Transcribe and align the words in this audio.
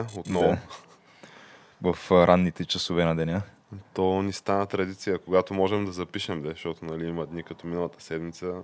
Отлитаме 0.00 0.20
отново. 0.20 0.56
Да. 1.82 1.92
В 1.92 2.10
ранните 2.26 2.64
часове 2.64 3.04
на 3.04 3.16
деня. 3.16 3.42
То 3.94 4.22
ни 4.22 4.32
стана 4.32 4.66
традиция, 4.66 5.18
когато 5.18 5.54
можем 5.54 5.84
да 5.84 5.92
запишем, 5.92 6.42
де, 6.42 6.48
защото 6.48 6.84
нали, 6.84 7.06
има 7.06 7.26
дни 7.26 7.42
като 7.42 7.66
миналата 7.66 8.02
седмица. 8.02 8.54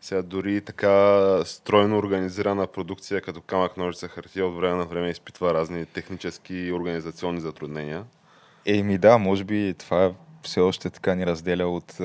Сега 0.00 0.22
дори 0.22 0.60
така 0.60 1.44
стройно 1.44 1.98
организирана 1.98 2.66
продукция, 2.66 3.20
като 3.20 3.40
камък, 3.40 3.76
ножица, 3.76 4.08
хартия, 4.08 4.46
от 4.46 4.56
време 4.56 4.76
на 4.76 4.84
време 4.84 5.10
изпитва 5.10 5.54
разни 5.54 5.86
технически 5.86 6.54
и 6.54 6.72
организационни 6.72 7.40
затруднения. 7.40 8.04
Еми 8.66 8.98
да, 8.98 9.18
може 9.18 9.44
би 9.44 9.74
това 9.78 10.12
все 10.42 10.60
още 10.60 10.90
така 10.90 11.14
ни 11.14 11.26
разделя 11.26 11.66
от 11.66 11.98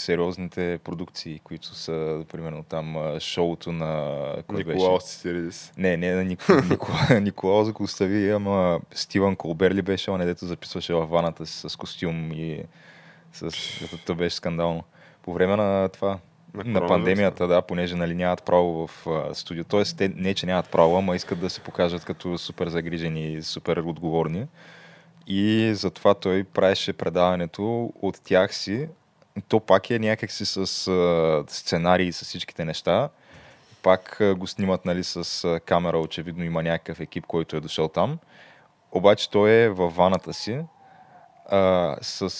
сериозните 0.00 0.78
продукции, 0.84 1.40
които 1.44 1.74
са, 1.74 2.24
примерно 2.32 2.62
там 2.62 2.96
шоуто 3.20 3.72
на... 3.72 4.16
Николаус 4.52 5.04
Цицеридис. 5.04 5.72
Не, 5.76 5.96
не 5.96 6.14
на 6.14 6.24
Ник... 6.24 6.46
Никола... 6.70 6.98
Николаус 7.20 7.72
го 7.72 7.82
остави, 7.82 8.30
ама 8.30 8.80
Стивън 8.92 9.36
Колбер 9.36 9.70
ли 9.70 9.82
беше, 9.82 10.10
он 10.10 10.20
дето 10.20 10.46
записваше 10.46 10.94
във 10.94 11.10
ваната 11.10 11.46
си 11.46 11.68
с 11.68 11.76
костюм 11.76 12.32
и 12.32 12.62
с... 13.32 13.50
Това 14.04 14.14
беше 14.14 14.36
скандално. 14.36 14.84
По 15.22 15.32
време 15.32 15.56
на 15.56 15.88
това, 15.88 16.18
на, 16.54 16.80
на 16.80 16.86
пандемията, 16.86 17.46
да, 17.46 17.62
понеже 17.62 17.96
нали, 17.96 18.14
нямат 18.14 18.42
право 18.42 18.86
в 18.86 19.06
а, 19.06 19.34
студио. 19.34 19.64
Тоест, 19.64 19.96
те 19.96 20.12
не, 20.16 20.34
че 20.34 20.46
нямат 20.46 20.70
право, 20.70 20.96
ама 20.96 21.16
искат 21.16 21.40
да 21.40 21.50
се 21.50 21.60
покажат 21.60 22.04
като 22.04 22.38
супер 22.38 22.68
загрижени 22.68 23.32
и 23.32 23.42
супер 23.42 23.76
отговорни. 23.76 24.46
И 25.26 25.70
затова 25.74 26.14
той 26.14 26.44
правеше 26.44 26.92
предаването 26.92 27.92
от 28.02 28.20
тях 28.24 28.54
си. 28.54 28.88
То 29.48 29.60
пак 29.60 29.90
е 29.90 29.98
някакси 29.98 30.44
с 30.44 30.66
сценарии, 31.48 32.12
с 32.12 32.24
всичките 32.24 32.64
неща. 32.64 33.08
Пак 33.82 34.22
го 34.36 34.46
снимат 34.46 34.84
нали, 34.84 35.04
с 35.04 35.60
камера, 35.66 35.98
очевидно 35.98 36.44
има 36.44 36.62
някакъв 36.62 37.00
екип, 37.00 37.26
който 37.26 37.56
е 37.56 37.60
дошъл 37.60 37.88
там. 37.88 38.18
Обаче 38.92 39.30
той 39.30 39.50
е 39.50 39.68
във 39.68 39.96
ваната 39.96 40.34
си 40.34 40.60
а, 41.50 41.96
с, 42.02 42.30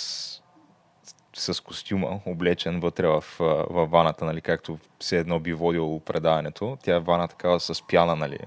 с 1.37 1.61
костюма, 1.61 2.21
облечен 2.27 2.81
вътре 2.81 3.07
в, 3.07 3.25
в 3.71 3.87
ваната, 3.87 4.25
нали, 4.25 4.41
както 4.41 4.79
все 5.01 5.19
едно 5.19 5.41
би 5.41 5.53
водил 5.53 6.01
предаването. 6.07 6.79
Тя 6.83 6.97
е 6.97 7.01
вана 7.01 7.29
такава 7.29 7.61
с 7.61 7.83
пяна, 7.87 8.17
нали, 8.17 8.39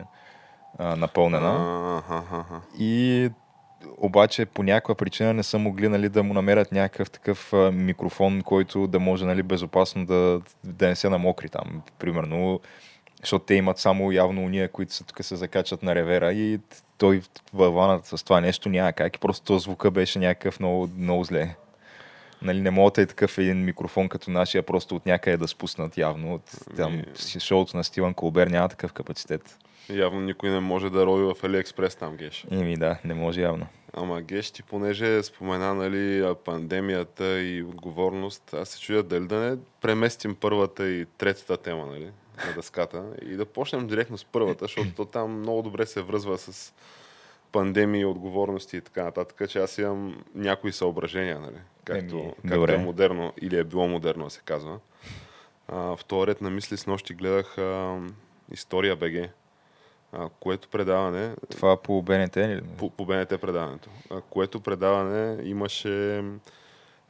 напълнена. 0.79 1.97
Аха. 2.09 2.61
И 2.79 3.29
обаче 3.97 4.45
по 4.45 4.63
някаква 4.63 4.95
причина 4.95 5.33
не 5.33 5.43
са 5.43 5.59
могли 5.59 5.87
нали, 5.87 6.09
да 6.09 6.23
му 6.23 6.33
намерят 6.33 6.71
някакъв 6.71 7.11
такъв 7.11 7.53
а, 7.53 7.71
микрофон, 7.71 8.41
който 8.41 8.87
да 8.87 8.99
може 8.99 9.25
нали, 9.25 9.43
безопасно 9.43 10.05
да, 10.05 10.41
да 10.63 10.87
не 10.87 10.95
се 10.95 11.09
намокри 11.09 11.49
там. 11.49 11.81
Примерно, 11.99 12.59
защото 13.19 13.45
те 13.45 13.55
имат 13.55 13.77
само 13.77 14.11
явно 14.11 14.43
уния, 14.43 14.71
които 14.71 14.93
са 14.93 15.03
тук 15.03 15.23
се 15.23 15.35
закачат 15.35 15.83
на 15.83 15.95
ревера 15.95 16.33
и 16.33 16.59
той 16.97 17.21
във 17.53 17.73
ваната 17.73 18.17
с 18.17 18.23
това 18.23 18.41
нещо 18.41 18.69
няма 18.69 18.93
как. 18.93 19.15
И 19.15 19.19
просто 19.19 19.45
този 19.45 19.63
звука 19.63 19.91
беше 19.91 20.19
някакъв 20.19 20.59
много, 20.59 20.89
много 20.97 21.23
зле. 21.23 21.55
Нали, 22.41 22.61
не 22.61 22.71
мога 22.71 22.91
да 22.91 23.01
е 23.01 23.05
такъв 23.05 23.37
един 23.37 23.65
микрофон 23.65 24.09
като 24.09 24.31
нашия, 24.31 24.63
просто 24.63 24.95
от 24.95 25.05
някъде 25.05 25.37
да 25.37 25.47
спуснат 25.47 25.97
явно. 25.97 26.33
От, 26.33 26.43
там, 26.77 26.95
Ми- 26.95 27.05
си- 27.15 27.39
шоуто 27.39 27.77
на 27.77 27.83
Стивън 27.83 28.13
Колбер 28.13 28.47
няма 28.47 28.69
такъв 28.69 28.93
капацитет. 28.93 29.57
Явно 29.89 30.21
никой 30.21 30.49
не 30.49 30.59
може 30.59 30.89
да 30.89 31.05
рови 31.05 31.23
в 31.23 31.43
Алиекспрес 31.43 31.95
там, 31.95 32.17
Геш. 32.17 32.45
Еми 32.51 32.77
да, 32.77 32.99
не 33.05 33.13
може 33.13 33.41
явно. 33.41 33.67
Ама 33.93 34.21
Геш, 34.21 34.51
ти 34.51 34.63
понеже 34.63 35.23
спомена 35.23 35.73
нали, 35.73 36.33
пандемията 36.45 37.41
и 37.41 37.63
отговорност, 37.63 38.53
аз 38.53 38.69
се 38.69 38.81
чудя 38.81 39.03
дали 39.03 39.27
да 39.27 39.35
не 39.35 39.57
преместим 39.81 40.35
първата 40.35 40.89
и 40.89 41.05
третата 41.17 41.57
тема 41.57 41.85
нали, 41.85 42.11
на 42.47 42.53
дъската 42.55 43.05
и 43.21 43.35
да 43.35 43.45
почнем 43.45 43.87
директно 43.87 44.17
с 44.17 44.25
първата, 44.25 44.65
защото 44.65 44.89
то 44.95 45.05
там 45.05 45.39
много 45.39 45.61
добре 45.61 45.85
се 45.85 46.01
връзва 46.01 46.37
с 46.37 46.73
пандемии, 47.51 48.05
отговорности 48.05 48.77
и 48.77 48.81
така 48.81 49.03
нататък, 49.03 49.49
че 49.49 49.59
аз 49.59 49.77
имам 49.77 50.23
някои 50.35 50.71
съображения, 50.71 51.39
нали, 51.39 51.57
както, 51.83 52.15
Еми, 52.15 52.33
както 52.41 52.59
добре. 52.59 52.73
е 52.73 52.77
модерно 52.77 53.33
или 53.41 53.57
е 53.57 53.63
било 53.63 53.87
модерно 53.87 54.29
се 54.29 54.41
казва. 54.45 54.79
А, 55.67 55.77
в 55.77 55.99
този 56.07 56.27
ред 56.27 56.41
на 56.41 56.49
мисли 56.49 56.77
с 56.77 56.87
нощи 56.87 57.13
гледах 57.13 57.57
а, 57.57 57.99
История 58.51 58.95
БГ, 58.95 59.29
а, 60.13 60.29
което 60.39 60.67
предаване 60.67 61.35
Това 61.51 61.81
по 61.81 62.01
БНТ 62.01 62.37
ли? 62.37 62.61
по, 62.77 62.89
по 62.89 63.05
БНТ 63.05 63.29
предаването, 63.41 63.89
а, 64.11 64.21
което 64.21 64.59
предаване 64.59 65.37
имаше... 65.43 66.23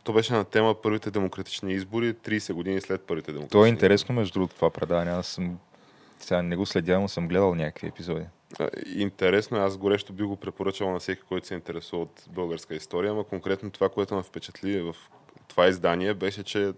То 0.04 0.14
беше 0.14 0.34
на 0.34 0.46
тема 0.46 0.76
първите 0.82 1.12
демократични 1.12 1.74
избори, 1.74 2.14
30 2.14 2.54
години 2.54 2.82
след 2.82 3.02
първите 3.02 3.32
демократични 3.32 3.60
То 3.60 3.66
е 3.66 3.70
интересно, 3.70 4.16
между 4.16 4.34
другото, 4.34 4.56
това 4.56 4.70
предаване. 4.70 5.12
Аз 5.12 5.28
съм... 5.28 5.60
Сега 6.20 6.42
не 6.42 6.56
го 6.56 6.66
следя, 6.66 7.00
но 7.00 7.08
съм 7.08 7.28
гледал 7.28 7.56
някакви 7.56 7.88
епизоди. 7.88 8.26
Интересно, 8.96 9.58
е, 9.58 9.62
аз 9.62 9.78
горещо 9.78 10.14
би 10.14 10.24
го 10.24 10.36
препоръчал 10.36 10.92
на 10.92 11.00
всеки, 11.00 11.22
който 11.22 11.48
се 11.48 11.54
интересува 11.54 12.04
от 12.04 12.24
българска 12.30 12.76
история, 12.76 13.12
ама 13.12 13.24
конкретно 13.24 13.72
това, 13.72 13.90
което 13.90 14.16
ме 14.16 14.24
впечатли 14.24 14.82
в 14.82 14.96
това 15.48 15.68
издание, 15.68 16.14
беше, 16.14 16.44
че 16.44 16.74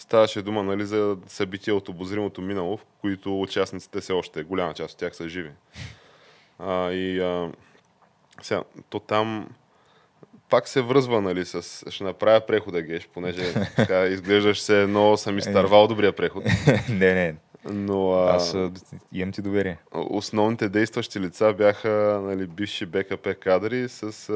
ставаше 0.00 0.42
дума 0.42 0.62
нали, 0.62 0.86
за 0.86 1.16
събития 1.26 1.74
от 1.74 1.88
обозримото 1.88 2.42
минало, 2.42 2.76
в 2.76 2.84
които 3.00 3.40
участниците 3.40 4.00
все 4.00 4.12
още, 4.12 4.42
голяма 4.42 4.74
част 4.74 4.92
от 4.94 4.98
тях 4.98 5.16
са 5.16 5.28
живи. 5.28 5.50
А, 6.58 6.90
и 6.90 7.20
а, 7.20 7.52
сега, 8.42 8.62
то 8.90 8.98
там 8.98 9.48
пак 10.50 10.68
се 10.68 10.82
връзва, 10.82 11.20
нали, 11.20 11.44
с... 11.44 11.84
Ще 11.90 12.04
направя 12.04 12.40
прехода, 12.40 12.82
Геш, 12.82 13.08
понеже 13.08 13.54
така 13.76 14.06
изглеждаш 14.06 14.60
се 14.60 14.82
едно, 14.82 15.16
съм 15.16 15.38
изтървал 15.38 15.86
добрия 15.86 16.12
преход. 16.12 16.44
не, 16.88 17.14
не, 17.14 17.34
Но 17.64 18.12
а, 18.12 18.34
аз 18.34 18.56
имам 19.12 19.32
ти 19.32 19.42
доверие. 19.42 19.78
основните 19.92 20.68
действащи 20.68 21.20
лица 21.20 21.54
бяха 21.58 22.20
нали, 22.24 22.46
бивши 22.46 22.86
БКП 22.86 23.34
кадри 23.34 23.88
с 23.88 24.28
а, 24.28 24.34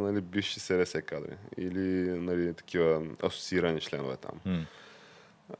нали, 0.00 0.20
бивши 0.20 0.60
СРС 0.60 0.92
кадри 1.06 1.34
или 1.58 2.10
нали, 2.20 2.54
такива 2.54 3.02
асоциирани 3.22 3.80
членове 3.80 4.16
там. 4.16 4.40
М. 4.46 4.66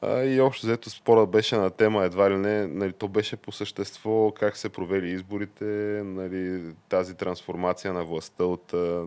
А, 0.03 0.23
и 0.23 0.41
общо 0.41 0.67
взето 0.67 0.91
спора 0.91 1.27
беше 1.27 1.57
на 1.57 1.71
тема 1.71 2.05
едва 2.05 2.31
ли 2.31 2.37
не, 2.37 2.67
нали, 2.67 2.93
то 2.93 3.09
беше 3.09 3.37
по 3.37 3.53
същество 3.53 4.33
как 4.33 4.57
се 4.57 4.69
провели 4.69 5.11
изборите, 5.11 5.65
нали, 6.05 6.75
тази 6.89 7.15
трансформация 7.15 7.93
на 7.93 8.05
властта 8.05 8.45
от 8.45 8.73
а, 8.75 9.07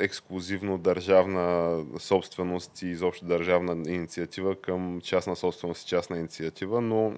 ексклюзивно 0.00 0.78
държавна 0.78 1.84
собственост 1.98 2.82
и 2.82 2.86
изобщо 2.86 3.24
държавна 3.24 3.92
инициатива 3.92 4.60
към 4.60 5.00
частна 5.00 5.36
собственост 5.36 5.82
и 5.82 5.88
частна 5.88 6.18
инициатива, 6.18 6.80
но 6.80 7.12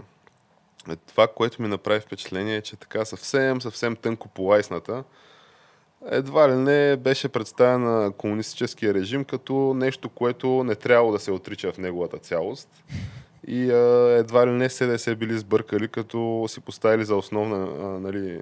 това, 1.07 1.29
което 1.29 1.63
ми 1.63 1.69
направи 1.69 2.01
впечатление 2.01 2.57
е, 2.57 2.63
че 2.63 2.77
така 2.77 3.05
съвсем, 3.05 3.61
съвсем 3.63 3.97
тънко 3.97 4.29
полайсната, 4.29 5.05
едва 6.07 6.49
ли 6.49 6.55
не 6.55 6.97
беше 6.97 7.29
представена 7.29 8.03
на 8.03 8.13
комунистическия 8.13 8.95
режим 8.95 9.25
като 9.25 9.75
нещо, 9.77 10.09
което 10.09 10.65
не 10.65 10.75
трябвало 10.75 11.13
да 11.13 11.19
се 11.19 11.33
отрича 11.33 11.73
в 11.73 11.79
неговата 11.79 12.19
цялост. 12.19 12.69
И 13.47 13.71
а, 13.71 14.17
едва 14.19 14.47
ли 14.47 14.51
не 14.51 14.69
СДС 14.69 15.17
били 15.17 15.39
сбъркали, 15.39 15.89
като 15.89 16.45
си 16.49 16.61
поставили 16.61 17.05
за 17.05 17.17
основна 17.17 17.57
а, 17.57 18.01
нали, 18.01 18.41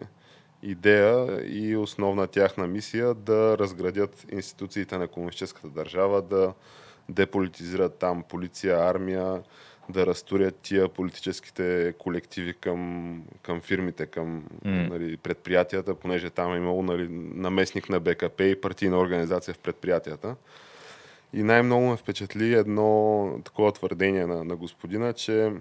идея 0.63 1.43
и 1.47 1.77
основна 1.77 2.27
тяхна 2.27 2.67
мисия 2.67 3.15
да 3.15 3.59
разградят 3.59 4.27
институциите 4.33 4.99
на 4.99 5.09
комунистическата 5.09 5.69
държава, 5.69 6.23
да 6.23 6.53
деполитизират 7.09 7.95
там 7.99 8.25
полиция, 8.29 8.89
армия, 8.89 9.43
да 9.89 10.07
разтурят 10.07 10.57
тия 10.57 10.89
политическите 10.89 11.95
колективи 11.99 12.55
към, 12.55 13.23
към 13.43 13.61
фирмите, 13.61 14.07
към 14.07 14.45
М. 14.65 14.89
нали, 14.89 15.17
предприятията, 15.17 15.95
понеже 15.95 16.31
там 16.31 16.53
е 16.55 16.57
имало 16.57 16.83
нали, 16.83 17.09
наместник 17.35 17.89
на 17.89 18.01
БКП 18.01 18.45
и 18.45 18.61
партийна 18.61 18.99
организация 18.99 19.55
в 19.55 19.59
предприятията. 19.59 20.37
И 21.33 21.43
най-много 21.43 21.87
ме 21.87 21.97
впечатли 21.97 22.55
едно 22.55 23.41
такова 23.45 23.73
твърдение 23.73 24.27
на, 24.27 24.45
на 24.45 24.57
господина, 24.57 25.13
че 25.13 25.53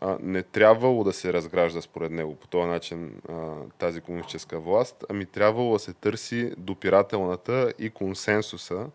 а, 0.00 0.18
не 0.22 0.42
трябвало 0.42 1.04
да 1.04 1.12
се 1.12 1.32
разгражда 1.32 1.80
според 1.80 2.12
него 2.12 2.34
по 2.34 2.46
този 2.46 2.68
начин 2.68 3.12
а, 3.28 3.54
тази 3.78 4.00
комунистическа 4.00 4.60
власт, 4.60 5.04
ами 5.10 5.26
трябвало 5.26 5.72
да 5.72 5.78
се 5.78 5.92
търси 5.92 6.52
допирателната 6.58 7.72
и 7.78 7.90
консенсуса 7.90 8.86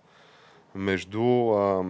между 0.75 1.49
а, 1.49 1.85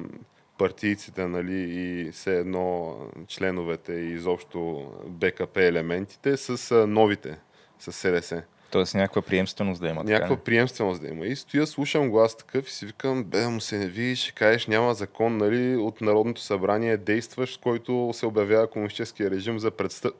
партийците 0.61 1.27
нали, 1.27 1.67
и 1.69 2.11
все 2.11 2.39
едно 2.39 2.95
членовете 3.27 3.93
и 3.93 4.13
изобщо 4.13 4.91
БКП 5.07 5.63
елементите 5.63 6.37
с 6.37 6.87
новите, 6.87 7.37
с 7.79 7.91
СДС. 7.91 8.43
Тоест 8.71 8.95
някаква 8.95 9.21
приемственост 9.21 9.81
да 9.81 9.89
има. 9.89 10.03
Някаква 10.03 10.35
така, 10.35 10.43
приемственост 10.43 11.01
да 11.01 11.07
има. 11.07 11.25
И 11.25 11.35
стоя, 11.35 11.67
слушам 11.67 12.09
глас 12.09 12.37
такъв 12.37 12.67
и 12.67 12.71
си 12.71 12.85
викам, 12.85 13.23
бе, 13.23 13.47
му 13.47 13.61
се 13.61 13.77
не 13.77 13.87
видиш, 13.87 14.31
кажеш, 14.31 14.67
няма 14.67 14.93
закон 14.93 15.37
нали, 15.37 15.75
от 15.75 16.01
Народното 16.01 16.41
събрание 16.41 16.97
действащ, 16.97 17.61
който 17.61 18.11
се 18.13 18.25
обявява 18.25 18.67
комунистическия 18.67 19.31
режим 19.31 19.59
за 19.59 19.71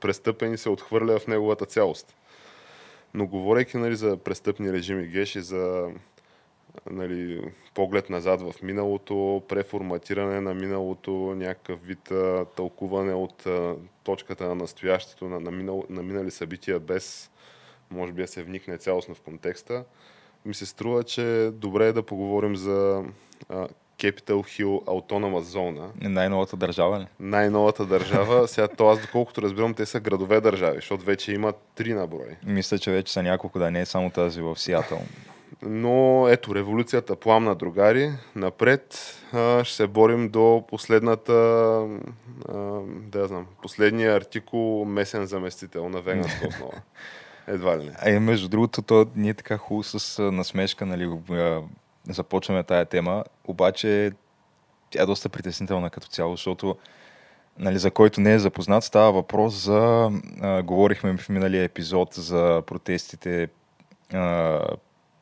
престъпен 0.02 0.54
и 0.54 0.58
се 0.58 0.70
отхвърля 0.70 1.20
в 1.20 1.28
неговата 1.28 1.66
цялост. 1.66 2.16
Но 3.14 3.28
говорейки 3.28 3.78
нали, 3.78 3.96
за 3.96 4.18
престъпни 4.18 4.74
режими, 4.74 5.08
геши 5.08 5.42
за 5.42 5.88
нали, 6.92 7.52
поглед 7.74 8.10
назад 8.10 8.42
в 8.42 8.54
миналото, 8.64 9.44
преформатиране 9.48 10.42
на 10.42 10.54
миналото, 10.54 11.12
някакъв 11.12 11.82
вид 11.86 12.12
а, 12.12 12.46
тълкуване 12.56 13.14
от 13.14 13.46
а, 13.46 13.76
точката 14.04 14.48
на 14.48 14.56
настоящето, 14.56 15.26
на, 15.26 15.40
на, 15.40 15.52
минал, 15.52 15.84
на 15.90 16.04
минали 16.04 16.32
събития 16.32 16.80
без 16.80 17.32
може 17.92 18.12
би 18.12 18.22
да 18.22 18.28
се 18.28 18.44
вникне 18.44 18.78
цялостно 18.78 19.16
в 19.16 19.22
контекста, 19.22 19.84
ми 20.46 20.54
се 20.54 20.66
струва, 20.66 21.04
че 21.04 21.52
добре 21.54 21.88
е 21.88 21.94
да 21.94 22.04
поговорим 22.04 22.56
за 22.56 23.04
а, 23.50 23.68
Capital 23.98 24.42
Hill 24.42 24.84
Autonomous 24.86 25.42
Zone. 25.42 25.90
Най-новата 26.02 26.58
държава 26.58 27.00
ли? 27.00 27.08
Най-новата 27.20 27.86
държава. 27.86 28.48
Сега 28.48 28.68
то 28.68 28.90
аз, 28.90 29.02
доколкото 29.02 29.42
разбирам, 29.42 29.74
те 29.74 29.86
са 29.86 30.00
градове 30.00 30.42
държави, 30.42 30.76
защото 30.76 31.06
вече 31.06 31.34
има 31.34 31.54
три 31.76 31.94
наброи. 31.94 32.36
Мисля, 32.44 32.80
че 32.80 32.92
вече 32.92 33.14
са 33.14 33.24
няколко, 33.24 33.60
да 33.60 33.72
не 33.72 33.82
е 33.82 33.86
само 33.86 34.10
тази 34.10 34.42
в 34.42 34.60
Сиатъл. 34.60 35.02
Но 35.64 36.28
ето, 36.30 36.56
революцията 36.56 37.16
пламна, 37.16 37.56
другари. 37.56 38.12
Напред 38.36 39.16
а, 39.34 39.64
ще 39.64 39.76
се 39.76 39.88
борим 39.88 40.30
до 40.30 40.64
последната, 40.70 41.34
а, 42.50 42.54
да 42.86 43.28
знам, 43.28 43.46
последния 43.62 44.16
артикул 44.16 44.86
месен 44.86 45.26
заместител 45.26 45.90
на 45.90 46.02
веганска 46.02 46.48
основа. 46.50 46.82
Едва 47.48 47.78
ли 47.78 47.86
не. 47.86 47.92
А 48.00 48.10
и 48.10 48.20
между 48.20 48.50
другото, 48.50 48.82
то 48.82 49.06
ние 49.16 49.34
така 49.34 49.58
хубаво 49.58 49.84
с 49.84 50.24
насмешка, 50.32 50.86
нали, 50.86 51.10
започваме 52.10 52.64
тая 52.64 52.86
тема, 52.86 53.24
обаче 53.48 54.12
тя 54.90 55.02
е 55.02 55.06
доста 55.06 55.30
притеснителна 55.30 55.90
като 55.90 56.08
цяло, 56.08 56.36
защото 56.36 56.76
нали, 57.58 57.78
за 57.78 57.92
който 57.92 58.22
не 58.22 58.34
е 58.34 58.40
запознат, 58.40 58.84
става 58.84 59.12
въпрос 59.12 59.54
за, 59.54 60.12
а, 60.42 60.64
говорихме 60.64 61.18
в 61.18 61.30
миналия 61.30 61.64
епизод 61.64 62.14
за 62.14 62.64
протестите, 62.68 63.48
а, 64.14 64.60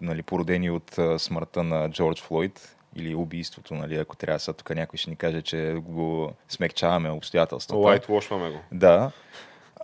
нали, 0.02 0.24
породени 0.24 0.70
от 0.70 0.98
а, 0.98 1.20
смъртта 1.20 1.64
на 1.64 1.90
Джордж 1.90 2.22
Флойд 2.22 2.76
или 2.96 3.16
убийството, 3.16 3.76
нали, 3.76 3.96
ако 3.96 4.16
трябва 4.16 4.40
сега 4.40 4.54
тук 4.54 4.76
някой 4.76 4.98
ще 4.98 5.10
ни 5.10 5.16
каже, 5.16 5.42
че 5.42 5.76
го 5.82 6.34
смекчаваме 6.50 7.10
обстоятелствата. 7.10 7.80
Лайтвошваме 7.80 8.50
го. 8.50 8.58
Да 8.72 9.12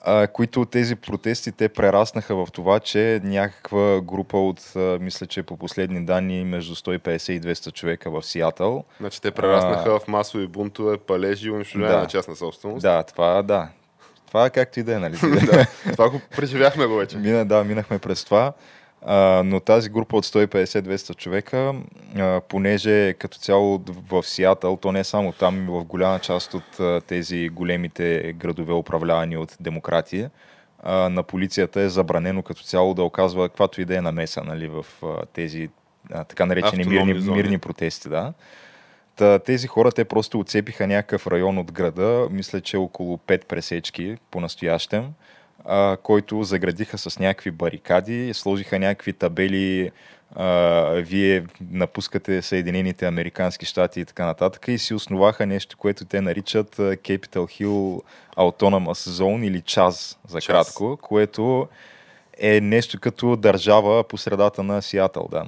а, 0.06 0.27
които 0.27 0.65
тези 0.65 0.95
протести 0.95 1.51
те 1.51 1.69
прераснаха 1.69 2.35
в 2.35 2.47
това, 2.51 2.79
че 2.79 3.21
някаква 3.23 4.01
група 4.01 4.38
от, 4.38 4.71
а, 4.75 4.79
мисля, 5.01 5.25
че 5.25 5.44
по 5.44 5.57
последни 5.57 6.06
данни, 6.06 6.44
между 6.44 6.75
150 6.75 7.31
и 7.31 7.41
200 7.41 7.73
човека 7.73 8.12
в 8.12 8.23
Сиатъл. 8.23 8.83
Значи 9.00 9.21
те 9.21 9.31
прераснаха 9.31 9.89
а, 9.89 10.00
в 10.00 10.07
масови 10.07 10.47
бунтове, 10.47 10.97
палежи 10.97 11.47
и 11.47 11.51
унищожаване 11.51 11.95
да, 11.95 12.01
на 12.01 12.07
частна 12.07 12.35
собственост. 12.35 12.81
Да, 12.81 13.03
това 13.03 13.41
да. 13.41 13.67
Това 14.27 14.50
както 14.50 14.79
и 14.79 14.83
да 14.83 14.95
е, 14.95 15.00
нали? 15.00 15.17
да, 15.45 15.65
това 15.91 16.09
го 16.09 16.21
преживяхме 16.35 16.85
го 16.85 16.95
вече. 16.95 17.17
Мина, 17.17 17.45
да, 17.45 17.63
минахме 17.63 18.00
през 18.00 18.25
това. 18.25 18.53
А, 19.01 19.44
но 19.45 19.59
тази 19.59 19.89
група 19.89 20.18
от 20.18 20.25
150-200 20.25 21.15
човека, 21.15 21.74
а, 22.18 22.42
понеже 22.42 23.13
като 23.13 23.38
цяло 23.38 23.81
в 23.88 24.24
Сиатъл, 24.24 24.77
то 24.77 24.92
не 24.92 25.00
е 25.00 25.03
само 25.03 25.31
там, 25.31 25.65
в 25.69 25.83
голяма 25.83 26.19
част 26.19 26.53
от 26.53 26.80
а, 26.80 27.01
тези 27.01 27.50
големите 27.50 28.33
градове, 28.33 28.74
управлявани 28.74 29.38
от 29.38 29.57
демократия, 29.59 30.31
а, 30.83 31.09
на 31.09 31.24
полицията 31.24 31.81
е 31.81 31.89
забранено 31.89 32.44
като 32.44 32.63
цяло 32.63 32.94
да 32.94 33.03
оказва 33.03 33.50
каквато 33.50 33.81
и 33.81 33.86
да 33.86 33.97
е 33.97 34.01
намеса 34.01 34.44
нали, 34.44 34.68
в 34.68 34.86
а, 35.03 35.25
тези 35.33 35.69
а, 36.13 36.24
така 36.24 36.45
наречени 36.45 36.83
мирни, 36.83 37.13
мирни 37.13 37.57
протести. 37.57 38.09
Да. 38.09 38.33
Та, 39.15 39.39
тези 39.39 39.68
хора, 39.68 39.91
те 39.91 40.06
просто 40.06 40.39
отцепиха 40.39 40.88
някакъв 40.88 41.27
район 41.27 41.57
от 41.57 41.71
града, 41.71 42.27
мисля, 42.31 42.62
че 42.62 42.77
около 42.77 43.18
5 43.18 43.45
пресечки 43.45 44.18
по-настоящем 44.31 45.13
а, 45.65 45.97
който 46.03 46.44
заградиха 46.44 46.97
с 46.97 47.19
някакви 47.19 47.51
барикади, 47.51 48.33
сложиха 48.33 48.79
някакви 48.79 49.13
табели, 49.13 49.91
а, 50.35 50.83
вие 50.89 51.45
напускате 51.71 52.41
Съединените 52.41 53.06
Американски 53.06 53.65
щати 53.65 54.00
и 54.00 54.06
така 54.06 54.25
нататък 54.25 54.67
и 54.67 54.77
си 54.77 54.94
основаха 54.94 55.45
нещо, 55.45 55.77
което 55.77 56.06
те 56.06 56.21
наричат 56.21 56.75
Capital 56.75 57.27
Hill 57.38 58.01
Autonomous 58.38 59.09
Zone 59.09 59.47
или 59.47 59.62
ЧАЗ 59.62 60.19
за 60.27 60.39
кратко, 60.41 60.97
което 61.01 61.67
е 62.38 62.62
нещо 62.62 63.00
като 63.00 63.35
държава 63.35 64.03
по 64.03 64.17
средата 64.17 64.63
на 64.63 64.81
Сиатъл, 64.81 65.27
да. 65.31 65.45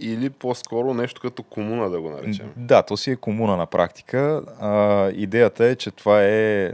Или 0.00 0.30
по-скоро 0.30 0.94
нещо 0.94 1.20
като 1.20 1.42
комуна 1.42 1.90
да 1.90 2.00
го 2.00 2.10
наречем. 2.10 2.52
Да, 2.56 2.82
то 2.82 2.96
си 2.96 3.10
е 3.10 3.16
комуна 3.16 3.56
на 3.56 3.66
практика. 3.66 4.42
А, 4.60 5.10
идеята 5.10 5.64
е, 5.64 5.76
че 5.76 5.90
това 5.90 6.24
е 6.24 6.72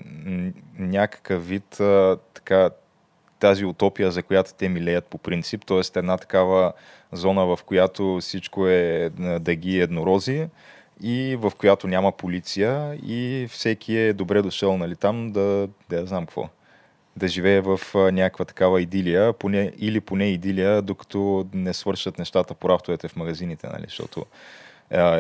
някакъв 0.79 1.49
вид 1.49 1.81
а, 1.81 2.19
така, 2.35 2.71
тази 3.39 3.65
утопия, 3.65 4.11
за 4.11 4.23
която 4.23 4.55
те 4.55 4.69
милеят 4.69 5.05
по 5.05 5.19
принцип, 5.19 5.67
т.е. 5.67 5.99
една 5.99 6.17
такава 6.17 6.73
зона, 7.13 7.47
в 7.47 7.59
която 7.67 8.19
всичко 8.21 8.67
е 8.67 9.11
дъги 9.41 9.81
еднорози 9.81 10.49
и 11.03 11.37
в 11.41 11.53
която 11.59 11.87
няма 11.87 12.13
полиция 12.13 12.99
и 13.07 13.47
всеки 13.51 13.97
е 13.97 14.13
добре 14.13 14.43
дошъл 14.43 14.79
нали, 14.79 14.97
там 14.97 15.33
да, 15.33 15.69
да 15.89 16.07
знам 16.07 16.27
какво 16.27 16.49
да 17.19 17.29
живее 17.29 17.61
в 17.61 17.81
някаква 17.95 18.45
такава 18.45 18.83
идилия, 18.83 19.33
поне, 19.33 19.73
или 19.79 20.01
поне 20.01 20.25
идилия, 20.25 20.83
докато 20.83 21.47
не 21.55 21.75
свършат 21.75 22.19
нещата 22.19 22.55
по 22.55 22.69
рафтовете 22.69 23.09
в 23.09 23.17
магазините, 23.17 23.67
нали? 23.67 23.85
защото 23.89 24.27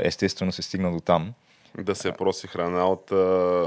естествено 0.02 0.52
се 0.52 0.62
стигна 0.62 0.92
до 0.92 1.00
там. 1.00 1.32
Да 1.78 1.94
се 1.94 2.12
проси 2.12 2.46
храна 2.46 2.86
от, 2.86 3.10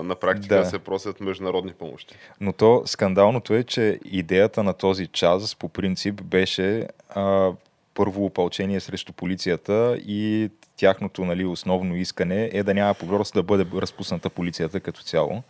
на 0.06 0.16
практика 0.16 0.56
да. 0.56 0.62
да 0.62 0.70
се 0.70 0.80
просят 0.80 1.22
международни 1.22 1.72
помощи. 1.72 2.16
Но 2.42 2.54
то 2.54 2.84
скандалното 2.86 3.54
е, 3.54 3.64
че 3.64 4.00
идеята 4.06 4.64
на 4.64 4.74
този 4.74 5.08
час 5.08 5.56
по 5.56 5.70
принцип 5.70 6.22
беше 6.24 6.88
а, 7.10 7.52
първо 7.94 8.26
опълчение 8.26 8.80
срещу 8.80 9.14
полицията 9.14 9.98
и 10.06 10.50
тяхното 10.78 11.26
нали, 11.26 11.46
основно 11.46 11.96
искане 11.96 12.50
е 12.54 12.64
да 12.64 12.74
няма 12.74 12.94
просто 12.94 13.40
да 13.40 13.44
бъде 13.44 13.66
разпусната 13.82 14.30
полицията 14.30 14.80
като 14.80 15.04
цяло. 15.04 15.44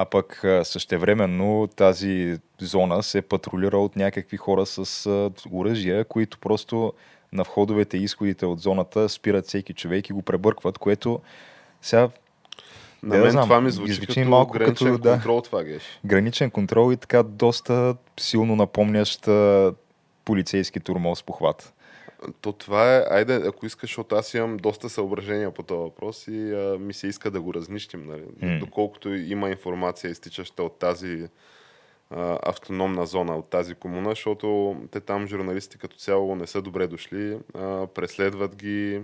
А 0.00 0.04
пък 0.04 0.44
същевременно 0.62 1.68
тази 1.76 2.38
зона 2.60 3.02
се 3.02 3.22
патрулира 3.22 3.78
от 3.78 3.96
някакви 3.96 4.36
хора 4.36 4.66
с 4.66 5.06
оръжия, 5.52 6.04
които 6.04 6.38
просто 6.38 6.92
на 7.32 7.42
входовете 7.42 7.96
и 7.96 8.02
изходите 8.02 8.46
от 8.46 8.60
зоната 8.60 9.08
спират 9.08 9.46
всеки 9.46 9.74
човек 9.74 10.08
и 10.08 10.12
го 10.12 10.22
пребъркват, 10.22 10.78
което 10.78 11.20
сега 11.82 12.08
на 13.02 13.18
мен 13.18 13.30
знам, 13.30 13.44
това 13.44 13.60
ми 13.60 13.70
звучи, 13.70 13.92
звучи 13.92 14.06
като 14.06 14.28
малко 14.28 14.52
граничен 14.52 14.92
като, 14.96 15.12
контрол 15.12 15.36
да, 15.36 15.42
това 15.42 15.64
геш. 15.64 15.82
Граничен 16.04 16.50
контрол 16.50 16.92
и 16.92 16.96
така 16.96 17.22
доста 17.22 17.96
силно 18.20 18.56
напомнящ 18.56 19.28
полицейски 20.24 20.80
турмоз 20.80 21.22
по 21.22 21.32
хват. 21.32 21.74
То 22.40 22.52
това 22.52 22.96
е, 22.96 23.04
айде, 23.10 23.34
ако 23.34 23.66
искаш, 23.66 23.90
защото 23.90 24.14
аз 24.14 24.34
имам 24.34 24.56
доста 24.56 24.88
съображения 24.88 25.50
по 25.50 25.62
този 25.62 25.78
въпрос 25.78 26.28
и 26.28 26.52
а, 26.52 26.78
ми 26.78 26.94
се 26.94 27.06
иска 27.06 27.30
да 27.30 27.40
го 27.40 27.54
разнищим, 27.54 28.06
нали? 28.06 28.22
Mm. 28.22 28.58
Доколкото 28.58 29.14
има 29.14 29.50
информация, 29.50 30.10
изтичаща 30.10 30.62
от 30.62 30.78
тази 30.78 31.28
а, 32.10 32.38
автономна 32.42 33.06
зона, 33.06 33.36
от 33.36 33.50
тази 33.50 33.74
комуна, 33.74 34.10
защото 34.10 34.76
те 34.90 35.00
там 35.00 35.26
журналисти 35.26 35.78
като 35.78 35.96
цяло 35.96 36.36
не 36.36 36.46
са 36.46 36.62
добре 36.62 36.86
дошли, 36.86 37.38
а, 37.54 37.86
преследват 37.86 38.56
ги, 38.56 39.00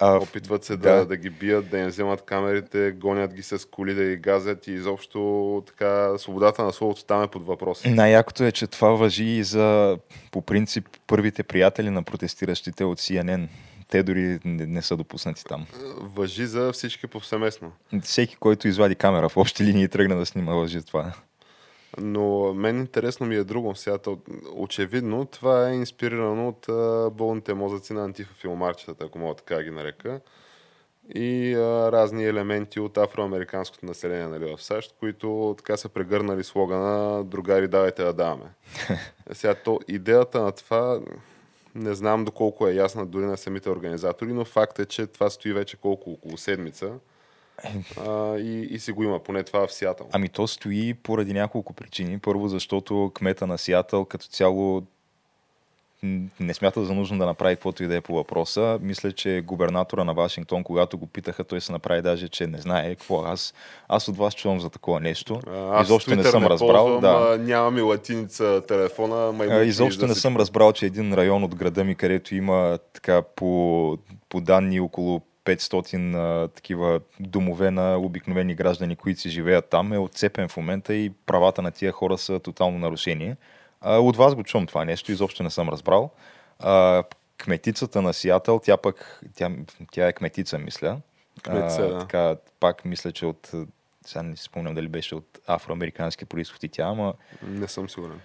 а, 0.00 0.16
Опитват 0.16 0.64
се 0.64 0.76
да. 0.76 0.96
да, 0.96 1.06
да 1.06 1.16
ги 1.16 1.30
бият, 1.30 1.70
да 1.70 1.78
им 1.78 1.88
вземат 1.88 2.22
камерите, 2.22 2.92
гонят 2.92 3.34
ги 3.34 3.42
с 3.42 3.68
коли 3.70 3.94
да 3.94 4.04
ги 4.04 4.16
газят 4.16 4.66
и 4.66 4.72
изобщо 4.72 5.62
така 5.66 6.18
свободата 6.18 6.64
на 6.64 6.72
словото 6.72 7.04
там 7.04 7.22
е 7.22 7.26
под 7.26 7.46
въпрос. 7.46 7.84
Най-якото 7.84 8.44
е, 8.44 8.52
че 8.52 8.66
това 8.66 8.88
въжи 8.88 9.24
и 9.24 9.44
за 9.44 9.98
по 10.30 10.42
принцип 10.42 10.88
първите 11.06 11.42
приятели 11.42 11.90
на 11.90 12.02
протестиращите 12.02 12.84
от 12.84 12.98
CNN. 12.98 13.48
Те 13.88 14.02
дори 14.02 14.38
не, 14.44 14.66
не 14.66 14.82
са 14.82 14.96
допуснати 14.96 15.44
там. 15.44 15.66
Въжи 16.00 16.46
за 16.46 16.72
всички 16.72 17.06
повсеместно. 17.06 17.72
Всеки, 18.02 18.36
който 18.36 18.68
извади 18.68 18.94
камера 18.94 19.28
в 19.28 19.36
общи 19.36 19.64
линии 19.64 19.84
и 19.84 19.88
тръгна 19.88 20.16
да 20.16 20.26
снима, 20.26 20.52
въжи 20.52 20.82
това. 20.82 21.12
Но 21.98 22.54
мен 22.54 22.78
интересно 22.78 23.26
ми 23.26 23.36
е 23.36 23.44
друго. 23.44 23.74
Сега, 23.74 23.98
очевидно, 24.54 25.26
това 25.26 25.68
е 25.68 25.74
инспирирано 25.74 26.48
от 26.48 26.66
болните 27.16 27.54
мозъци 27.54 27.92
на 27.92 28.04
антифа 28.04 28.34
филмарчетата, 28.34 29.04
ако 29.04 29.18
мога 29.18 29.34
така 29.34 29.62
ги 29.62 29.70
нарека. 29.70 30.20
и 31.14 31.54
а, 31.54 31.92
разни 31.92 32.24
елементи 32.24 32.80
от 32.80 32.98
афроамериканското 32.98 33.86
население 33.86 34.26
нали, 34.26 34.56
в 34.56 34.62
САЩ, 34.62 34.94
които 35.00 35.54
така 35.58 35.76
са 35.76 35.88
прегърнали 35.88 36.44
слогана 36.44 37.24
Другари, 37.24 37.68
давайте 37.68 38.02
да 38.02 38.12
даваме. 38.12 38.50
Сега, 39.32 39.54
то, 39.54 39.80
идеята 39.88 40.42
на 40.42 40.52
това 40.52 41.00
не 41.74 41.94
знам 41.94 42.24
доколко 42.24 42.68
е 42.68 42.74
ясна 42.74 43.06
дори 43.06 43.24
на 43.24 43.36
самите 43.36 43.70
организатори, 43.70 44.32
но 44.32 44.44
факт 44.44 44.78
е, 44.78 44.86
че 44.86 45.06
това 45.06 45.30
стои 45.30 45.52
вече 45.52 45.76
колко 45.76 46.10
около 46.10 46.36
седмица 46.36 46.92
а, 48.06 48.36
и, 48.38 48.68
и 48.70 48.78
си 48.78 48.92
го 48.92 49.02
има, 49.02 49.18
поне 49.18 49.42
това 49.42 49.66
в 49.66 49.72
Сиатъл. 49.72 50.06
Ами 50.12 50.28
то 50.28 50.46
стои 50.46 50.94
поради 50.94 51.32
няколко 51.32 51.72
причини. 51.72 52.18
Първо, 52.18 52.48
защото 52.48 53.12
кмета 53.14 53.46
на 53.46 53.58
Сиатъл 53.58 54.04
като 54.04 54.26
цяло 54.26 54.82
не 56.40 56.54
смята 56.54 56.84
за 56.84 56.94
нужно 56.94 57.18
да 57.18 57.26
направи 57.26 57.56
каквото 57.56 57.82
и 57.84 57.86
да 57.86 57.96
е 57.96 58.00
по 58.00 58.14
въпроса. 58.14 58.78
Мисля, 58.82 59.12
че 59.12 59.42
губернатора 59.46 60.04
на 60.04 60.14
Вашингтон, 60.14 60.64
когато 60.64 60.98
го 60.98 61.06
питаха, 61.06 61.44
той 61.44 61.60
се 61.60 61.72
направи 61.72 62.02
даже, 62.02 62.28
че 62.28 62.46
не 62.46 62.58
знае 62.58 62.90
какво. 62.90 63.22
Аз, 63.24 63.54
аз 63.88 64.08
от 64.08 64.16
вас 64.16 64.34
чувам 64.34 64.60
за 64.60 64.70
такова 64.70 65.00
нещо. 65.00 65.40
Аз 65.72 65.86
изобщо 65.86 66.16
не 66.16 66.24
съм 66.24 66.42
не 66.42 66.48
разбрал. 66.48 66.86
Ползвам, 66.86 67.00
да. 67.00 67.38
Нямам 67.38 67.78
и 67.78 67.80
латиница 67.80 68.62
телефона. 68.68 69.32
Ма 69.32 69.44
изобщо 69.44 70.06
не 70.06 70.14
съм 70.14 70.36
разбрал, 70.36 70.72
че 70.72 70.86
един 70.86 71.14
район 71.14 71.44
от 71.44 71.54
града 71.54 71.84
ми, 71.84 71.94
където 71.94 72.34
има 72.34 72.78
така 72.92 73.22
по, 73.22 73.98
по 74.28 74.40
данни 74.40 74.80
около 74.80 75.22
500 75.44 76.14
а, 76.14 76.48
такива 76.48 77.00
домове 77.20 77.70
на 77.70 77.98
обикновени 77.98 78.54
граждани, 78.54 78.96
които 78.96 79.20
си 79.20 79.30
живеят 79.30 79.68
там, 79.70 79.92
е 79.92 79.98
отцепен 79.98 80.48
в 80.48 80.56
момента 80.56 80.94
и 80.94 81.10
правата 81.26 81.62
на 81.62 81.70
тия 81.70 81.92
хора 81.92 82.18
са 82.18 82.40
тотално 82.40 82.78
нарушени. 82.78 83.34
А, 83.80 83.98
от 83.98 84.16
вас 84.16 84.34
го 84.34 84.44
чувам 84.44 84.66
това 84.66 84.84
нещо, 84.84 85.12
изобщо 85.12 85.42
не 85.42 85.50
съм 85.50 85.68
разбрал. 85.68 86.10
А, 86.58 87.04
кметицата 87.38 88.02
на 88.02 88.12
Сиатъл, 88.12 88.58
тя 88.58 88.76
пък, 88.76 89.20
тя, 89.34 89.50
тя 89.92 90.08
е 90.08 90.12
кметица, 90.12 90.58
мисля. 90.58 91.00
Кметица, 91.42 91.88
да. 91.88 91.98
Така, 91.98 92.36
пак 92.60 92.84
мисля, 92.84 93.12
че 93.12 93.26
от, 93.26 93.50
сега 94.06 94.22
не 94.22 94.36
си 94.36 94.42
спомням 94.42 94.74
дали 94.74 94.88
беше 94.88 95.14
от 95.14 95.38
афроамерикански 95.46 96.24
происход 96.24 96.62
и 96.62 96.68
тя, 96.68 96.82
ама... 96.82 97.14
Не 97.42 97.68
съм 97.68 97.88
сигурен. 97.88 98.20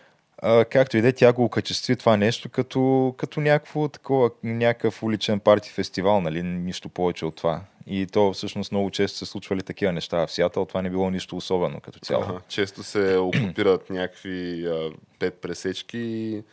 Както 0.70 0.98
и 0.98 1.02
да 1.02 1.08
е, 1.08 1.12
тя 1.12 1.34
го 1.34 1.44
окачестви 1.44 1.96
това 1.96 2.18
нещо 2.18 2.50
като, 2.50 3.14
като 3.18 3.42
някакво 3.42 3.88
такова, 3.88 4.30
някакъв 4.44 5.04
уличен 5.04 5.40
парти 5.40 5.72
фестивал, 5.72 6.22
нали? 6.22 6.44
Нищо 6.44 6.90
повече 6.90 7.26
от 7.26 7.36
това. 7.36 7.62
И 7.88 8.08
то 8.08 8.34
всъщност 8.34 8.72
много 8.72 8.92
често 8.92 9.18
се 9.18 9.26
случвали 9.26 9.62
такива 9.62 9.92
неща 9.92 10.28
в 10.28 10.32
Сиатъл. 10.32 10.66
Това 10.66 10.82
не 10.82 10.90
било 10.90 11.10
нищо 11.10 11.38
особено 11.38 11.80
като 11.80 12.00
цяло. 12.00 12.24
Ага, 12.24 12.40
често 12.48 12.84
се 12.84 13.18
окупират 13.18 13.90
някакви 13.90 14.66
а, 14.68 14.92
пет 15.20 15.42
пресечки 15.42 16.44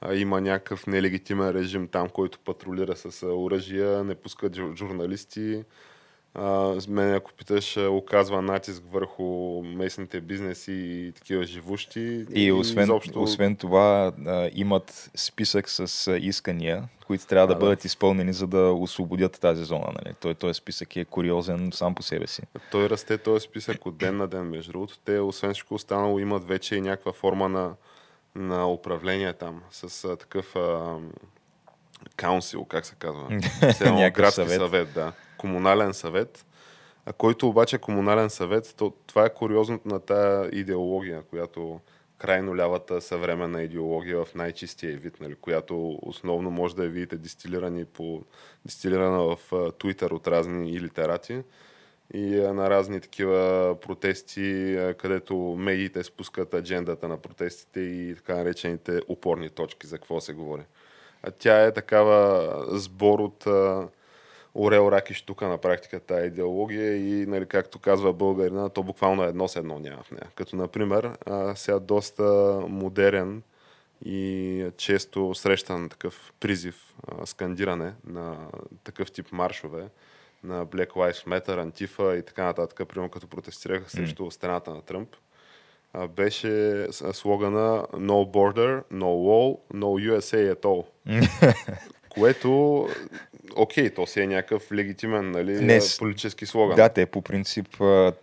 а, 0.00 0.14
има 0.14 0.40
някакъв 0.40 0.86
нелегитимен 0.86 1.50
режим 1.50 1.88
там, 1.88 2.08
който 2.08 2.38
патрулира 2.38 2.96
с 2.96 3.26
оръжия, 3.26 4.04
не 4.04 4.14
пускат 4.14 4.56
журналисти 4.56 5.64
а, 6.34 6.74
мен, 6.88 7.14
ако 7.14 7.32
питаш, 7.32 7.76
оказва 7.76 8.42
натиск 8.42 8.82
върху 8.92 9.62
местните 9.62 10.20
бизнеси 10.20 10.72
и 10.72 11.12
такива 11.12 11.44
живущи. 11.44 12.26
И 12.34 12.52
освен, 12.52 12.82
и 12.82 12.84
изобщо... 12.84 13.22
освен 13.22 13.56
това 13.56 14.12
а, 14.26 14.50
имат 14.54 15.10
списък 15.14 15.68
с 15.68 16.12
искания, 16.20 16.88
които 17.06 17.26
трябва 17.26 17.46
да, 17.46 17.54
да 17.54 17.60
бъдат 17.60 17.84
изпълнени, 17.84 18.32
за 18.32 18.46
да 18.46 18.72
освободят 18.72 19.40
тази 19.40 19.64
зона. 19.64 19.86
Нали? 19.86 20.14
Той, 20.20 20.34
този 20.34 20.54
списък 20.54 20.96
е 20.96 21.04
куриозен 21.04 21.70
сам 21.74 21.94
по 21.94 22.02
себе 22.02 22.26
си. 22.26 22.42
Той 22.70 22.90
расте 22.90 23.18
този 23.18 23.44
списък 23.44 23.86
от 23.86 23.96
ден 23.96 24.16
на 24.16 24.28
ден, 24.28 24.42
между 24.42 24.72
другото. 24.72 24.98
Те, 25.04 25.18
освен 25.18 25.52
всичко 25.52 25.74
останало, 25.74 26.18
имат 26.18 26.48
вече 26.48 26.76
и 26.76 26.80
някаква 26.80 27.12
форма 27.12 27.48
на, 27.48 27.74
на 28.34 28.72
управление 28.72 29.32
там, 29.32 29.62
с 29.70 30.04
а, 30.04 30.16
такъв 30.16 30.56
а, 30.56 30.96
каунсил, 32.16 32.64
как 32.64 32.86
се 32.86 32.94
казва? 32.98 33.28
градски 34.10 34.34
съвет. 34.34 34.60
съвет, 34.60 34.92
да 34.94 35.12
комунален 35.38 35.94
съвет, 35.94 36.46
а 37.06 37.12
който 37.12 37.48
обаче 37.48 37.76
е 37.76 37.78
комунален 37.78 38.30
съвет, 38.30 38.74
то, 38.76 38.92
това 39.06 39.24
е 39.24 39.34
куриозното 39.34 39.88
на 39.88 40.00
тая 40.00 40.50
идеология, 40.52 41.22
която 41.22 41.80
крайно 42.18 42.56
лявата 42.56 43.00
съвременна 43.00 43.62
идеология 43.62 44.24
в 44.24 44.34
най-чистия 44.34 44.96
вид, 44.96 45.20
нали, 45.20 45.34
която 45.34 45.98
основно 46.02 46.50
може 46.50 46.76
да 46.76 46.84
я 46.84 46.90
видите 46.90 47.16
дистилирани 47.16 47.84
по, 47.84 48.22
дистилирана 48.64 49.22
в 49.22 49.38
Twitter 49.50 50.12
от 50.12 50.28
разни 50.28 50.80
литерати 50.80 51.42
и 52.14 52.26
на 52.36 52.70
разни 52.70 53.00
такива 53.00 53.76
протести, 53.80 54.78
където 54.98 55.36
медиите 55.36 56.04
спускат 56.04 56.54
аджендата 56.54 57.08
на 57.08 57.16
протестите 57.16 57.80
и 57.80 58.14
така 58.16 58.34
наречените 58.34 59.00
опорни 59.08 59.50
точки, 59.50 59.86
за 59.86 59.98
какво 59.98 60.20
се 60.20 60.32
говори. 60.32 60.62
А 61.22 61.30
тя 61.30 61.64
е 61.64 61.72
такава 61.72 62.64
сбор 62.78 63.18
от 63.18 63.46
Орел 64.54 64.92
Ракиш 64.92 65.22
тук 65.22 65.40
на 65.40 65.58
практика 65.58 66.00
тази 66.00 66.26
идеология 66.26 66.96
и, 66.96 67.26
нали, 67.26 67.46
както 67.46 67.78
казва 67.78 68.12
българина, 68.12 68.68
то 68.68 68.82
буквално 68.82 69.22
едно 69.22 69.48
с 69.48 69.56
едно 69.56 69.78
няма 69.78 70.02
в 70.02 70.10
нея. 70.10 70.26
Като, 70.34 70.56
например, 70.56 71.10
а, 71.26 71.56
сега 71.56 71.78
доста 71.78 72.24
модерен 72.68 73.42
и 74.04 74.66
често 74.76 75.34
срещан 75.34 75.88
такъв 75.88 76.32
призив, 76.40 76.94
а, 77.08 77.26
скандиране 77.26 77.92
на 78.06 78.36
такъв 78.84 79.12
тип 79.12 79.32
маршове 79.32 79.88
на 80.44 80.66
Black 80.66 80.88
Lives 80.88 81.26
Matter, 81.26 81.62
Антифа 81.62 82.16
и 82.16 82.22
така 82.22 82.44
нататък, 82.44 82.88
примерно 82.88 83.10
като 83.10 83.26
протестираха 83.26 83.90
срещу 83.90 84.22
mm. 84.22 84.30
стената 84.30 84.70
на 84.70 84.82
Тръмп, 84.82 85.08
беше 86.08 86.86
слогана 86.92 87.86
No 87.92 88.30
Border, 88.30 88.82
No 88.92 89.04
Wall, 89.04 89.58
No 89.74 90.10
USA 90.10 90.54
at 90.54 90.62
all. 90.62 90.86
което 92.18 92.88
окей, 93.56 93.90
то 93.90 94.06
си 94.06 94.20
е 94.20 94.26
някакъв 94.26 94.72
легитимен 94.72 95.30
нали, 95.30 95.52
не, 95.52 95.80
политически 95.98 96.46
слоган. 96.46 96.76
Да, 96.76 96.88
те 96.88 97.06
по 97.06 97.22
принцип 97.22 97.68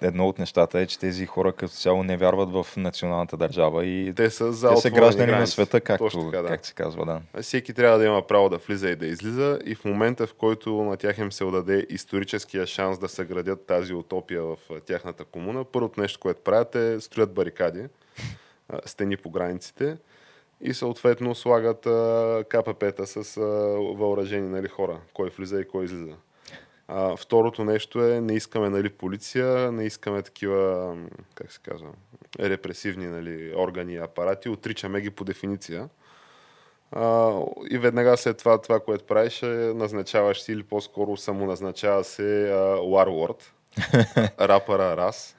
едно 0.01 0.27
от 0.27 0.39
нещата 0.39 0.79
е, 0.79 0.85
че 0.85 0.99
тези 0.99 1.25
хора 1.25 1.53
като 1.53 1.73
цяло 1.73 2.03
не 2.03 2.17
вярват 2.17 2.51
в 2.51 2.67
националната 2.77 3.37
държава 3.37 3.85
и 3.85 4.13
те 4.15 4.29
са, 4.29 4.53
за 4.53 4.69
те 4.69 4.77
са 4.77 4.89
граждани 4.89 5.27
граници. 5.27 5.39
на 5.39 5.47
света, 5.47 5.81
както, 5.81 6.31
така, 6.31 6.41
да. 6.41 6.47
как 6.47 6.65
се 6.65 6.73
казва. 6.73 7.05
Да. 7.05 7.41
Всеки 7.41 7.73
трябва 7.73 7.97
да 7.97 8.05
има 8.05 8.27
право 8.27 8.49
да 8.49 8.57
влиза 8.57 8.89
и 8.89 8.95
да 8.95 9.05
излиза 9.05 9.59
и 9.65 9.75
в 9.75 9.85
момента, 9.85 10.27
в 10.27 10.33
който 10.33 10.73
на 10.73 10.97
тях 10.97 11.17
им 11.17 11.31
се 11.31 11.43
отдаде 11.43 11.85
историческия 11.89 12.67
шанс 12.67 12.99
да 12.99 13.09
съградят 13.09 13.65
тази 13.65 13.93
утопия 13.93 14.43
в 14.43 14.57
тяхната 14.85 15.25
комуна, 15.25 15.63
първото 15.63 16.01
нещо, 16.01 16.19
което 16.19 16.41
правят 16.41 16.75
е 16.75 17.01
строят 17.01 17.33
барикади, 17.33 17.83
стени 18.85 19.17
по 19.17 19.29
границите 19.29 19.97
и 20.65 20.73
съответно 20.73 21.35
слагат 21.35 21.79
КПП-та 22.47 23.05
с 23.05 23.41
въоръжени 23.95 24.49
нали, 24.49 24.67
хора, 24.67 24.99
кой 25.13 25.29
влиза 25.29 25.61
и 25.61 25.67
кой 25.67 25.85
излиза. 25.85 26.15
А, 26.87 27.17
второто 27.17 27.63
нещо 27.63 28.03
е, 28.03 28.21
не 28.21 28.33
искаме 28.33 28.69
нали, 28.69 28.89
полиция, 28.89 29.71
не 29.71 29.85
искаме 29.85 30.21
такива, 30.21 30.95
как 31.35 31.51
се 31.51 31.59
казва, 31.63 31.87
репресивни 32.39 33.07
нали, 33.07 33.53
органи 33.55 33.93
и 33.93 33.97
апарати, 33.97 34.49
отричаме 34.49 35.01
ги 35.01 35.09
по 35.09 35.23
дефиниция. 35.23 35.89
А, 36.91 37.33
и 37.69 37.77
веднага 37.77 38.17
след 38.17 38.37
това, 38.37 38.61
това, 38.61 38.79
което 38.79 39.05
правиш, 39.05 39.43
е 39.43 39.73
назначаваш 39.75 40.41
си 40.41 40.51
или 40.51 40.63
по-скоро 40.63 41.17
самоназначава 41.17 42.03
се 42.03 42.51
Warlord, 42.79 43.43
рапъра 44.39 44.97
Рас, 44.97 45.35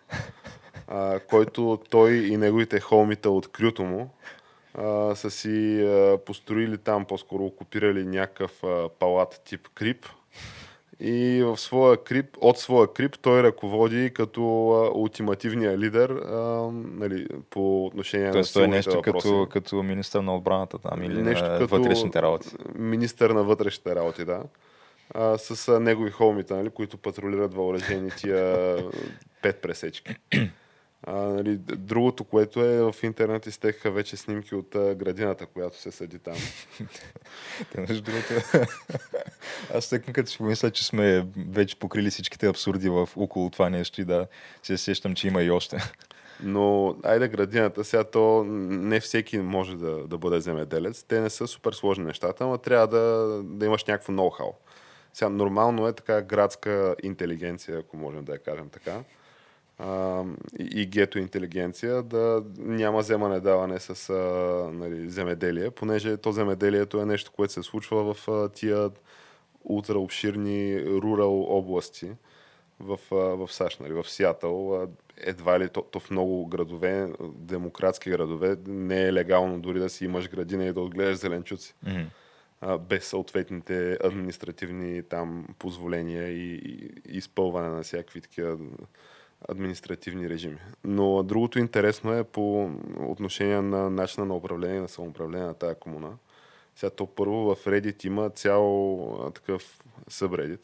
а, 0.89 1.21
който 1.21 1.81
той 1.91 2.13
и 2.13 2.37
неговите 2.37 2.81
холмита 2.81 3.31
от 3.31 3.49
крюто 3.49 3.85
му 3.85 4.11
а, 4.79 5.15
са 5.15 5.31
си 5.31 5.83
а, 5.83 6.19
построили 6.27 6.79
там, 6.79 7.05
по-скоро 7.05 7.45
окупирали 7.45 8.05
някакъв 8.05 8.65
а, 8.65 8.89
палат 8.89 9.43
тип 9.45 9.69
крип. 9.75 10.07
И 11.01 11.43
в 11.43 11.57
своя 11.57 12.05
крип, 12.05 12.37
от 12.41 12.59
своя 12.59 12.93
крип 12.93 13.19
той 13.23 13.43
ръководи 13.43 14.11
като 14.15 14.43
а, 14.71 14.99
ултимативния 14.99 15.79
лидер 15.79 16.11
а, 16.11 16.71
нали, 16.73 17.27
по 17.51 17.87
отношение 17.87 18.31
Тоест, 18.31 18.57
на 18.57 18.61
той 18.61 18.65
е 18.65 18.69
нещо 18.69 19.03
като, 19.03 19.47
като 19.51 19.83
министър 19.83 20.21
на 20.21 20.37
отбраната 20.37 20.79
там 20.79 21.03
или 21.03 21.23
нещо 21.23 21.45
на 21.45 21.59
като 21.59 21.77
вътрешните 21.77 22.23
работи. 22.23 22.49
Министър 22.75 23.31
на 23.31 23.43
вътрешните 23.43 23.95
работи, 23.95 24.25
да. 24.25 24.43
А, 25.15 25.39
с 25.39 25.69
а, 25.69 25.81
негови 25.81 26.11
холмите, 26.11 26.55
нали, 26.55 26.71
които 26.71 26.97
патрулират 26.97 27.55
въоръжени 27.55 28.11
тия 28.11 28.77
пет 29.43 29.63
пресечки. 29.63 30.17
А, 31.09 31.13
нали, 31.13 31.57
другото, 31.57 32.25
което 32.25 32.61
е 32.61 32.83
в 32.83 32.95
интернет 33.03 33.47
изтеха 33.47 33.91
вече 33.91 34.17
снимки 34.17 34.55
от 34.55 34.75
а, 34.75 34.95
градината, 34.95 35.47
която 35.47 35.81
се 35.81 35.91
съди 35.91 36.19
там. 36.19 36.35
Те, 37.73 37.81
между 37.81 38.03
другото, 38.03 38.29
аз 39.75 39.89
тъкно 39.89 40.13
като 40.13 40.31
си 40.31 40.39
помисля, 40.39 40.71
че 40.71 40.87
сме 40.87 41.27
вече 41.49 41.79
покрили 41.79 42.11
всичките 42.11 42.47
абсурди 42.47 42.89
в 42.89 43.09
около 43.17 43.51
това 43.51 43.71
нещо 43.71 44.01
и 44.01 44.05
да 44.05 44.27
се 44.63 44.79
сещам, 44.79 45.15
че 45.15 45.29
има 45.29 45.43
и 45.43 45.51
още. 45.51 45.79
Но, 46.43 46.97
айде 47.03 47.29
градината, 47.29 47.85
сега 47.85 48.05
то 48.05 48.45
не 48.45 49.01
всеки 49.01 49.39
може 49.39 49.77
да, 49.77 50.07
да 50.07 50.19
бъде 50.19 50.41
земеделец. 50.41 51.03
Те 51.03 51.21
не 51.21 51.31
са 51.31 51.47
супер 51.47 51.73
сложни 51.73 52.05
нещата, 52.05 52.47
но 52.47 52.59
трябва 52.59 52.87
да, 52.87 53.27
да 53.45 53.67
имаш 53.67 53.85
някакво 53.85 54.13
ноу-хау. 54.13 54.53
Сега, 55.13 55.29
нормално 55.29 55.89
е 55.89 55.93
така 55.93 56.23
градска 56.23 56.97
интелигенция, 57.03 57.79
ако 57.79 57.97
можем 57.97 58.25
да 58.25 58.33
я 58.33 58.39
кажем 58.39 58.69
така 58.69 59.03
а, 59.79 60.25
и 60.59 60.87
гето 60.87 61.19
интелигенция 61.19 62.03
да 62.03 62.45
няма 62.59 62.99
вземане-даване 62.99 63.79
с 63.79 64.11
а, 64.11 64.15
нали, 64.73 65.11
земеделие, 65.11 65.71
понеже 65.71 66.17
то 66.17 66.33
земеделието 66.33 67.01
е 67.01 67.07
нещо, 67.07 67.33
което 67.33 67.53
се 67.53 67.63
случва 67.63 68.15
в 68.15 68.29
а, 68.29 68.49
тия 68.49 68.91
ултра 69.65 69.99
обширни 69.99 70.85
рурал 70.87 71.43
области 71.43 72.11
в, 72.81 72.99
а, 73.13 73.15
в 73.15 73.53
САЩ, 73.53 73.81
нали, 73.81 73.93
в 73.93 74.11
Сиатъл. 74.11 74.89
Едва 75.17 75.61
ли 75.61 75.69
то, 75.69 75.83
то 75.83 76.01
в 76.01 76.11
много 76.11 76.47
градове, 76.47 77.13
демократски 77.35 78.11
градове, 78.11 78.57
не 78.67 79.03
е 79.03 79.13
легално 79.13 79.61
дори 79.61 79.79
да 79.79 79.89
си 79.89 80.05
имаш 80.05 80.29
градина 80.29 80.65
и 80.65 80.73
да 80.73 80.81
отгледаш 80.81 81.17
зеленчуци. 81.17 81.75
А, 82.61 82.79
без 82.79 83.05
съответните 83.05 83.99
административни 84.05 85.03
там 85.03 85.47
позволения 85.59 86.29
и, 86.29 86.55
и, 86.55 86.91
и 87.09 87.17
изпълване 87.17 87.69
на 87.69 87.83
всякакви 87.83 88.21
такива 88.21 88.59
административни 89.49 90.29
режими. 90.29 90.59
Но 90.85 91.23
другото 91.23 91.59
интересно 91.59 92.13
е 92.13 92.25
по 92.25 92.71
отношение 93.01 93.61
на 93.61 93.91
начина 93.91 94.27
на 94.27 94.35
управление, 94.37 94.81
на 94.81 94.89
самоуправление 94.89 95.47
на 95.47 95.55
тази 95.55 95.75
комуна. 95.75 96.13
Сега 96.77 96.91
то 96.91 97.07
първо 97.07 97.55
в 97.55 97.65
Reddit 97.65 98.07
има 98.07 98.31
цял 98.31 99.33
такъв 99.35 99.79
subreddit 100.11 100.61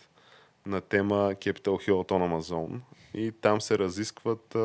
на 0.66 0.80
тема 0.80 1.14
Capital 1.14 1.88
Hill 1.88 1.90
Autonomous 1.90 2.40
Zone 2.40 2.78
и 3.14 3.32
там 3.32 3.60
се 3.60 3.78
разискват 3.78 4.54
а, 4.54 4.58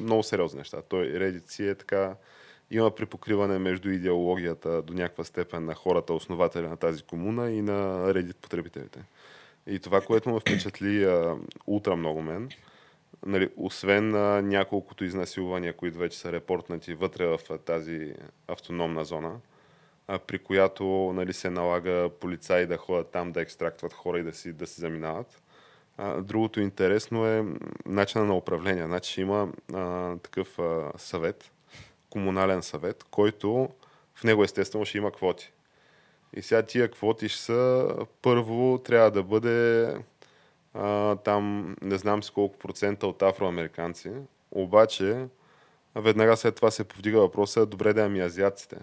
много 0.00 0.22
сериозни 0.22 0.58
неща. 0.58 0.82
Той 0.88 1.06
Reddit 1.06 1.50
си 1.50 1.68
е 1.68 1.74
така 1.74 2.14
има 2.70 2.90
припокриване 2.90 3.58
между 3.58 3.90
идеологията 3.90 4.82
до 4.82 4.92
някаква 4.92 5.24
степен 5.24 5.64
на 5.64 5.74
хората, 5.74 6.14
основатели 6.14 6.68
на 6.68 6.76
тази 6.76 7.02
комуна 7.02 7.50
и 7.50 7.62
на 7.62 8.08
Reddit 8.14 8.36
потребителите. 8.36 9.00
И 9.66 9.78
това, 9.78 10.00
което 10.00 10.30
ме 10.30 10.40
впечатли 10.40 11.04
а, 11.04 11.36
ултра 11.66 11.96
много 11.96 12.22
мен, 12.22 12.48
нали, 13.26 13.50
освен 13.56 14.14
а, 14.14 14.42
няколкото 14.42 15.04
изнасилвания, 15.04 15.76
които 15.76 15.98
вече 15.98 16.18
са 16.18 16.32
репортнати 16.32 16.94
вътре 16.94 17.26
в 17.26 17.40
а, 17.50 17.58
тази 17.58 18.14
автономна 18.48 19.04
зона, 19.04 19.40
а, 20.08 20.18
при 20.18 20.38
която 20.38 20.84
нали, 21.14 21.32
се 21.32 21.50
налага 21.50 22.10
полицаи 22.20 22.66
да 22.66 22.76
ходят 22.76 23.10
там, 23.10 23.32
да 23.32 23.40
екстрактват 23.40 23.92
хора 23.92 24.18
и 24.18 24.22
да 24.22 24.32
си, 24.32 24.52
да 24.52 24.66
си 24.66 24.80
заминават. 24.80 25.42
А, 25.98 26.20
другото 26.20 26.60
интересно 26.60 27.26
е 27.26 27.44
начина 27.86 28.24
на 28.24 28.36
управление. 28.36 28.84
Значи 28.86 29.20
има 29.20 29.48
а, 29.74 30.16
такъв 30.16 30.58
а, 30.58 30.92
съвет, 30.96 31.52
комунален 32.10 32.62
съвет, 32.62 33.04
който 33.10 33.68
в 34.14 34.24
него 34.24 34.44
естествено 34.44 34.84
ще 34.84 34.98
има 34.98 35.12
квоти. 35.12 35.52
И 36.36 36.42
сега 36.42 36.62
тия 36.62 36.90
квоти 36.90 37.28
ще 37.28 37.42
са, 37.42 37.96
първо 38.22 38.78
трябва 38.84 39.10
да 39.10 39.22
бъде 39.22 39.94
а, 40.74 41.16
там 41.16 41.76
не 41.82 41.98
знам 41.98 42.22
с 42.22 42.30
колко 42.30 42.58
процента 42.58 43.06
от 43.06 43.22
афроамериканци, 43.22 44.12
обаче 44.50 45.26
веднага 45.94 46.36
след 46.36 46.54
това 46.54 46.70
се 46.70 46.84
повдига 46.84 47.20
въпроса, 47.20 47.66
добре 47.66 47.92
да 47.92 48.04
ами 48.04 48.20
азиатците. 48.20 48.76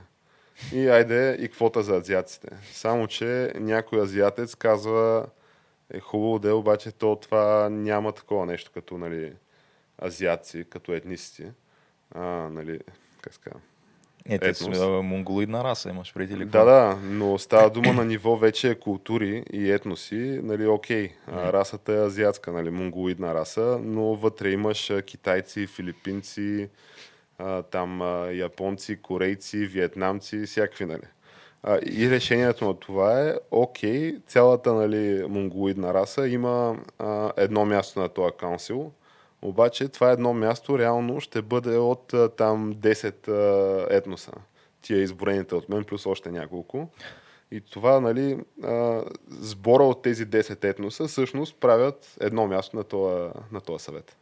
И 0.73 0.87
айде 0.87 1.37
и 1.39 1.49
квота 1.49 1.83
за 1.83 1.95
азиатците. 1.95 2.47
Само, 2.71 3.07
че 3.07 3.53
някой 3.55 4.01
азиатец 4.01 4.55
казва, 4.55 5.25
е 5.93 5.99
хубаво 5.99 6.39
да 6.39 6.49
е, 6.49 6.53
обаче 6.53 6.91
то 6.91 7.15
това 7.15 7.69
няма 7.69 8.11
такова 8.11 8.45
нещо 8.45 8.71
като 8.73 8.97
нали, 8.97 9.33
азиатци, 10.03 10.65
като 10.69 10.93
етнисти. 10.93 11.51
А, 12.11 12.21
нали, 12.25 12.79
как 13.21 13.33
се? 13.33 13.39
Е, 14.25 14.39
те 14.39 14.49
Етнос. 14.49 14.79
а, 14.79 14.87
монголоидна 14.87 15.63
раса, 15.63 15.89
имаш 15.89 16.13
преди 16.13 16.37
ли? 16.37 16.45
Да, 16.45 16.65
да, 16.65 16.97
но 17.03 17.37
става 17.37 17.69
дума 17.69 17.93
на 17.93 18.05
ниво 18.05 18.37
вече 18.37 18.75
култури 18.75 19.43
и 19.53 19.71
етноси, 19.71 20.39
нали, 20.43 20.67
окей, 20.67 21.09
а, 21.27 21.53
расата 21.53 21.93
е 21.93 22.05
азиатска, 22.05 22.51
нали, 22.51 22.69
монголоидна 22.69 23.33
раса, 23.33 23.79
но 23.83 24.15
вътре 24.15 24.51
имаш 24.51 24.91
китайци, 25.05 25.67
филипинци, 25.67 26.69
там 27.71 28.01
японци, 28.33 29.01
корейци, 29.01 29.57
виетнамци, 29.57 30.45
всякакви, 30.45 30.85
нали. 30.85 31.07
И 31.85 32.09
решението 32.09 32.65
на 32.65 32.79
това 32.79 33.21
е, 33.21 33.35
окей, 33.51 34.17
цялата 34.27 34.73
нали, 34.73 35.25
монголоидна 35.29 35.93
раса 35.93 36.27
има 36.27 36.77
а, 36.99 37.31
едно 37.37 37.65
място 37.65 37.99
на 37.99 38.09
този 38.09 38.33
каунсил, 38.39 38.91
обаче 39.41 39.87
това 39.87 40.11
едно 40.11 40.33
място 40.33 40.79
реално 40.79 41.21
ще 41.21 41.41
бъде 41.41 41.77
от 41.77 42.07
там 42.37 42.73
10 42.73 43.27
а, 43.27 43.95
етноса. 43.95 44.31
Тия 44.81 45.01
изброените 45.01 45.55
от 45.55 45.69
мен, 45.69 45.83
плюс 45.83 46.05
още 46.05 46.31
няколко. 46.31 46.89
И 47.51 47.61
това, 47.61 47.99
нали, 47.99 48.39
сбора 49.29 49.83
от 49.83 50.01
тези 50.01 50.27
10 50.27 50.63
етноса 50.63 51.07
всъщност 51.07 51.59
правят 51.59 52.15
едно 52.19 52.47
място 52.47 52.77
на 52.77 52.83
този, 52.83 53.29
на 53.51 53.61
този 53.61 53.83
съвет. 53.83 54.17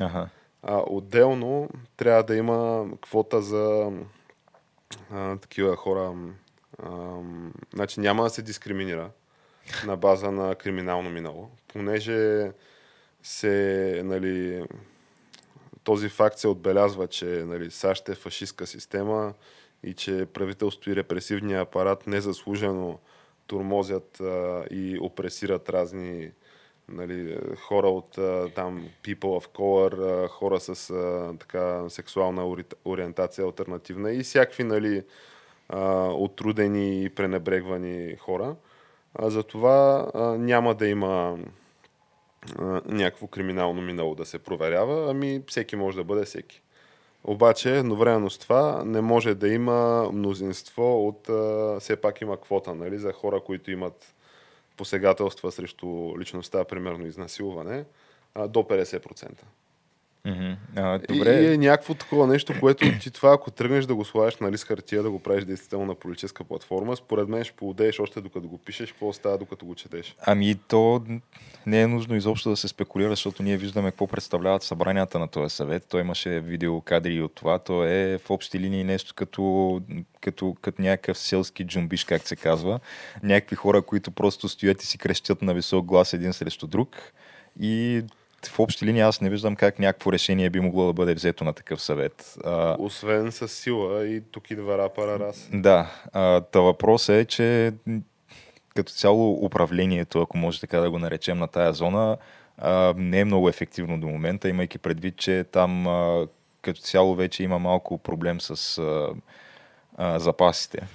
Аха. 0.00 0.28
А, 0.62 0.82
отделно 0.86 1.68
трябва 1.96 2.22
да 2.22 2.36
има 2.36 2.86
квота 3.02 3.42
за 3.42 3.92
а, 5.12 5.36
такива 5.36 5.76
хора. 5.76 6.14
А, 6.82 6.90
значи 7.74 8.00
няма 8.00 8.22
да 8.22 8.30
се 8.30 8.42
дискриминира 8.42 9.10
на 9.86 9.96
база 9.96 10.30
на 10.30 10.54
криминално 10.54 11.10
минало, 11.10 11.50
понеже 11.68 12.50
се, 13.22 14.02
нали, 14.04 14.64
този 15.84 16.08
факт 16.08 16.38
се 16.38 16.48
отбелязва, 16.48 17.06
че 17.06 17.24
нали, 17.24 17.70
САЩ 17.70 18.08
е 18.08 18.14
фашистска 18.14 18.66
система 18.66 19.34
и 19.82 19.94
че 19.94 20.26
правителството 20.34 20.90
и 20.90 20.96
репресивния 20.96 21.60
апарат 21.60 22.06
незаслужено 22.06 22.98
турмозят 23.46 24.20
а, 24.20 24.64
и 24.70 24.98
опресират 25.00 25.68
разни 25.68 26.30
нали, 26.88 27.38
хора 27.56 27.88
от 27.88 28.18
а, 28.18 28.48
там 28.54 28.88
people 29.04 29.20
of 29.20 29.48
color, 29.48 30.24
а, 30.24 30.28
хора 30.28 30.60
с 30.60 30.90
а, 30.90 31.34
така 31.38 31.88
сексуална 31.88 32.42
ори- 32.42 32.74
ориентация 32.84 33.44
альтернативна 33.44 34.12
и 34.12 34.22
всякакви 34.22 34.64
нали, 34.64 35.04
а, 35.68 36.04
отрудени 36.04 37.04
и 37.04 37.08
пренебрегвани 37.08 38.16
хора. 38.16 38.56
А, 39.14 39.30
затова 39.30 40.08
а, 40.14 40.20
няма 40.22 40.74
да 40.74 40.86
има 40.86 41.38
някакво 42.86 43.26
криминално 43.26 43.82
минало 43.82 44.14
да 44.14 44.26
се 44.26 44.38
проверява, 44.38 45.10
ами 45.10 45.42
всеки 45.46 45.76
може 45.76 45.96
да 45.96 46.04
бъде 46.04 46.24
всеки. 46.24 46.62
Обаче, 47.24 47.78
едновременно 47.78 48.30
с 48.30 48.38
това, 48.38 48.82
не 48.84 49.00
може 49.00 49.34
да 49.34 49.48
има 49.48 50.10
мнозинство 50.12 51.08
от... 51.08 51.28
Все 51.82 51.96
пак 51.96 52.20
има 52.20 52.40
квота, 52.40 52.74
нали, 52.74 52.98
за 52.98 53.12
хора, 53.12 53.40
които 53.40 53.70
имат 53.70 54.14
посегателства 54.76 55.52
срещу 55.52 56.18
личността, 56.18 56.64
примерно 56.64 57.06
изнасилване, 57.06 57.84
до 58.48 58.62
50%. 58.62 59.30
Мгм. 60.28 60.52
А, 60.76 60.98
добре. 60.98 61.40
и 61.40 61.54
е 61.54 61.56
някакво 61.58 61.94
такова 61.94 62.26
нещо, 62.26 62.52
което 62.60 62.98
ти 63.00 63.10
това, 63.10 63.32
ако 63.32 63.50
тръгнеш 63.50 63.84
да 63.84 63.94
го 63.94 64.04
слагаш 64.04 64.36
на 64.36 64.52
лист 64.52 64.64
хартия, 64.64 65.02
да 65.02 65.10
го 65.10 65.18
правиш 65.18 65.44
действително 65.44 65.86
на 65.86 65.94
политическа 65.94 66.44
платформа, 66.44 66.96
според 66.96 67.28
мен 67.28 67.44
ще 67.44 67.56
поудееш 67.56 68.00
още 68.00 68.20
докато 68.20 68.48
го 68.48 68.58
пишеш, 68.58 68.92
какво 68.92 69.12
става 69.12 69.38
докато 69.38 69.66
го 69.66 69.74
четеш. 69.74 70.16
Ами 70.26 70.54
то 70.68 71.02
не 71.66 71.80
е 71.82 71.86
нужно 71.86 72.16
изобщо 72.16 72.50
да 72.50 72.56
се 72.56 72.68
спекулира, 72.68 73.10
защото 73.10 73.42
ние 73.42 73.56
виждаме 73.56 73.90
какво 73.90 74.06
представляват 74.06 74.62
събранията 74.62 75.18
на 75.18 75.28
този 75.28 75.54
съвет. 75.54 75.86
Той 75.88 76.00
имаше 76.00 76.40
видеокадри 76.40 77.14
и 77.14 77.22
от 77.22 77.34
това. 77.34 77.58
То 77.58 77.84
е 77.84 78.18
в 78.18 78.30
общи 78.30 78.60
линии 78.60 78.84
нещо 78.84 79.14
като, 79.14 79.80
като, 80.20 80.56
като 80.62 80.82
някакъв 80.82 81.18
селски 81.18 81.64
джумбиш, 81.64 82.04
как 82.04 82.28
се 82.28 82.36
казва. 82.36 82.80
Някакви 83.22 83.56
хора, 83.56 83.82
които 83.82 84.10
просто 84.10 84.48
стоят 84.48 84.82
и 84.82 84.86
си 84.86 84.98
крещят 84.98 85.42
на 85.42 85.54
висок 85.54 85.84
глас 85.84 86.12
един 86.12 86.32
срещу 86.32 86.66
друг. 86.66 86.96
И 87.60 88.02
в 88.46 88.60
общи 88.60 88.86
линии 88.86 89.00
аз 89.00 89.20
не 89.20 89.30
виждам 89.30 89.56
как 89.56 89.78
някакво 89.78 90.12
решение 90.12 90.50
би 90.50 90.60
могло 90.60 90.86
да 90.86 90.92
бъде 90.92 91.14
взето 91.14 91.44
на 91.44 91.52
такъв 91.52 91.82
съвет. 91.82 92.34
А, 92.44 92.76
Освен 92.78 93.32
с 93.32 93.48
сила 93.48 94.06
и 94.06 94.20
тук 94.20 94.50
идва 94.50 94.78
рапъра 94.78 95.18
раз. 95.18 95.48
да, 95.52 95.90
а, 96.12 96.40
та 96.40 96.60
въпросът 96.60 97.16
е, 97.16 97.24
че 97.24 97.72
като 98.74 98.92
цяло 98.92 99.44
управлението, 99.44 100.20
ако 100.20 100.38
може 100.38 100.60
така 100.60 100.80
да 100.80 100.90
го 100.90 100.98
наречем 100.98 101.38
на 101.38 101.48
тая 101.48 101.72
зона, 101.72 102.16
а, 102.58 102.94
не 102.96 103.20
е 103.20 103.24
много 103.24 103.48
ефективно 103.48 104.00
до 104.00 104.06
момента, 104.06 104.48
имайки 104.48 104.78
предвид, 104.78 105.16
че 105.16 105.44
там 105.52 105.86
а, 105.86 106.26
като 106.62 106.80
цяло 106.80 107.14
вече 107.14 107.42
има 107.42 107.58
малко 107.58 107.98
проблем 107.98 108.40
с 108.40 108.78
а, 108.78 109.08
а, 109.96 110.18
запасите. 110.18 110.86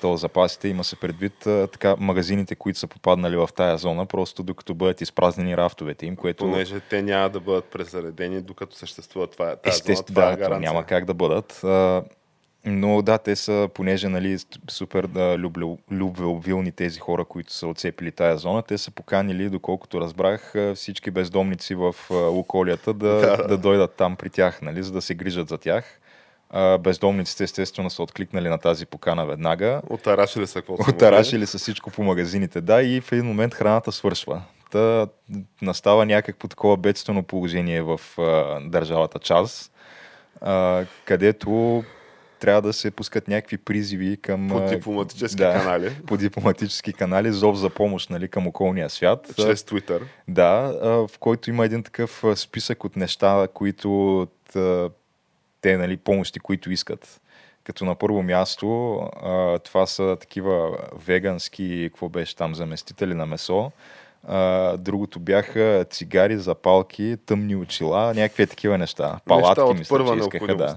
То 0.00 0.16
запасите 0.16 0.68
има 0.68 0.84
се 0.84 0.96
предвид 0.96 1.46
а, 1.46 1.66
така 1.66 1.96
магазините, 1.98 2.54
които 2.54 2.78
са 2.78 2.86
попаднали 2.86 3.36
в 3.36 3.48
тая 3.56 3.78
зона, 3.78 4.06
просто 4.06 4.42
докато 4.42 4.74
бъдат 4.74 5.00
изпразнени 5.00 5.56
рафтовете 5.56 6.06
им, 6.06 6.16
което... 6.16 6.44
Понеже 6.44 6.80
те 6.80 7.02
няма 7.02 7.30
да 7.30 7.40
бъдат 7.40 7.64
презаредени, 7.64 8.40
докато 8.40 8.76
съществува 8.76 9.26
това. 9.26 9.56
Тази 9.56 9.82
зона, 9.82 10.02
това 10.04 10.26
е 10.26 10.30
да, 10.30 10.32
то 10.32 10.38
гаранция. 10.38 10.72
няма 10.72 10.84
как 10.84 11.04
да 11.04 11.14
бъдат. 11.14 11.64
А, 11.64 12.02
но 12.64 13.02
да, 13.02 13.18
те 13.18 13.36
са, 13.36 13.68
понеже 13.74 14.08
нали, 14.08 14.38
супер 14.70 15.06
да, 15.06 15.38
любвеобилни 15.90 16.72
тези 16.72 17.00
хора, 17.00 17.24
които 17.24 17.52
са 17.52 17.66
отцепили 17.66 18.12
тая 18.12 18.38
зона, 18.38 18.62
те 18.62 18.78
са 18.78 18.90
поканили, 18.90 19.48
доколкото 19.48 20.00
разбрах, 20.00 20.54
всички 20.74 21.10
бездомници 21.10 21.74
в 21.74 21.94
околията 22.10 22.94
да, 22.94 23.20
Да, 23.20 23.36
да. 23.36 23.46
да 23.46 23.58
дойдат 23.58 23.94
там 23.94 24.16
при 24.16 24.30
тях, 24.30 24.62
нали, 24.62 24.82
за 24.82 24.92
да 24.92 25.02
се 25.02 25.14
грижат 25.14 25.48
за 25.48 25.58
тях. 25.58 26.00
А, 26.50 26.78
бездомниците 26.78 27.44
естествено 27.44 27.90
са 27.90 28.02
откликнали 28.02 28.48
на 28.48 28.58
тази 28.58 28.86
покана 28.86 29.26
веднага. 29.26 29.82
Отарашили 29.90 30.46
са 30.46 30.54
каквото 30.54 30.84
са 30.84 30.90
Отарашили 30.90 31.46
са 31.46 31.58
всичко 31.58 31.90
по 31.90 32.02
магазините, 32.02 32.60
да, 32.60 32.82
и 32.82 33.00
в 33.00 33.12
един 33.12 33.24
момент 33.24 33.54
храната 33.54 33.92
свършва. 33.92 34.42
Та 34.70 35.06
настава 35.62 36.06
някакво 36.06 36.48
такова 36.48 36.76
бедствено 36.76 37.22
положение 37.22 37.82
в 37.82 38.00
а, 38.18 38.60
държавата 38.60 39.18
Час, 39.18 39.70
а, 40.40 40.84
където 41.04 41.84
трябва 42.40 42.62
да 42.62 42.72
се 42.72 42.90
пускат 42.90 43.28
някакви 43.28 43.58
призиви 43.58 44.16
към... 44.16 44.48
По 44.48 44.60
дипломатически 44.60 45.36
да. 45.36 45.52
канали. 45.52 45.90
по 46.06 46.16
дипломатически 46.16 46.92
канали, 46.92 47.32
зов 47.32 47.56
за 47.56 47.70
помощ 47.70 48.10
нали, 48.10 48.28
към 48.28 48.46
околния 48.46 48.90
свят. 48.90 49.30
Чрез 49.36 49.62
Twitter. 49.62 50.00
Да, 50.28 50.78
в 50.82 51.18
който 51.20 51.50
има 51.50 51.64
един 51.64 51.82
такъв 51.82 52.24
списък 52.34 52.84
от 52.84 52.96
неща, 52.96 53.48
които 53.54 54.26
те, 55.60 55.76
нали, 55.76 55.96
помощи, 55.96 56.40
които 56.40 56.70
искат. 56.70 57.20
Като 57.64 57.84
на 57.84 57.94
първо 57.94 58.22
място, 58.22 58.96
а, 59.22 59.58
това 59.58 59.86
са 59.86 60.16
такива 60.20 60.78
вегански, 61.06 61.88
какво 61.92 62.08
беше 62.08 62.36
там, 62.36 62.54
заместители 62.54 63.14
на 63.14 63.26
месо. 63.26 63.72
А, 64.26 64.76
другото 64.76 65.20
бяха 65.20 65.86
цигари, 65.90 66.38
запалки, 66.38 67.16
тъмни 67.26 67.56
очила, 67.56 68.14
някакви 68.14 68.46
такива 68.46 68.78
неща. 68.78 69.20
Палатки, 69.24 69.60
Неща 69.60 69.78
мисля, 69.78 69.96
първа 69.96 70.14
че 70.14 70.20
искаха, 70.20 70.56
да. 70.56 70.76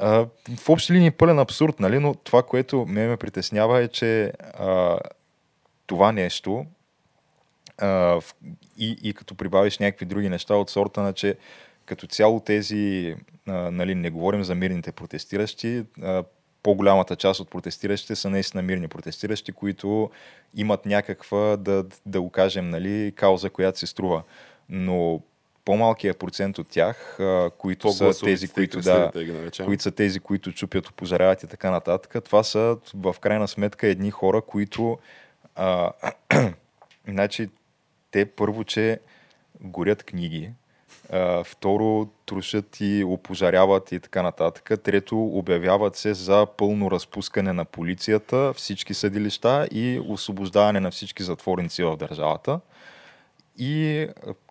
А, 0.00 0.26
в 0.56 0.68
общи 0.68 0.92
линии 0.92 1.10
пълен 1.10 1.38
абсурд, 1.38 1.80
нали? 1.80 1.98
но 1.98 2.14
това, 2.14 2.42
което 2.42 2.86
ме 2.88 3.06
ме 3.06 3.16
притеснява 3.16 3.82
е, 3.82 3.88
че 3.88 4.32
а, 4.58 4.98
това 5.86 6.12
нещо 6.12 6.66
а, 7.78 8.20
и, 8.78 8.96
и 9.02 9.14
като 9.14 9.34
прибавиш 9.34 9.78
някакви 9.78 10.06
други 10.06 10.28
неща 10.28 10.54
от 10.54 10.70
сорта 10.70 11.00
на, 11.00 11.12
че 11.12 11.36
като 11.86 12.06
цяло 12.06 12.40
тези, 12.40 13.14
а, 13.48 13.52
нали, 13.52 13.94
не 13.94 14.10
говорим 14.10 14.44
за 14.44 14.54
мирните 14.54 14.92
протестиращи, 14.92 15.84
а, 16.02 16.24
по-голямата 16.62 17.16
част 17.16 17.40
от 17.40 17.50
протестиращите 17.50 18.16
са 18.16 18.30
наистина 18.30 18.62
мирни 18.62 18.88
протестиращи, 18.88 19.52
които 19.52 20.10
имат 20.54 20.86
някаква, 20.86 21.56
да, 21.56 21.84
да 22.06 22.20
го 22.20 22.30
кажем, 22.30 22.70
нали, 22.70 23.12
кауза, 23.16 23.50
която 23.50 23.78
се 23.78 23.86
струва. 23.86 24.22
Но 24.68 25.20
по-малкият 25.64 26.18
процент 26.18 26.58
от 26.58 26.68
тях, 26.68 27.20
а, 27.20 27.50
които 27.58 27.92
са 27.92 28.24
тези, 28.24 28.48
които 28.48 28.80
да, 28.80 29.12
които 29.64 29.82
са 29.82 29.90
тези, 29.90 30.20
които 30.20 30.52
чупят, 30.52 30.88
опожаряват 30.88 31.42
и 31.42 31.46
така 31.46 31.70
нататък. 31.70 32.24
Това 32.24 32.42
са 32.42 32.76
в 32.94 33.16
крайна 33.20 33.48
сметка 33.48 33.86
едни 33.86 34.10
хора, 34.10 34.42
които 34.42 34.98
а, 35.54 35.92
значи, 37.08 37.48
те 38.10 38.26
първо, 38.26 38.64
че 38.64 39.00
горят 39.60 40.02
книги, 40.02 40.50
второ, 41.44 42.08
трушат 42.26 42.76
и 42.80 43.04
опожаряват 43.04 43.92
и 43.92 44.00
така 44.00 44.22
нататък. 44.22 44.82
Трето, 44.82 45.24
обявяват 45.24 45.96
се 45.96 46.14
за 46.14 46.46
пълно 46.56 46.90
разпускане 46.90 47.52
на 47.52 47.64
полицията, 47.64 48.52
всички 48.56 48.94
съдилища 48.94 49.68
и 49.72 50.02
освобождаване 50.08 50.80
на 50.80 50.90
всички 50.90 51.22
затворници 51.22 51.82
в 51.82 51.96
държавата. 51.96 52.60
И 53.58 54.06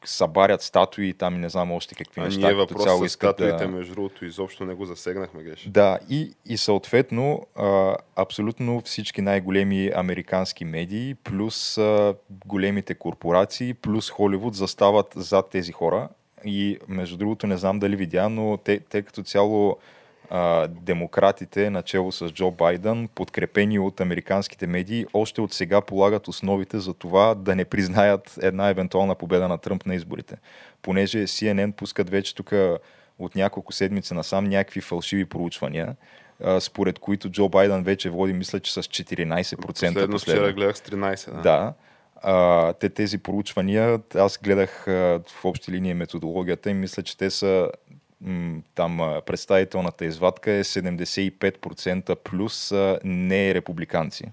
събарят 0.06 0.62
статуи, 0.62 1.13
там 1.13 1.36
и 1.36 1.38
не 1.38 1.50
знам 1.50 1.71
още 1.71 1.95
какви 1.95 2.21
А 2.21 2.24
неща. 2.24 2.48
ние 2.48 2.54
въпрос 2.54 2.84
цяло 2.84 3.10
с 3.10 3.12
статуите, 3.12 3.65
да... 3.65 3.67
между 3.67 3.93
другото, 3.93 4.26
изобщо 4.26 4.65
не 4.65 4.74
го 4.74 4.86
засегнахме, 4.86 5.43
Геш. 5.43 5.67
Да, 5.69 6.00
и, 6.10 6.34
и 6.45 6.58
съответно 6.58 7.48
а, 7.56 7.95
абсолютно 8.15 8.82
всички 8.82 9.21
най-големи 9.21 9.91
американски 9.95 10.65
медии, 10.65 11.15
плюс 11.24 11.78
а, 11.78 12.15
големите 12.45 12.95
корпорации, 12.95 13.74
плюс 13.74 14.10
Холивуд 14.10 14.56
застават 14.56 15.13
зад 15.15 15.50
тези 15.50 15.71
хора. 15.71 16.10
И 16.46 16.78
между 16.88 17.18
другото 17.18 17.48
не 17.48 17.58
знам 17.58 17.80
дали 17.80 17.96
видя, 17.96 18.30
но 18.30 18.58
те, 18.58 18.80
те 18.80 19.02
като 19.02 19.24
цяло 19.24 19.78
а, 20.30 20.68
демократите, 20.68 21.70
начало 21.70 22.12
с 22.12 22.30
Джо 22.30 22.52
Байден, 22.52 23.10
подкрепени 23.16 23.80
от 23.80 24.02
американските 24.02 24.68
медии, 24.68 25.06
още 25.14 25.42
от 25.42 25.54
сега 25.54 25.82
полагат 25.82 26.28
основите 26.28 26.80
за 26.80 26.94
това 26.94 27.36
да 27.36 27.56
не 27.56 27.66
признаят 27.66 28.40
една 28.42 28.70
евентуална 28.70 29.16
победа 29.16 29.48
на 29.48 29.58
Тръмп 29.58 29.86
на 29.86 29.96
изборите. 29.96 30.38
Понеже 30.82 31.18
CNN 31.18 31.72
пускат 31.72 32.10
вече 32.10 32.36
тук 32.36 32.54
от 33.20 33.36
няколко 33.36 33.74
седмици 33.74 34.14
насам 34.14 34.46
някакви 34.46 34.82
фалшиви 34.82 35.26
проучвания, 35.26 35.96
според 36.60 37.00
които 37.00 37.30
Джо 37.30 37.50
Байден 37.50 37.84
вече 37.84 38.10
води, 38.10 38.34
мисля, 38.34 38.60
че 38.60 38.74
с 38.74 38.82
14% 38.82 39.62
Последно 39.62 40.20
вчера 40.20 40.54
гледах 40.54 40.78
с 40.78 40.82
13. 40.82 41.36
Да. 41.36 41.42
да. 41.42 41.74
А, 42.28 42.74
те 42.74 42.90
тези 42.90 43.18
проучвания, 43.18 44.00
аз 44.16 44.38
гледах 44.44 44.88
а, 44.88 44.92
в 45.28 45.46
общи 45.46 45.72
линии 45.72 45.94
методологията 45.94 46.70
и 46.70 46.74
мисля, 46.74 47.04
че 47.04 47.18
те 47.18 47.30
са 47.30 47.70
м, 48.22 48.62
там 48.76 49.02
а, 49.02 49.22
представителната 49.22 50.06
извадка 50.06 50.52
е 50.52 50.64
75% 50.64 52.16
плюс 52.16 52.72
а, 52.72 53.00
не 53.04 53.54
републиканци. 53.54 54.24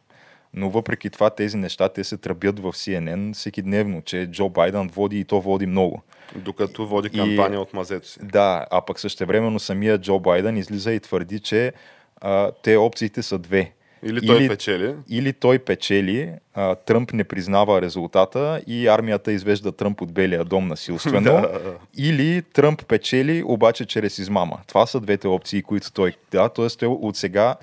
Но 0.54 0.70
въпреки 0.70 1.10
това 1.10 1.30
тези 1.30 1.56
неща 1.56 1.88
те 1.88 2.04
се 2.04 2.16
тръбят 2.16 2.58
в 2.58 2.72
CNN 2.72 3.34
всеки 3.34 3.62
дневно, 3.62 4.02
че 4.02 4.26
Джо 4.30 4.48
Байден 4.48 4.88
води 4.88 5.20
и 5.20 5.24
то 5.24 5.40
води 5.40 5.66
много. 5.66 6.02
Докато 6.36 6.86
води 6.86 7.10
И- 7.12 7.18
кампания 7.18 7.60
от 7.60 7.74
мазето 7.74 8.08
си. 8.08 8.18
Да, 8.22 8.66
а 8.70 8.80
пък 8.80 9.00
същевременно 9.00 9.58
самия 9.60 9.98
Джо 9.98 10.18
Байден 10.18 10.56
излиза 10.56 10.92
и 10.92 11.00
твърди, 11.00 11.40
че 11.40 11.72
а, 12.20 12.52
те 12.62 12.76
опциите 12.76 13.22
са 13.22 13.38
две. 13.38 13.72
Или 14.02 14.26
той 14.26 14.48
печели, 14.48 14.94
Или 15.08 15.32
той 15.32 15.58
печели, 15.58 16.32
а, 16.54 16.74
Тръмп 16.74 17.12
не 17.12 17.24
признава 17.24 17.82
резултата 17.82 18.62
и 18.66 18.88
армията 18.88 19.32
извежда 19.32 19.72
Тръмп 19.72 20.00
от 20.00 20.12
Белия 20.12 20.44
дом 20.44 20.68
насилствено. 20.68 21.46
или 21.96 22.42
Тръмп 22.42 22.86
печели, 22.86 23.42
обаче 23.46 23.86
чрез 23.86 24.18
измама. 24.18 24.58
Това 24.66 24.86
са 24.86 25.00
двете 25.00 25.28
опции, 25.28 25.62
които 25.62 25.92
той 25.92 26.14
да, 26.30 26.48
т.е. 26.48 26.68
той 26.68 26.88
от 26.88 27.16
сега 27.16 27.56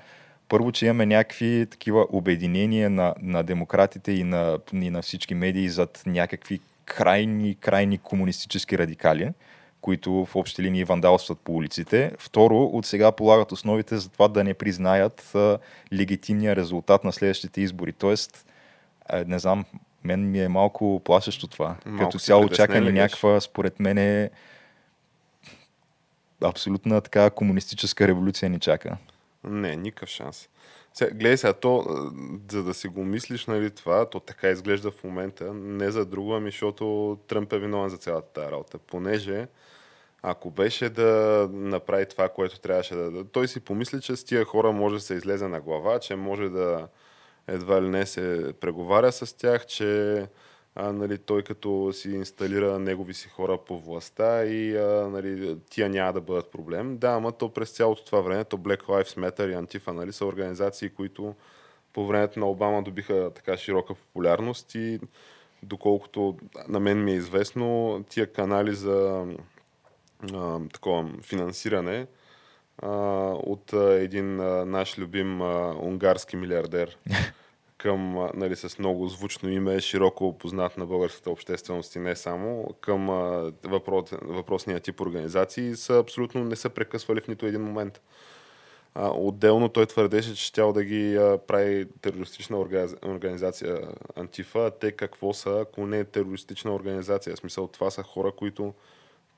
първо, 0.49 0.71
че 0.71 0.85
имаме 0.85 1.05
някакви 1.05 1.67
такива 1.71 2.07
обединения 2.09 2.89
на, 2.89 3.13
на 3.21 3.43
демократите 3.43 4.11
и 4.11 4.23
на, 4.23 4.57
и 4.73 4.89
на 4.89 5.01
всички 5.01 5.35
медии 5.35 5.69
зад 5.69 6.03
някакви 6.05 6.59
крайни, 6.85 7.55
крайни 7.55 7.97
комунистически 7.97 8.77
радикали, 8.77 9.29
които 9.81 10.25
в 10.25 10.35
общи 10.35 10.63
линии 10.63 10.83
вандалстват 10.83 11.39
по 11.39 11.55
улиците. 11.55 12.11
Второ, 12.19 12.63
от 12.63 12.85
сега 12.85 13.11
полагат 13.11 13.51
основите 13.51 13.97
за 13.97 14.09
това 14.09 14.27
да 14.27 14.43
не 14.43 14.53
признаят 14.53 15.35
а, 15.35 15.59
легитимния 15.93 16.55
резултат 16.55 17.03
на 17.03 17.13
следващите 17.13 17.61
избори. 17.61 17.93
Тоест, 17.93 18.45
а, 19.05 19.23
не 19.27 19.39
знам, 19.39 19.65
мен 20.03 20.31
ми 20.31 20.41
е 20.41 20.47
малко 20.47 21.01
плашещо 21.05 21.47
това. 21.47 21.75
Малко 21.85 22.05
Като 22.05 22.19
цяло 22.19 22.49
чака 22.49 22.81
ни 22.81 22.91
някаква, 22.91 23.41
според 23.41 23.79
мен 23.79 23.97
е 23.97 24.29
абсолютна 26.43 27.01
така 27.01 27.29
комунистическа 27.29 28.07
революция 28.07 28.49
ни 28.49 28.59
чака. 28.59 28.97
Не, 29.43 29.75
никакъв 29.75 30.09
шанс. 30.09 30.49
Сега, 30.93 31.11
гледай 31.11 31.37
сега, 31.37 31.53
то, 31.53 31.85
за 32.51 32.63
да 32.63 32.73
си 32.73 32.87
го 32.87 33.03
мислиш, 33.03 33.45
нали, 33.45 33.71
това, 33.71 34.09
то 34.09 34.19
така 34.19 34.49
изглежда 34.49 34.91
в 34.91 35.03
момента, 35.03 35.53
не 35.53 35.91
за 35.91 36.05
друго, 36.05 36.33
ами 36.33 36.51
защото 36.51 37.17
Тръмп 37.27 37.53
е 37.53 37.59
виновен 37.59 37.89
за 37.89 37.97
цялата 37.97 38.33
тази 38.33 38.51
работа. 38.51 38.77
Понеже, 38.77 39.47
ако 40.21 40.51
беше 40.51 40.89
да 40.89 41.47
направи 41.51 42.05
това, 42.05 42.29
което 42.29 42.59
трябваше 42.59 42.95
да... 42.95 43.25
той 43.25 43.47
си 43.47 43.59
помисли, 43.59 44.01
че 44.01 44.15
с 44.15 44.23
тия 44.23 44.45
хора 44.45 44.71
може 44.71 44.95
да 44.95 45.01
се 45.01 45.13
излезе 45.13 45.47
на 45.47 45.61
глава, 45.61 45.99
че 45.99 46.15
може 46.15 46.49
да 46.49 46.87
едва 47.47 47.81
ли 47.81 47.89
не 47.89 48.05
се 48.05 48.53
преговаря 48.59 49.11
с 49.11 49.37
тях, 49.37 49.65
че 49.65 50.27
а, 50.75 50.93
нали, 50.93 51.17
той 51.17 51.43
като 51.43 51.93
си 51.93 52.09
инсталира 52.09 52.79
негови 52.79 53.13
си 53.13 53.29
хора 53.29 53.57
по 53.57 53.79
властта 53.79 54.45
и 54.45 54.77
а, 54.77 55.09
нали, 55.11 55.57
тия 55.69 55.89
няма 55.89 56.13
да 56.13 56.21
бъдат 56.21 56.51
проблем. 56.51 56.97
Да, 56.97 57.09
ама 57.09 57.31
то 57.31 57.53
през 57.53 57.69
цялото 57.69 58.05
това 58.05 58.21
време, 58.21 58.43
то 58.43 58.57
Black 58.57 58.83
Lives 58.83 59.17
Matter 59.17 59.51
и 59.51 59.53
Антифа 59.53 59.93
нали, 59.93 60.13
са 60.13 60.25
организации, 60.25 60.89
които 60.89 61.35
по 61.93 62.07
времето 62.07 62.39
на 62.39 62.49
Обама 62.49 62.83
добиха 62.83 63.31
така 63.35 63.57
широка 63.57 63.93
популярност 63.93 64.75
и 64.75 64.99
доколкото 65.63 66.37
на 66.67 66.79
мен 66.79 67.03
ми 67.03 67.11
е 67.11 67.15
известно, 67.15 68.03
тия 68.09 68.31
канали 68.31 68.75
за 68.75 69.25
а, 70.33 70.59
такова 70.73 71.09
финансиране 71.23 72.07
а, 72.77 72.89
от 73.33 73.73
а, 73.73 73.93
един 73.93 74.39
а, 74.39 74.65
наш 74.65 74.97
любим 74.97 75.41
а, 75.41 75.75
унгарски 75.81 76.35
милиардер 76.35 76.97
към, 77.77 78.17
а, 78.17 78.31
нали, 78.33 78.55
с 78.55 78.79
много 78.79 79.07
звучно 79.07 79.49
име, 79.49 79.79
широко 79.79 80.37
познат 80.37 80.77
на 80.77 80.85
българската 80.85 81.31
общественост 81.31 81.95
и 81.95 81.99
не 81.99 82.15
само, 82.15 82.75
към 82.81 83.09
а, 83.09 83.51
въпрос, 83.63 84.09
въпросния 84.21 84.79
тип 84.79 85.01
организации, 85.01 85.75
са 85.75 85.97
абсолютно 85.97 86.43
не 86.43 86.55
са 86.55 86.69
прекъсвали 86.69 87.21
в 87.21 87.27
нито 87.27 87.45
един 87.45 87.61
момент. 87.61 88.01
А, 88.95 89.09
отделно 89.09 89.69
той 89.69 89.85
твърдеше, 89.85 90.35
че 90.35 90.43
щял 90.43 90.73
да 90.73 90.83
ги 90.83 91.15
а, 91.15 91.37
прави 91.47 91.87
терористична 92.01 92.57
орга- 92.57 93.07
организация 93.07 93.81
Антифа. 94.15 94.71
Те 94.79 94.91
какво 94.91 95.33
са, 95.33 95.59
ако 95.61 95.87
не 95.87 95.99
е 95.99 96.03
терористична 96.03 96.75
организация? 96.75 97.35
В 97.35 97.39
смисъл, 97.39 97.67
това 97.67 97.91
са 97.91 98.03
хора, 98.03 98.31
които 98.31 98.73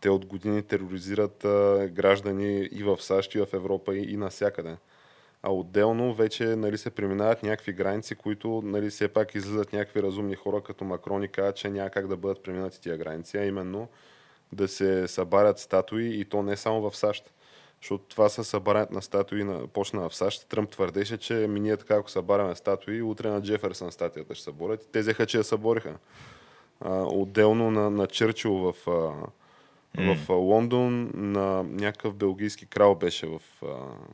те 0.02 0.10
от 0.10 0.26
години 0.26 0.64
тероризират 0.64 1.46
а, 1.46 1.88
граждани 1.92 2.70
и 2.72 2.84
в 2.84 3.02
САЩ, 3.02 3.36
и 3.36 3.40
в 3.40 3.48
Европа, 3.54 3.96
и, 3.96 4.14
и 4.14 4.18
навсякъде. 4.18 4.78
А 5.44 5.54
отделно 5.54 6.14
вече 6.14 6.46
нали, 6.46 6.78
се 6.78 6.90
преминават 6.90 7.44
някакви 7.44 7.74
граници, 7.74 8.16
които 8.16 8.62
нали, 8.66 8.90
все 8.90 9.08
пак 9.08 9.36
излизат 9.36 9.74
някакви 9.74 10.04
разумни 10.04 10.36
хора, 10.36 10.62
като 10.62 10.84
Макрон 10.84 11.24
и 11.24 11.28
казват, 11.28 11.56
че 11.56 11.70
няма 11.70 11.90
как 11.90 12.08
да 12.08 12.18
бъдат 12.18 12.44
преминати 12.44 12.82
тия 12.82 12.98
граници, 12.98 13.38
а 13.38 13.46
именно 13.46 13.88
да 14.54 14.68
се 14.68 15.08
събарят 15.08 15.60
статуи 15.60 16.20
и 16.20 16.26
то 16.26 16.44
не 16.44 16.58
само 16.58 16.90
в 16.90 16.98
САЩ. 16.98 17.34
Защото 17.82 18.04
това 18.04 18.30
са 18.30 18.44
събарянето 18.44 18.94
на 18.94 19.02
статуи 19.02 19.44
на, 19.44 19.68
почна 19.68 20.10
в 20.10 20.16
САЩ. 20.16 20.50
Тръмп 20.50 20.70
твърдеше, 20.70 21.18
че 21.18 21.34
ми 21.34 21.60
ние 21.60 21.78
така, 21.78 21.96
ако 21.96 22.10
събаряме 22.10 22.56
статуи, 22.56 23.02
утре 23.02 23.30
на 23.30 23.42
Джеферсън 23.42 23.92
статията 23.92 24.36
ще 24.36 24.44
съборят. 24.44 24.90
Те 24.92 25.00
взеха, 25.00 25.26
че 25.26 25.38
я 25.38 25.44
събориха. 25.44 25.96
А, 26.80 27.04
отделно 27.04 27.72
на, 27.72 27.90
на 27.90 28.08
Чърчил 28.08 28.54
в, 28.54 28.88
а, 28.88 29.28
В 29.98 30.30
Лондон 30.30 31.12
на 31.14 31.64
някакъв 31.64 32.16
белгийски 32.16 32.66
крал 32.66 32.96
беше 32.96 33.28
в, 33.28 33.42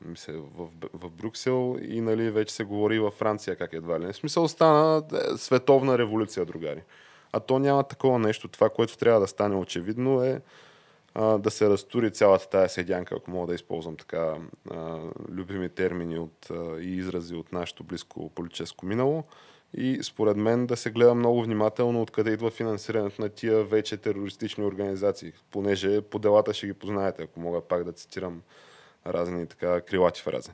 мисля, 0.06 0.34
в, 0.34 0.68
в 0.94 1.10
Брюксел 1.10 1.78
и 1.82 2.02
нали, 2.02 2.32
вече 2.32 2.54
се 2.54 2.64
говори 2.64 3.00
във 3.00 3.14
Франция 3.14 3.56
как 3.56 3.74
едва 3.74 4.00
ли. 4.00 4.14
В 4.14 4.16
смисъл 4.16 4.48
стана 4.48 5.04
е, 5.14 5.38
световна 5.38 5.98
революция, 5.98 6.46
другари. 6.46 6.82
А 7.34 7.40
то 7.40 7.60
няма 7.60 7.84
такова 7.84 8.20
нещо. 8.20 8.48
Това, 8.48 8.70
което 8.70 8.98
трябва 8.98 9.20
да 9.20 9.28
стане 9.28 9.56
очевидно 9.56 10.24
е 10.24 10.42
а, 11.14 11.38
да 11.38 11.52
се 11.52 11.70
разтури 11.70 12.12
цялата 12.12 12.50
тая 12.50 12.70
седянка, 12.70 13.16
ако 13.16 13.32
мога 13.32 13.48
да 13.48 13.56
използвам 13.56 13.96
така 13.96 14.36
а, 14.72 15.00
любими 15.30 15.70
термини 15.70 16.20
от, 16.20 16.50
а, 16.52 16.82
и 16.82 16.96
изрази 16.96 17.36
от 17.36 17.52
нашето 17.52 17.84
близко 17.84 18.30
политическо 18.30 18.86
минало. 18.86 19.24
И 19.74 20.00
според 20.04 20.38
мен 20.38 20.66
да 20.68 20.78
се 20.78 20.92
гледа 20.92 21.16
много 21.16 21.44
внимателно 21.44 22.02
откъде 22.02 22.32
идва 22.32 22.52
финансирането 22.52 23.22
на 23.22 23.30
тия 23.30 23.64
вече 23.64 23.98
терористични 23.98 24.66
организации, 24.66 25.34
понеже 25.52 26.02
по 26.02 26.20
делата 26.20 26.54
ще 26.54 26.68
ги 26.68 26.74
познаете, 26.74 27.24
ако 27.24 27.40
мога 27.40 27.62
пак 27.62 27.84
да 27.84 27.92
цитирам 27.92 28.42
разни 29.08 29.48
така 29.48 29.82
крилати 29.82 30.22
фрази. 30.22 30.52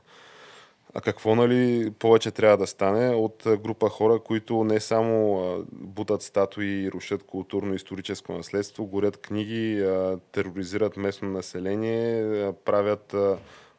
А 0.96 1.00
какво 1.00 1.34
нали 1.34 1.90
повече 1.98 2.30
трябва 2.30 2.56
да 2.56 2.66
стане 2.66 3.14
от 3.14 3.42
група 3.46 3.88
хора, 3.88 4.18
които 4.18 4.64
не 4.64 4.80
само 4.80 5.64
бутат 5.72 6.22
статуи 6.22 6.66
и 6.66 6.90
рушат 6.90 7.22
културно-историческо 7.22 8.36
наследство, 8.36 8.86
горят 8.86 9.16
книги, 9.16 9.86
тероризират 10.32 10.96
местно 10.96 11.28
население, 11.28 12.52
правят 12.64 13.14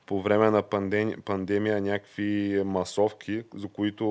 по 0.05 0.21
време 0.21 0.51
на 0.51 0.61
пандемия, 0.61 1.17
пандемия 1.25 1.81
някакви 1.81 2.61
масовки, 2.65 3.43
за 3.55 3.67
които 3.67 4.03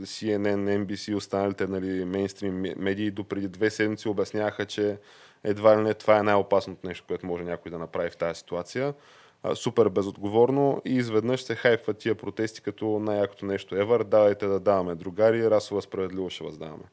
CNN, 0.00 0.84
NBC 0.84 1.12
и 1.12 1.14
останалите 1.14 1.66
нали, 1.66 2.04
мейнстрим 2.04 2.60
медии 2.76 3.10
до 3.10 3.24
преди 3.24 3.48
две 3.48 3.70
седмици 3.70 4.08
обясняваха, 4.08 4.66
че 4.66 4.98
едва 5.44 5.78
ли 5.78 5.82
не 5.82 5.94
това 5.94 6.18
е 6.18 6.22
най-опасното 6.22 6.86
нещо, 6.86 7.04
което 7.08 7.26
може 7.26 7.44
някой 7.44 7.70
да 7.70 7.78
направи 7.78 8.10
в 8.10 8.16
тази 8.16 8.38
ситуация. 8.38 8.94
А, 9.42 9.54
супер 9.54 9.88
безотговорно 9.88 10.82
и 10.84 10.94
изведнъж 10.94 11.42
се 11.42 11.54
хайпват 11.54 11.98
тия 11.98 12.14
протести 12.14 12.60
като 12.60 12.98
най-якото 12.98 13.46
нещо 13.46 13.76
евър. 13.76 14.04
Давайте 14.04 14.46
да 14.46 14.60
даваме 14.60 14.94
другари, 14.94 15.50
расова 15.50 15.82
справедливо 15.82 16.30
ще 16.30 16.44
въздаваме. 16.44 16.84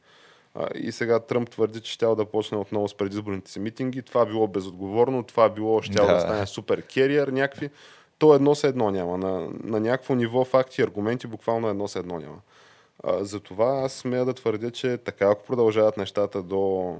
А, 0.55 0.67
и 0.75 0.91
сега 0.91 1.19
Тръмп 1.19 1.49
твърди, 1.49 1.81
че 1.81 1.91
ще 1.91 2.05
да 2.05 2.25
почне 2.25 2.57
отново 2.57 2.87
с 2.87 2.97
предизборните 2.97 3.51
си 3.51 3.59
митинги. 3.59 4.01
Това 4.01 4.25
било 4.25 4.47
безотговорно, 4.47 5.23
това 5.23 5.49
било 5.49 5.81
ще 5.81 5.93
да. 5.93 6.13
да 6.13 6.19
стане 6.19 6.47
супер 6.47 6.81
кериер, 6.81 7.27
някакви 7.27 7.69
то 8.19 8.33
едно 8.33 8.55
се 8.55 8.67
едно 8.67 8.91
няма. 8.91 9.17
На, 9.17 9.49
на 9.63 9.79
някакво 9.79 10.15
ниво 10.15 10.45
факти 10.45 10.81
и 10.81 10.83
аргументи 10.83 11.27
буквално 11.27 11.69
едно 11.69 11.87
се 11.87 11.99
едно 11.99 12.19
няма. 12.19 12.37
А, 13.03 13.23
затова 13.23 13.81
аз 13.81 13.93
смея 13.93 14.25
да 14.25 14.33
твърдя, 14.33 14.71
че 14.71 14.97
така 14.97 15.29
ако 15.29 15.43
продължават 15.43 15.97
нещата 15.97 16.43
до... 16.43 16.95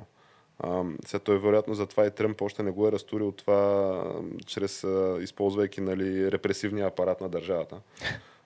А, 0.59 0.83
сега 1.05 1.19
той 1.19 1.39
вероятно 1.39 1.73
затова 1.73 2.05
и 2.05 2.11
Тръмп 2.11 2.41
още 2.41 2.63
не 2.63 2.71
го 2.71 2.87
е 2.87 2.91
разтурил 2.91 3.31
това 3.31 4.03
чрез 4.45 4.83
а, 4.83 5.17
използвайки 5.21 5.81
нали, 5.81 6.31
репресивния 6.31 6.87
апарат 6.87 7.21
на 7.21 7.29
държавата. 7.29 7.75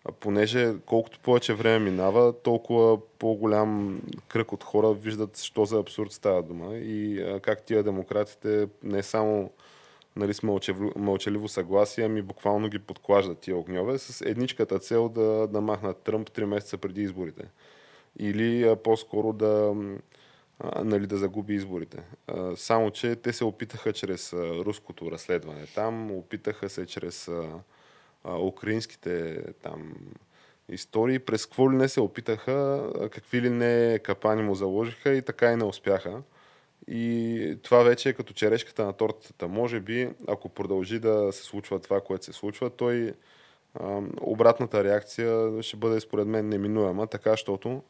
А, 0.06 0.12
понеже 0.12 0.74
колкото 0.86 1.20
повече 1.20 1.54
време 1.54 1.80
минава, 1.80 2.34
толкова 2.34 2.98
по-голям 3.20 4.02
кръг 4.28 4.52
от 4.52 4.64
хора 4.64 4.94
виждат, 4.94 5.38
що 5.38 5.66
за 5.66 5.80
абсурд 5.80 6.12
става 6.12 6.44
дума 6.44 6.76
и 6.76 7.22
а, 7.22 7.40
как 7.40 7.64
тия 7.64 7.84
демократите 7.84 8.68
не 8.84 9.04
само 9.04 9.52
нали, 10.16 10.34
с 10.34 10.44
мълчаливо, 10.96 11.48
съгласие, 11.48 12.08
ми 12.08 12.22
буквално 12.22 12.70
ги 12.70 12.80
подклаждат 12.80 13.40
тия 13.40 13.58
огньове 13.58 13.98
с 13.98 14.22
едничката 14.26 14.80
цел 14.80 15.10
да, 15.10 15.48
да 15.48 15.62
махнат 15.62 15.98
Тръмп 15.98 16.30
3 16.30 16.46
месеца 16.46 16.78
преди 16.78 17.02
изборите. 17.02 17.44
Или 18.20 18.64
а, 18.64 18.76
по-скоро 18.76 19.34
да, 19.34 19.76
а, 20.60 20.84
нали, 20.84 21.08
да 21.08 21.18
загуби 21.18 21.54
изборите. 21.54 22.04
А, 22.28 22.56
само, 22.56 22.92
че 22.92 23.16
те 23.16 23.34
се 23.34 23.46
опитаха 23.46 23.94
чрез 23.94 24.34
а, 24.34 24.38
руското 24.66 25.12
разследване 25.12 25.66
там, 25.76 26.12
опитаха 26.12 26.70
се 26.70 26.86
чрез 26.86 27.28
а, 27.28 27.50
а, 28.24 28.38
украинските 28.38 29.44
там 29.62 29.94
истории, 30.70 31.20
през 31.20 31.46
какво 31.46 31.72
ли 31.72 31.76
не 31.76 31.88
се 31.88 32.02
опитаха, 32.02 32.90
какви 33.12 33.42
ли 33.42 33.50
не 33.50 34.00
капани 34.04 34.44
му 34.44 34.56
заложиха 34.56 35.14
и 35.14 35.22
така 35.22 35.52
и 35.52 35.56
не 35.56 35.64
успяха. 35.64 36.22
И 36.88 37.58
това 37.64 37.84
вече 37.84 38.10
е 38.10 38.14
като 38.14 38.34
черешката 38.34 38.86
на 38.86 38.94
тортата. 38.94 39.48
Може 39.48 39.80
би, 39.80 40.10
ако 40.28 40.50
продължи 40.50 41.00
да 41.00 41.30
се 41.32 41.44
случва 41.44 41.80
това, 41.80 42.02
което 42.02 42.26
се 42.26 42.34
случва, 42.34 42.70
той 42.70 43.14
а, 43.80 44.02
обратната 44.22 44.84
реакция 44.84 45.50
ще 45.64 45.78
бъде 45.78 46.00
според 46.00 46.28
мен 46.28 46.50
неминуема, 46.50 47.08
така, 47.08 47.32
защото 47.32 47.82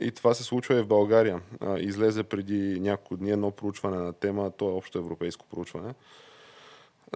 и 0.00 0.10
това 0.10 0.34
се 0.34 0.44
случва 0.44 0.78
и 0.78 0.82
в 0.82 0.86
България. 0.86 1.40
А, 1.60 1.78
излезе 1.78 2.22
преди 2.22 2.80
няколко 2.80 3.16
дни 3.16 3.30
едно 3.30 3.50
проучване 3.50 3.96
на 3.96 4.12
тема, 4.12 4.50
то 4.50 4.68
е 4.68 4.72
общо 4.72 4.98
европейско 4.98 5.46
проучване, 5.50 5.94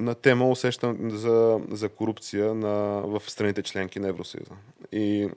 на 0.00 0.14
тема 0.14 0.48
усещам 0.48 1.11
за, 1.11 1.61
за 1.70 1.88
корупция 1.88 2.54
на, 2.54 3.02
в 3.04 3.22
страните 3.26 3.62
членки 3.62 4.00
на 4.00 4.08
Евросъюза. 4.08 4.52
И 4.92 5.28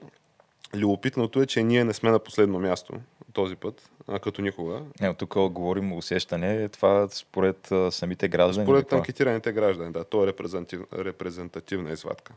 любопитното 0.74 1.42
е, 1.42 1.46
че 1.46 1.62
ние 1.62 1.84
не 1.84 1.92
сме 1.92 2.10
на 2.10 2.18
последно 2.18 2.58
място 2.58 2.94
този 3.32 3.56
път, 3.56 3.90
а 4.08 4.18
като 4.18 4.42
никога. 4.42 4.82
Не, 5.00 5.14
тук 5.14 5.34
говорим 5.34 5.92
усещане, 5.92 6.68
това 6.68 7.08
според 7.08 7.72
а, 7.72 7.92
самите 7.92 8.28
граждани. 8.28 8.66
Според 8.66 8.92
анкетираните 8.92 9.52
граждани, 9.52 9.92
да. 9.92 10.04
То 10.04 10.24
е 10.24 10.26
репрезентатив, 10.26 10.80
репрезентативна 10.92 11.92
извадка. 11.92 12.32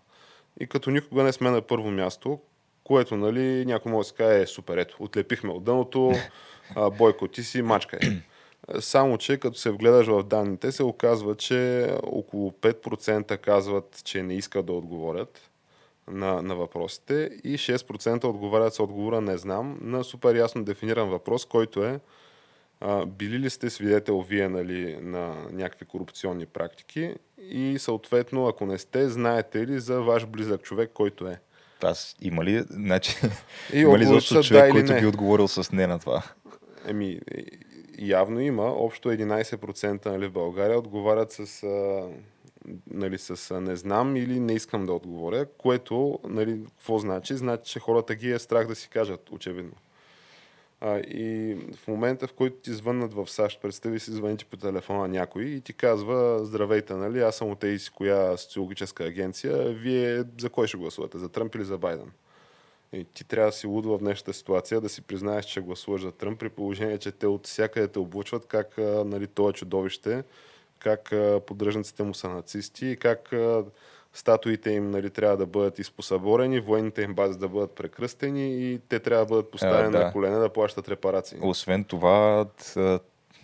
И 0.59 0.67
като 0.67 0.91
никога 0.91 1.23
не 1.23 1.31
сме 1.31 1.49
на 1.49 1.61
първо 1.61 1.91
място, 1.91 2.39
което, 2.83 3.17
нали, 3.17 3.65
някой 3.65 3.91
може 3.91 4.09
да 4.09 4.15
каже, 4.15 4.41
е 4.41 4.47
супер, 4.47 4.77
ето, 4.77 4.97
отлепихме 4.99 5.51
от 5.51 5.63
дъното, 5.63 6.13
а, 6.75 6.89
бойко, 6.89 7.27
ти 7.27 7.43
си 7.43 7.61
мачка 7.61 7.99
е. 8.01 8.07
Само, 8.79 9.17
че 9.17 9.37
като 9.37 9.57
се 9.57 9.71
вгледаш 9.71 10.07
в 10.07 10.23
данните, 10.23 10.71
се 10.71 10.83
оказва, 10.83 11.35
че 11.35 11.89
около 12.03 12.51
5% 12.51 13.37
казват, 13.37 14.01
че 14.03 14.23
не 14.23 14.33
искат 14.33 14.65
да 14.65 14.73
отговорят 14.73 15.48
на, 16.09 16.41
на 16.41 16.55
въпросите 16.55 17.29
и 17.43 17.57
6% 17.57 18.23
отговарят 18.23 18.73
с 18.73 18.79
отговора 18.79 19.21
не 19.21 19.37
знам 19.37 19.77
на 19.81 20.03
супер 20.03 20.35
ясно 20.35 20.63
дефиниран 20.63 21.09
въпрос, 21.09 21.45
който 21.45 21.83
е 21.83 21.99
а, 22.81 23.05
били 23.05 23.39
ли 23.39 23.49
сте 23.49 23.69
свидетел 23.69 24.21
вие 24.21 24.49
нали, 24.49 24.97
на 25.01 25.35
някакви 25.51 25.85
корупционни 25.85 26.45
практики 26.45 27.15
и 27.37 27.79
съответно, 27.79 28.47
ако 28.47 28.65
не 28.65 28.77
сте, 28.77 29.09
знаете 29.09 29.67
ли 29.67 29.79
за 29.79 30.01
ваш 30.01 30.25
близък 30.25 30.61
човек, 30.61 30.91
който 30.93 31.27
е? 31.27 31.39
Аз 31.83 32.15
има 32.21 32.45
ли, 32.45 32.63
значи, 32.69 33.15
и 33.73 33.79
има 33.79 33.99
ли 33.99 34.05
защо 34.05 34.43
човек, 34.43 34.65
да 34.65 34.71
който 34.71 34.93
не. 34.93 34.99
би 34.99 35.05
отговорил 35.05 35.47
с 35.47 35.71
не 35.71 35.87
на 35.87 35.99
това? 35.99 36.23
Еми, 36.87 37.19
явно 37.99 38.39
има. 38.39 38.63
Общо 38.63 39.09
11% 39.09 40.05
нали, 40.05 40.27
в 40.27 40.31
България 40.31 40.79
отговарят 40.79 41.31
с 41.31 41.63
а, 41.63 42.07
нали, 42.91 43.17
с 43.17 43.59
не 43.59 43.75
знам 43.75 44.15
или 44.15 44.39
не 44.39 44.53
искам 44.53 44.85
да 44.85 44.93
отговоря, 44.93 45.45
което, 45.57 46.19
нали, 46.23 46.63
какво 46.77 46.97
значи? 46.97 47.35
Значи, 47.35 47.71
че 47.71 47.79
хората 47.79 48.15
ги 48.15 48.31
е 48.31 48.39
страх 48.39 48.67
да 48.67 48.75
си 48.75 48.89
кажат, 48.89 49.31
очевидно. 49.31 49.73
А, 50.81 50.99
и 50.99 51.55
в 51.75 51.87
момента, 51.87 52.27
в 52.27 52.33
който 52.33 52.55
ти 52.55 52.73
звъннат 52.73 53.13
в 53.13 53.27
САЩ, 53.27 53.61
представи 53.61 53.99
си, 53.99 54.11
звъните 54.11 54.45
по 54.45 54.57
телефона 54.57 55.07
някой 55.07 55.43
и 55.43 55.61
ти 55.61 55.73
казва, 55.73 56.45
здравейте, 56.45 56.93
нали, 56.93 57.21
аз 57.21 57.35
съм 57.35 57.51
от 57.51 57.59
тези 57.59 57.79
си 57.79 57.91
коя 57.91 58.37
социологическа 58.37 59.03
агенция, 59.03 59.69
вие 59.69 60.23
за 60.37 60.49
кой 60.49 60.67
ще 60.67 60.77
гласувате, 60.77 61.17
за 61.17 61.29
Тръмп 61.29 61.55
или 61.55 61.63
за 61.63 61.77
Байден? 61.77 62.11
И 62.93 63.05
ти 63.05 63.23
трябва 63.23 63.49
да 63.49 63.57
си 63.57 63.67
луд 63.67 63.85
в 63.85 63.97
днешната 63.97 64.33
ситуация, 64.33 64.81
да 64.81 64.89
си 64.89 65.01
признаеш, 65.01 65.45
че 65.45 65.61
гласуваш 65.61 66.01
за 66.01 66.11
Тръмп, 66.11 66.39
при 66.39 66.49
положение, 66.49 66.97
че 66.97 67.11
те 67.11 67.27
от 67.27 67.47
всякъде 67.47 67.87
те 67.87 67.99
облучват 67.99 68.45
как 68.45 68.77
нали, 68.77 69.27
това 69.27 69.53
чудовище 69.53 70.23
как 70.79 71.13
поддръжниците 71.47 72.03
му 72.03 72.13
са 72.13 72.29
нацисти 72.29 72.87
и 72.87 72.97
как 72.97 73.33
статуите 74.13 74.71
им 74.71 74.91
нали, 74.91 75.09
трябва 75.09 75.37
да 75.37 75.45
бъдат 75.45 75.79
изпосъборени, 75.79 76.59
военните 76.59 77.01
им 77.01 77.13
бази 77.13 77.39
да 77.39 77.47
бъдат 77.47 77.75
прекръстени 77.75 78.71
и 78.71 78.79
те 78.89 78.99
трябва 78.99 79.25
да 79.25 79.29
бъдат 79.29 79.51
поставени 79.51 79.95
а, 79.95 79.99
да. 79.99 80.05
на 80.05 80.11
колене 80.11 80.37
да 80.37 80.49
плащат 80.49 80.89
репарации. 80.89 81.37
Освен 81.41 81.83
това, 81.83 82.45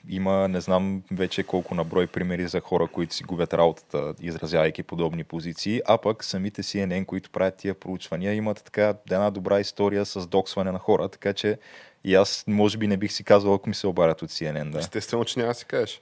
има 0.10 0.48
не 0.48 0.62
знам 0.62 1.04
вече 1.12 1.44
колко 1.44 1.76
наброй 1.76 2.08
примери 2.08 2.48
за 2.48 2.60
хора, 2.60 2.88
които 2.88 3.16
си 3.16 3.24
губят 3.24 3.54
работата, 3.54 4.14
изразявайки 4.22 4.84
подобни 4.84 5.24
позиции, 5.24 5.82
а 5.86 5.98
пък 5.98 6.24
самите 6.24 6.64
CNN, 6.64 7.06
които 7.06 7.30
правят 7.30 7.56
тия 7.56 7.74
проучвания, 7.74 8.34
имат 8.34 8.64
така 8.64 8.94
една 9.12 9.32
добра 9.32 9.60
история 9.60 10.06
с 10.06 10.28
доксване 10.28 10.72
на 10.72 10.80
хора, 10.80 11.10
така 11.10 11.34
че 11.34 11.58
и 12.04 12.16
аз 12.16 12.44
може 12.48 12.78
би 12.78 12.88
не 12.88 12.98
бих 12.98 13.12
си 13.12 13.24
казал, 13.24 13.54
ако 13.54 13.70
ми 13.70 13.76
се 13.76 13.88
обарят 13.88 14.22
от 14.22 14.30
CNN. 14.30 14.70
Да. 14.70 14.80
Естествено, 14.80 15.26
че 15.26 15.40
няма 15.40 15.52
да 15.52 15.56
си 15.56 15.66
кажеш. 15.66 16.02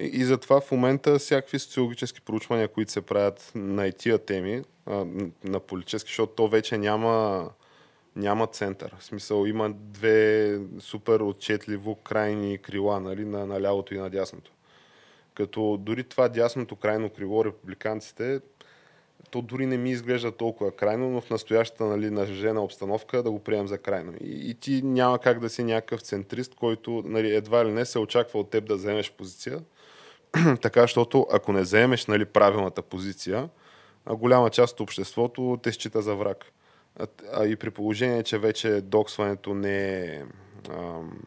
И, 0.00 0.04
и 0.04 0.24
затова 0.24 0.60
в 0.60 0.72
момента 0.72 1.18
всякакви 1.18 1.58
социологически 1.58 2.20
проучвания, 2.20 2.68
които 2.68 2.92
се 2.92 3.00
правят 3.00 3.52
на 3.54 3.92
тия 3.92 4.18
теми, 4.18 4.62
на 5.44 5.60
политически, 5.60 6.08
защото 6.08 6.32
то 6.32 6.48
вече 6.48 6.78
няма, 6.78 7.48
няма 8.16 8.46
център. 8.46 8.96
В 8.98 9.04
смисъл 9.04 9.46
има 9.46 9.70
две 9.70 10.60
супер 10.80 11.20
отчетливо 11.20 11.94
крайни 11.94 12.58
крила 12.58 13.00
нали, 13.00 13.24
на, 13.24 13.46
на 13.46 13.60
лявото 13.60 13.94
и 13.94 13.98
на 13.98 14.10
дясното. 14.10 14.50
Като 15.34 15.76
дори 15.80 16.04
това 16.04 16.28
дясното 16.28 16.76
крайно 16.76 17.10
крило, 17.10 17.44
републиканците, 17.44 18.40
то 19.30 19.42
дори 19.42 19.66
не 19.66 19.76
ми 19.76 19.90
изглежда 19.90 20.32
толкова 20.32 20.70
крайно, 20.70 21.10
но 21.10 21.20
в 21.20 21.30
настоящата 21.30 21.84
нали, 21.84 22.10
нажежена 22.10 22.64
обстановка 22.64 23.22
да 23.22 23.30
го 23.30 23.38
приемем 23.38 23.68
за 23.68 23.78
крайно. 23.78 24.12
И, 24.20 24.50
и 24.50 24.54
ти 24.54 24.82
няма 24.82 25.18
как 25.18 25.40
да 25.40 25.48
си 25.50 25.64
някакъв 25.64 26.00
центрист, 26.00 26.54
който 26.54 27.02
нали, 27.06 27.34
едва 27.34 27.64
ли 27.64 27.72
не 27.72 27.84
се 27.84 27.98
очаква 27.98 28.40
от 28.40 28.50
теб 28.50 28.66
да 28.66 28.76
вземеш 28.76 29.12
позиция, 29.12 29.60
така, 30.62 30.80
защото 30.80 31.26
ако 31.32 31.52
не 31.52 31.60
вземеш 31.60 32.06
нали, 32.06 32.24
правилната 32.24 32.82
позиция, 32.82 33.48
голяма 34.06 34.50
част 34.50 34.74
от 34.74 34.80
обществото 34.80 35.58
те 35.62 35.72
счита 35.72 36.02
за 36.02 36.14
враг. 36.14 36.44
А, 36.98 37.06
а 37.34 37.46
и 37.46 37.56
при 37.56 37.70
положение, 37.70 38.22
че 38.22 38.38
вече 38.38 38.80
доксването 38.80 39.54
не 39.54 40.00
е 40.00 40.22
ам, 40.70 41.22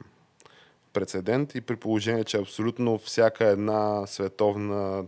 прецедент 0.94 1.56
и 1.56 1.62
при 1.62 1.76
положение, 1.76 2.24
че 2.24 2.38
абсолютно 2.38 2.98
всяка 2.98 3.48
една 3.48 4.08
световна 4.08 5.06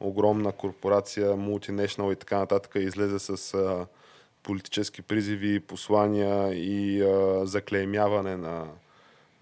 огромна 0.00 0.52
корпорация, 0.52 1.36
мултинешнал 1.36 2.12
и 2.12 2.16
така 2.16 2.38
нататък 2.38 2.72
излезе 2.74 3.18
с 3.18 3.54
а, 3.54 3.86
политически 4.42 5.02
призиви, 5.02 5.60
послания 5.60 6.54
и 6.54 7.02
а, 7.02 7.46
заклеймяване 7.46 8.36
на 8.36 8.66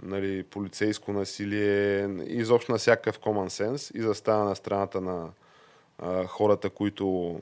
нали, 0.02 0.42
полицейско 0.42 1.12
насилие 1.12 2.08
изобщо 2.26 2.72
на 2.72 2.78
всякакъв 2.78 3.20
common 3.20 3.48
sense 3.48 3.96
и 3.96 4.02
застава 4.02 4.44
на 4.44 4.56
страната 4.56 5.00
на 5.00 5.30
а, 5.98 6.26
хората, 6.26 6.70
които 6.70 7.40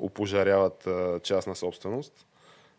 опожаряват 0.00 0.86
а, 0.86 1.20
частна 1.22 1.56
собственост, 1.56 2.26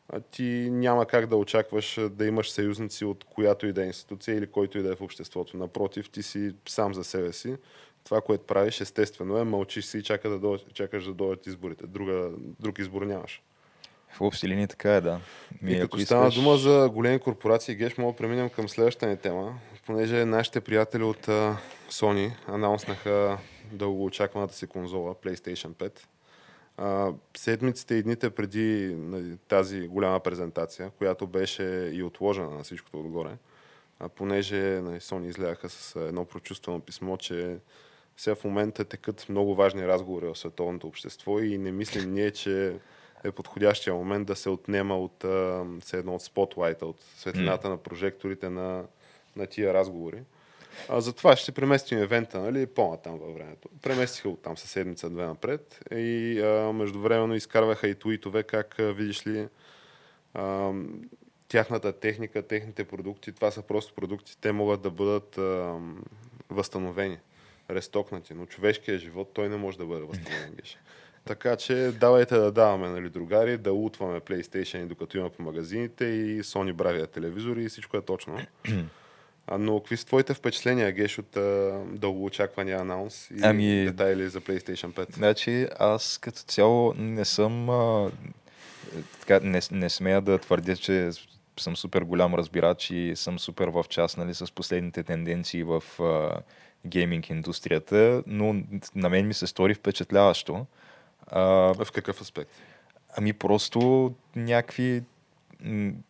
а 0.09 0.19
ти 0.19 0.69
няма 0.71 1.05
как 1.05 1.27
да 1.27 1.35
очакваш 1.35 1.99
да 2.11 2.25
имаш 2.25 2.51
съюзници 2.51 3.05
от 3.05 3.23
която 3.23 3.67
и 3.67 3.73
да 3.73 3.83
е 3.83 3.87
институция 3.87 4.37
или 4.37 4.47
който 4.47 4.77
и 4.77 4.81
да 4.81 4.91
е 4.91 4.95
в 4.95 5.01
обществото. 5.01 5.57
Напротив, 5.57 6.09
ти 6.09 6.23
си 6.23 6.55
сам 6.67 6.93
за 6.93 7.03
себе 7.03 7.33
си. 7.33 7.55
Това, 8.03 8.21
което 8.21 8.45
правиш, 8.45 8.81
естествено 8.81 9.37
е, 9.37 9.43
мълчиш 9.43 9.85
си 9.85 9.97
и 9.97 10.03
чака 10.03 10.29
да 10.29 10.39
дойдат, 10.39 10.73
чакаш 10.73 11.05
да 11.05 11.13
дойдат 11.13 11.47
изборите. 11.47 11.87
Друга, 11.87 12.31
друг 12.59 12.79
избор 12.79 13.01
нямаш. 13.01 13.41
В 14.11 14.21
общи 14.21 14.47
линии 14.47 14.67
така 14.67 14.93
е, 14.93 15.01
да. 15.01 15.19
Ми, 15.61 15.71
и 15.71 15.79
като 15.79 15.99
стана 15.99 16.27
искаш... 16.27 16.43
дума 16.43 16.57
за 16.57 16.89
големи 16.93 17.19
корпорации, 17.19 17.75
Геш, 17.75 17.97
мога 17.97 18.11
да 18.11 18.17
преминем 18.17 18.49
към 18.49 18.69
следващата 18.69 19.07
ни 19.07 19.17
тема, 19.17 19.59
понеже 19.85 20.25
нашите 20.25 20.61
приятели 20.61 21.03
от 21.03 21.27
uh, 21.27 21.55
Sony 21.89 22.31
анаунснаха 22.47 23.37
дългоочакваната 23.71 24.53
си 24.53 24.67
конзола 24.67 25.15
PlayStation 25.15 25.69
5. 25.69 25.99
Uh, 26.79 27.15
седмиците 27.37 27.95
и 27.95 28.03
дните 28.03 28.29
преди 28.29 28.95
нали, 28.97 29.37
тази 29.47 29.87
голяма 29.87 30.19
презентация, 30.19 30.89
която 30.97 31.27
беше 31.27 31.91
и 31.93 32.03
отложена 32.03 32.49
на 32.49 32.63
всичкото 32.63 32.99
отгоре, 32.99 33.31
а, 33.99 34.09
понеже 34.09 34.57
нали, 34.57 34.99
Sony 34.99 35.27
изляха 35.27 35.69
с 35.69 35.95
едно 35.95 36.25
прочувствено 36.25 36.79
писмо, 36.79 37.17
че 37.17 37.57
сега 38.17 38.35
в 38.35 38.43
момента 38.43 38.85
текат 38.85 39.25
много 39.29 39.55
важни 39.55 39.87
разговори 39.87 40.25
в 40.25 40.35
световното 40.35 40.87
общество 40.87 41.39
и 41.39 41.57
не 41.57 41.71
мислим 41.71 42.13
ние, 42.13 42.31
че 42.31 42.73
е 43.23 43.31
подходящия 43.31 43.93
момент 43.93 44.27
да 44.27 44.35
се 44.35 44.49
отнема 44.49 44.97
от, 44.97 45.25
все 45.83 45.97
едно 45.97 46.15
от 46.15 46.21
спотлайта, 46.21 46.85
от 46.85 47.01
светлината 47.17 47.67
mm. 47.67 47.71
на 47.71 47.77
прожекторите 47.77 48.49
на, 48.49 48.83
на 49.35 49.47
тия 49.47 49.73
разговори. 49.73 50.23
А, 50.89 51.01
затова 51.01 51.35
ще 51.35 51.51
преместим 51.51 51.97
евента 51.97 52.39
нали, 52.39 52.65
по-натам 52.65 53.19
във 53.19 53.33
времето. 53.33 53.69
Преместиха 53.81 54.29
от 54.29 54.41
там 54.41 54.57
със 54.57 54.71
седмица-две 54.71 55.25
напред 55.25 55.79
и 55.91 56.41
а, 56.41 56.73
междувременно 56.73 57.35
изкарваха 57.35 57.87
и 57.87 57.95
туитове, 57.95 58.43
как 58.43 58.75
видиш 58.79 59.27
ли 59.27 59.47
а, 60.33 60.71
тяхната 61.47 61.93
техника, 61.93 62.47
техните 62.47 62.83
продукти, 62.83 63.31
това 63.31 63.51
са 63.51 63.61
просто 63.61 63.93
продукти, 63.93 64.37
те 64.41 64.51
могат 64.51 64.81
да 64.81 64.91
бъдат 64.91 65.37
а, 65.37 65.77
възстановени, 66.49 67.17
рестокнати, 67.69 68.33
но 68.33 68.45
човешкият 68.45 69.01
живот 69.01 69.31
той 69.33 69.49
не 69.49 69.57
може 69.57 69.77
да 69.77 69.85
бъде 69.85 70.01
възстановен. 70.01 70.57
Така 71.29 71.55
че 71.55 71.91
давайте 71.99 72.35
да 72.35 72.51
даваме, 72.51 72.89
нали, 72.89 73.09
другари, 73.09 73.57
да 73.57 73.73
утваме 73.73 74.19
PlayStation 74.19 74.85
докато 74.85 75.17
има 75.17 75.29
по 75.29 75.43
магазините 75.43 76.05
и 76.05 76.43
Sony 76.43 76.73
бравия 76.73 77.07
телевизори 77.07 77.63
и 77.63 77.69
всичко 77.69 77.97
е 77.97 78.01
точно. 78.01 78.37
Но 79.59 79.79
какви 79.79 79.97
са 79.97 80.05
твоите 80.05 80.33
впечатления, 80.33 80.91
Геш, 80.91 81.19
от 81.19 81.37
дългоочаквания 81.99 82.79
анаунс 82.79 83.31
и 83.31 83.39
ами, 83.41 83.85
детайли 83.85 84.29
за 84.29 84.41
PlayStation 84.41 84.93
5? 84.93 85.15
Значи, 85.15 85.67
аз 85.79 86.17
като 86.17 86.39
цяло 86.39 86.93
не 86.97 87.25
съм... 87.25 87.69
А, 87.69 88.11
така, 89.19 89.39
не, 89.43 89.59
не 89.71 89.89
смея 89.89 90.21
да 90.21 90.37
твърдя, 90.37 90.75
че 90.75 91.09
съм 91.59 91.77
супер 91.77 92.01
голям 92.01 92.35
разбирач 92.35 92.91
и 92.91 93.13
съм 93.15 93.39
супер 93.39 93.67
в 93.67 93.85
час 93.89 94.17
нали, 94.17 94.33
с 94.33 94.53
последните 94.53 95.03
тенденции 95.03 95.63
в 95.63 95.83
а, 95.99 96.41
гейминг 96.85 97.29
индустрията, 97.29 98.23
но 98.27 98.55
на 98.95 99.09
мен 99.09 99.27
ми 99.27 99.33
се 99.33 99.47
стори 99.47 99.73
впечатляващо. 99.73 100.65
А, 101.31 101.41
в 101.73 101.87
какъв 101.93 102.21
аспект? 102.21 102.51
Ами 103.17 103.33
просто 103.33 104.13
някакви 104.35 105.03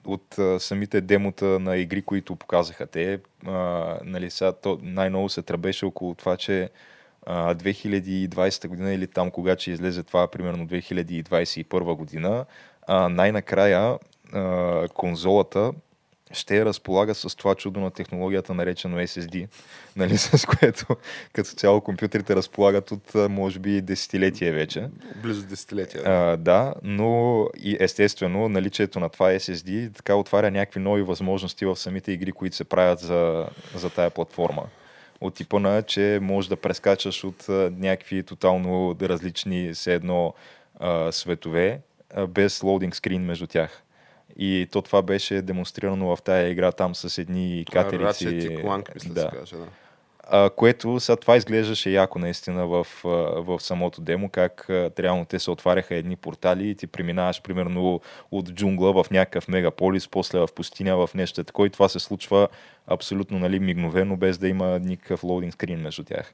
от 0.05 0.39
а, 0.39 0.59
самите 0.59 1.01
демота 1.01 1.45
на 1.45 1.77
игри, 1.77 2.01
които 2.01 2.35
показаха 2.35 2.87
те. 2.87 3.19
А, 3.45 3.51
нали, 4.03 4.29
сега 4.31 4.51
то 4.51 4.79
най-ново 4.81 5.29
се 5.29 5.41
тръбеше 5.41 5.85
около 5.85 6.15
това, 6.15 6.37
че 6.37 6.69
а, 7.25 7.55
2020 7.55 8.67
година 8.67 8.93
или 8.93 9.07
там, 9.07 9.31
когато 9.31 9.61
ще 9.61 9.71
излезе 9.71 10.03
това, 10.03 10.27
примерно 10.27 10.67
2021 10.67 11.95
година, 11.95 12.45
а, 12.87 13.09
най-накрая 13.09 13.97
а, 14.33 14.87
конзолата 14.93 15.71
ще 16.31 16.65
разполага 16.65 17.15
с 17.15 17.35
това 17.35 17.55
чудо 17.55 17.79
на 17.79 17.91
технологията, 17.91 18.53
наречено 18.53 18.97
SSD, 18.97 19.47
нали, 19.95 20.17
с 20.17 20.45
което 20.45 20.85
като 21.33 21.49
цяло 21.49 21.81
компютрите 21.81 22.35
разполагат 22.35 22.91
от, 22.91 23.15
може 23.29 23.59
би, 23.59 23.81
десетилетие 23.81 24.51
вече. 24.51 24.89
Близо 25.23 25.47
десетилетия. 25.47 26.03
Да. 26.03 26.09
А, 26.09 26.37
да, 26.37 26.73
но 26.83 27.45
и 27.57 27.77
естествено 27.79 28.49
наличието 28.49 28.99
на 28.99 29.09
това 29.09 29.31
SSD 29.31 29.95
така 29.95 30.15
отваря 30.15 30.51
някакви 30.51 30.79
нови 30.79 31.01
възможности 31.01 31.65
в 31.65 31.75
самите 31.75 32.11
игри, 32.11 32.31
които 32.31 32.55
се 32.55 32.63
правят 32.63 32.99
за, 32.99 33.47
за 33.75 33.89
тая 33.89 34.09
платформа. 34.09 34.63
От 35.21 35.33
типа 35.33 35.59
на, 35.59 35.81
че 35.83 36.19
можеш 36.21 36.49
да 36.49 36.55
прескачаш 36.55 37.23
от 37.23 37.49
а, 37.49 37.71
някакви 37.77 38.23
тотално 38.23 38.95
различни 39.01 39.73
все 39.73 39.93
едно 39.93 40.33
а, 40.79 41.11
светове, 41.11 41.79
а, 42.15 42.27
без 42.27 42.63
лоудинг 42.63 42.95
скрин 42.95 43.21
между 43.21 43.47
тях. 43.47 43.83
И 44.41 44.67
то 44.71 44.81
това 44.81 45.01
беше 45.01 45.41
демонстрирано 45.41 46.15
в 46.15 46.21
тая 46.21 46.49
игра 46.49 46.71
там 46.71 46.95
с 46.95 47.17
едни 47.17 47.65
катерици. 47.71 48.27
Ratchet 48.27 48.63
Clank, 48.63 48.95
мисля 48.95 49.13
да. 49.13 49.21
се 49.21 49.37
каже, 49.37 49.55
да. 49.55 49.67
А, 50.31 50.49
което 50.49 50.99
сега 50.99 51.15
това 51.15 51.37
изглеждаше 51.37 51.89
яко 51.89 52.19
наистина 52.19 52.67
в, 52.67 52.87
в 53.37 53.59
самото 53.59 54.01
демо, 54.01 54.29
как 54.29 54.65
реално 54.99 55.25
те 55.25 55.39
се 55.39 55.51
отваряха 55.51 55.95
едни 55.95 56.15
портали 56.15 56.69
и 56.69 56.75
ти 56.75 56.87
преминаваш 56.87 57.41
примерно 57.41 58.01
от 58.31 58.53
джунгла 58.53 59.03
в 59.03 59.11
някакъв 59.11 59.47
мегаполис, 59.47 60.07
после 60.07 60.39
в 60.39 60.47
пустиня, 60.55 61.07
в 61.07 61.13
нещо 61.13 61.43
такова 61.43 61.67
и 61.67 61.69
това 61.69 61.89
се 61.89 61.99
случва 61.99 62.47
абсолютно 62.87 63.39
нали, 63.39 63.59
мигновено, 63.59 64.17
без 64.17 64.37
да 64.37 64.47
има 64.47 64.79
никакъв 64.79 65.23
лоудинг 65.23 65.53
скрин 65.53 65.79
между 65.79 66.03
тях. 66.03 66.33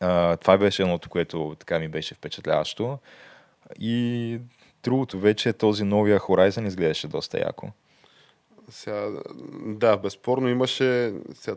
А, 0.00 0.36
това 0.36 0.58
беше 0.58 0.82
едното, 0.82 1.08
което 1.08 1.56
така 1.58 1.78
ми 1.78 1.88
беше 1.88 2.14
впечатляващо. 2.14 2.98
И 3.80 4.38
другото 4.86 5.18
вече 5.18 5.52
този 5.52 5.84
новия 5.84 6.20
Horizon 6.20 6.66
изглеждаше 6.66 7.08
доста 7.08 7.38
яко. 7.38 7.68
Сега, 8.68 9.10
да, 9.64 9.96
безспорно 9.96 10.48
имаше... 10.48 11.14
Сега, 11.34 11.56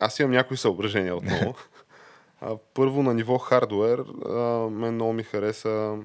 аз 0.00 0.18
имам 0.18 0.32
някои 0.32 0.56
съображения 0.56 1.16
отново. 1.16 1.54
а, 2.40 2.56
първо 2.74 3.02
на 3.02 3.14
ниво 3.14 3.38
хардвер, 3.38 4.04
а, 4.28 4.36
мен 4.70 4.94
много 4.94 5.12
ми 5.12 5.22
хареса 5.22 5.96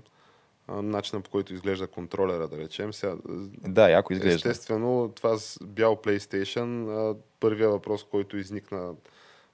начина 0.67 1.21
по 1.21 1.29
който 1.29 1.53
изглежда 1.53 1.87
контролера, 1.87 2.47
да 2.47 2.57
речем. 2.57 2.93
Сега, 2.93 3.15
да, 3.67 3.89
яко 3.89 4.13
изглежда. 4.13 4.49
Естествено, 4.49 5.11
това 5.15 5.37
с 5.37 5.59
бял 5.63 5.95
PlayStation, 5.95 6.89
а, 6.89 7.15
първия 7.39 7.69
въпрос, 7.69 8.03
който 8.03 8.37
изникна 8.37 8.93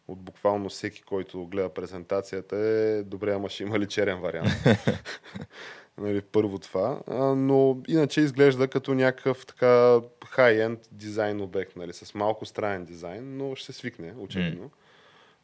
от 0.08 0.20
буквално 0.20 0.70
всеки, 0.70 1.02
който 1.02 1.46
гледа 1.46 1.70
презентацията 1.70 2.58
е 2.58 3.04
добре, 3.04 3.34
ама 3.34 3.50
ще 3.50 3.64
има 3.64 3.80
ли 3.80 3.88
черен 3.88 4.20
вариант? 4.20 4.50
Нали, 6.00 6.22
първо 6.22 6.60
това. 6.60 7.00
А, 7.08 7.16
но 7.36 7.78
иначе 7.88 8.22
изглежда 8.22 8.68
като 8.68 8.94
някакъв 8.94 9.46
така 9.46 10.00
хай-енд 10.26 10.80
дизайн 10.92 11.42
обект, 11.42 11.76
нали, 11.76 11.94
с 11.94 12.14
малко 12.14 12.46
странен 12.46 12.86
дизайн, 12.86 13.38
но 13.38 13.56
ще 13.56 13.66
се 13.66 13.80
свикне, 13.80 14.14
очевидно. 14.18 14.70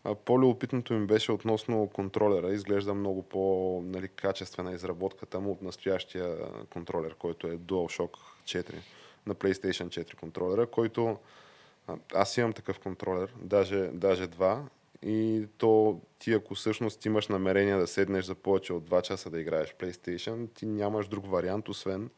Mm. 0.06 0.15
По-любопитното 0.15 0.94
ми 0.94 1.08
беше 1.08 1.32
относно 1.32 1.89
контролера. 1.94 2.54
Изглежда 2.54 2.94
много 2.94 3.24
по-качествена 3.24 4.70
нали, 4.70 4.76
изработката 4.76 5.39
му 5.39 5.52
от 5.52 5.62
настоящия 5.62 6.38
контролер, 6.70 7.15
който 7.15 7.48
е 7.48 7.58
DualShock 7.58 8.18
4 8.46 8.74
на 9.26 9.36
PlayStation 9.36 9.88
4 9.88 10.16
контролера, 10.16 10.66
който 10.66 11.18
аз 12.14 12.38
имам 12.38 12.53
такъв 12.53 12.80
контролер, 12.80 13.34
даже, 13.41 13.89
даже 13.93 14.28
два 14.28 14.64
и 15.04 15.48
то 15.58 16.02
ти 16.20 16.34
ако 16.34 16.56
всъщност 16.56 17.06
имаш 17.06 17.28
намерение 17.28 17.76
да 17.76 17.88
седнеш 17.88 18.26
за 18.26 18.36
повече 18.36 18.74
от 18.74 18.89
2 18.89 19.02
часа 19.02 19.30
да 19.30 19.39
играеш 19.39 19.76
PlayStation, 19.80 20.54
ти 20.54 20.66
нямаш 20.66 21.08
друг 21.08 21.28
вариант, 21.28 21.70
освен 21.70 22.10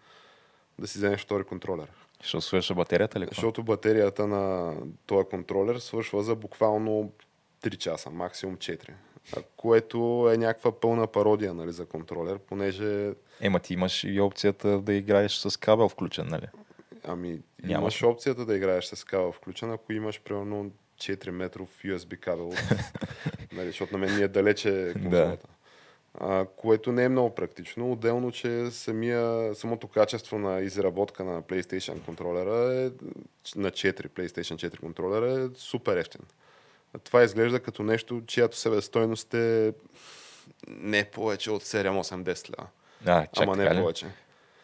да 0.79 0.87
си 0.87 0.97
вземеш 0.97 1.21
втори 1.21 1.43
контролер. 1.43 1.91
Защото 2.21 2.45
свършва 2.45 2.75
батерията 2.75 3.19
ли? 3.19 3.25
Защото 3.25 3.63
батерията 3.63 4.27
на 4.27 4.73
този 5.05 5.27
контролер 5.29 5.77
свършва 5.77 6.23
за 6.23 6.35
буквално 6.35 7.11
3 7.63 7.77
часа, 7.77 8.09
максимум 8.09 8.57
4. 8.57 8.89
Което 9.57 10.29
е 10.33 10.37
някаква 10.37 10.79
пълна 10.79 11.07
пародия 11.07 11.53
нали, 11.53 11.71
за 11.71 11.85
контролер, 11.85 12.37
понеже... 12.37 13.13
Ема 13.41 13.59
ти 13.59 13.73
имаш 13.73 14.03
и 14.03 14.19
опцията 14.19 14.81
да 14.81 14.93
играеш 14.93 15.35
с 15.35 15.59
кабел 15.59 15.89
включен, 15.89 16.27
нали? 16.27 16.47
Ами, 17.03 17.39
Нямаш. 17.63 18.01
имаш 18.01 18.03
опцията 18.03 18.45
да 18.45 18.55
играеш 18.55 18.85
с 18.85 19.03
кабел 19.03 19.31
включен, 19.31 19.71
ако 19.71 19.93
имаш 19.93 20.21
примерно 20.21 20.71
4 20.97 21.29
метров 21.29 21.69
USB 21.83 22.19
кабел, 22.19 22.51
нали, 23.51 23.67
защото 23.67 23.93
на 23.93 23.99
мен 23.99 24.15
ми 24.15 24.23
е 24.23 24.27
далече 24.27 24.93
конзолата. 25.03 25.47
А, 26.19 26.45
което 26.45 26.91
не 26.91 27.03
е 27.03 27.09
много 27.09 27.35
практично. 27.35 27.91
Отделно, 27.91 28.31
че 28.31 28.71
самия, 28.71 29.55
самото 29.55 29.87
качество 29.87 30.39
на 30.39 30.59
изработка 30.59 31.23
на 31.23 31.41
PlayStation 31.41 32.05
контролера 32.05 32.73
е 32.73 32.83
на 33.55 33.71
4 33.71 34.07
PlayStation 34.07 34.69
4 34.69 34.79
контролера 34.79 35.41
е 35.41 35.59
супер 35.59 35.97
ефтин. 35.97 36.21
Това 37.03 37.23
изглежда 37.23 37.59
като 37.59 37.83
нещо, 37.83 38.21
чиято 38.27 38.57
себестойност 38.57 39.33
е 39.33 39.73
не 40.67 41.03
повече 41.03 41.51
от 41.51 41.63
7-8-10 41.63 42.49
лева. 42.49 42.67
А, 43.05 43.25
чак, 43.25 43.43
Ама 43.43 43.55
не 43.55 43.75
ли? 43.75 43.79
повече. 43.79 44.05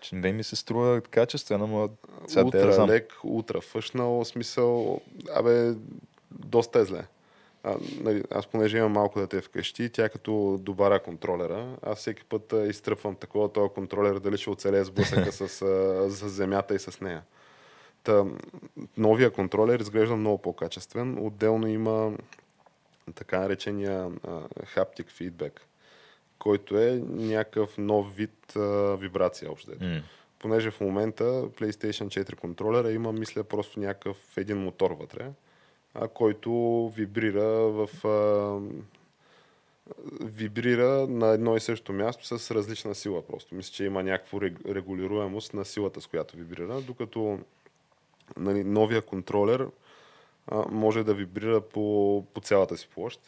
Че 0.02 0.16
не 0.16 0.32
ми 0.32 0.44
се 0.44 0.56
струва 0.56 1.02
качествено, 1.02 1.68
но 1.68 1.90
сега 2.28 2.46
Утра 2.46 2.76
да 2.76 2.88
лек, 2.88 3.14
утра 3.24 3.62
фъшнал, 3.62 4.26
смисъл, 4.26 5.02
абе, 5.36 5.74
доста 6.40 6.80
е 6.80 6.86
зле. 6.86 7.06
А, 7.64 7.76
нали, 8.00 8.24
аз 8.32 8.48
понеже 8.48 8.78
имам 8.78 8.92
малко 8.92 9.20
дете 9.20 9.42
вкъщи, 9.42 9.90
тя 9.90 10.10
като 10.10 10.58
добара 10.62 11.00
контролера, 11.00 11.78
аз 11.82 11.98
всеки 12.00 12.24
път 12.24 12.54
а, 12.54 12.68
изтръпвам 12.68 13.16
такова 13.16 13.54
този 13.54 13.74
контролер, 13.74 14.20
дали 14.20 14.38
ще 14.38 14.50
оцелее 14.50 14.84
сблъсъка 14.84 15.32
с, 15.32 15.62
а, 15.62 16.10
за 16.10 16.30
земята 16.30 16.76
и 16.76 16.80
с 16.80 17.02
нея. 17.02 17.24
Та, 18.04 18.26
новия 18.98 19.32
контролер 19.32 19.80
изглежда 19.80 20.16
много 20.16 20.42
по-качествен. 20.42 21.26
Отделно 21.26 21.68
има 21.68 22.14
така 23.16 23.40
наречения 23.40 24.10
haptic 24.76 25.12
feedback, 25.12 25.60
който 26.40 26.78
е 26.78 27.04
някакъв 27.10 27.78
нов 27.78 28.16
вид 28.16 28.56
а, 28.56 28.96
вибрация 28.96 29.52
общо. 29.52 29.72
М. 29.82 30.02
понеже 30.40 30.72
в 30.72 30.82
момента 30.82 31.24
PlayStation 31.24 32.24
4 32.24 32.36
контролера 32.36 32.92
има, 32.92 33.12
мисля, 33.12 33.44
просто 33.44 33.80
някакъв 33.80 34.38
един 34.38 34.58
мотор 34.58 34.92
вътре, 34.92 35.32
а, 35.94 36.08
който 36.08 36.52
вибрира 36.96 37.48
в 37.48 37.90
а, 38.08 38.60
вибрира 40.22 41.08
на 41.08 41.28
едно 41.28 41.56
и 41.56 41.60
също 41.60 41.94
място 41.94 42.38
с 42.38 42.52
различна 42.52 42.96
сила 42.96 43.22
просто. 43.22 43.56
Мисля, 43.56 43.74
че 43.74 43.86
има 43.86 44.04
някаква 44.04 44.40
рег- 44.40 44.76
регулируемост 44.76 45.54
на 45.54 45.66
силата, 45.66 46.02
с 46.02 46.08
която 46.08 46.38
вибрира, 46.38 46.82
докато 46.82 47.40
нали, 48.38 48.64
новия 48.64 49.02
контролер 49.02 49.68
а, 50.48 50.66
може 50.72 51.04
да 51.04 51.14
вибрира 51.14 51.62
по, 51.62 52.26
по 52.34 52.42
цялата 52.42 52.78
си 52.78 52.88
площ 52.94 53.22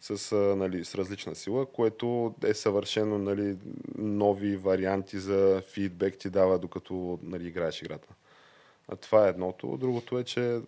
с, 0.00 0.32
а, 0.32 0.36
нали, 0.36 0.84
с 0.84 0.94
различна 0.94 1.34
сила, 1.34 1.66
което 1.66 2.34
е 2.44 2.54
съвършено 2.54 3.18
нали, 3.18 3.56
нови 3.98 4.56
варианти 4.56 5.18
за 5.18 5.62
фидбек 5.72 6.18
ти 6.18 6.30
дава 6.30 6.58
докато 6.58 7.18
нали, 7.22 7.46
играеш 7.46 7.82
играта. 7.82 8.08
А 8.88 8.96
това 8.96 9.26
е 9.26 9.30
едното. 9.30 9.76
Другото 9.76 10.18
е, 10.18 10.24
че 10.24 10.60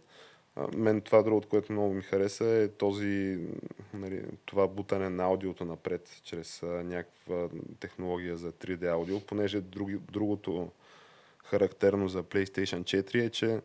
мен 0.76 1.00
това 1.00 1.22
другото, 1.22 1.48
което 1.48 1.72
много 1.72 1.94
ми 1.94 2.02
хареса 2.02 2.46
е 2.46 2.68
този, 2.68 3.38
нали, 3.94 4.22
това 4.46 4.68
бутане 4.68 5.08
на 5.08 5.24
аудиото 5.24 5.64
напред 5.64 6.20
чрез 6.24 6.62
някаква 6.62 7.48
технология 7.80 8.36
за 8.36 8.52
3D 8.52 8.92
аудио, 8.92 9.20
понеже 9.20 9.60
други, 9.60 9.98
другото 10.12 10.70
характерно 11.44 12.08
за 12.08 12.22
PlayStation 12.22 12.82
4 12.82 13.26
е, 13.26 13.30
че 13.30 13.60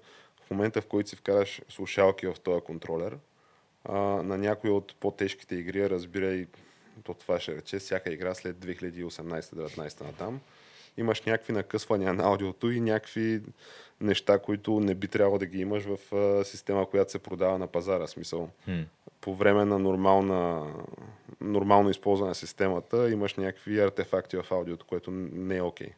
в 0.46 0.52
момента, 0.52 0.82
в 0.82 0.88
който 0.88 1.10
си 1.10 1.16
вкараш 1.16 1.62
слушалки 1.70 2.28
в 2.28 2.36
този 2.44 2.62
контролер, 2.62 3.18
а, 3.84 3.98
на 3.98 4.38
някои 4.38 4.70
от 4.70 4.96
по-тежките 5.00 5.56
игри, 5.56 5.90
разбирай, 5.90 6.48
то 7.04 7.14
това 7.14 7.40
ще 7.40 7.56
рече, 7.56 7.80
всяка 7.80 8.14
игра 8.14 8.34
след 8.34 8.58
2018-19 8.58 10.02
натам, 10.02 10.40
имаш 10.98 11.22
някакви 11.22 11.54
накъсвания 11.54 12.14
на 12.14 12.24
аудиото 12.24 12.72
и 12.72 12.82
някакви 12.82 13.42
неща, 14.02 14.40
които 14.40 14.80
не 14.80 14.96
би 14.96 15.08
трябвало 15.08 15.38
да 15.38 15.46
ги 15.46 15.60
имаш 15.62 15.84
в 15.84 16.16
а, 16.16 16.44
система, 16.46 16.90
която 16.90 17.12
се 17.12 17.20
продава 17.20 17.58
на 17.58 17.68
пазара. 17.68 18.08
Смисъл, 18.08 18.50
М. 18.68 18.84
по 19.22 19.36
време 19.36 19.66
на 19.66 19.80
нормална, 19.80 20.74
нормално 21.42 21.90
използване 21.90 22.30
на 22.30 22.36
системата 22.36 23.12
имаш 23.12 23.36
някакви 23.36 23.80
артефакти 23.80 24.38
в 24.38 24.52
аудиото, 24.52 24.86
което 24.86 25.12
не 25.12 25.58
е 25.58 25.62
окей. 25.62 25.90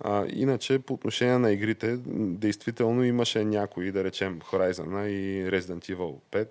А, 0.00 0.26
иначе, 0.28 0.78
по 0.78 0.94
отношение 0.94 1.38
на 1.38 1.52
игрите, 1.52 1.96
действително 2.06 3.04
имаше 3.04 3.44
някои, 3.44 3.92
да 3.92 4.04
речем 4.04 4.40
Horizon 4.40 5.06
и 5.06 5.50
Resident 5.50 5.94
Evil 5.94 6.14
5, 6.32 6.48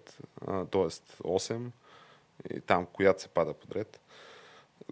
а, 0.47 0.65
т.е. 0.65 0.81
8, 1.23 1.61
и 2.55 2.59
там, 2.59 2.87
която 2.93 3.21
се 3.21 3.27
пада 3.27 3.53
подред, 3.53 3.99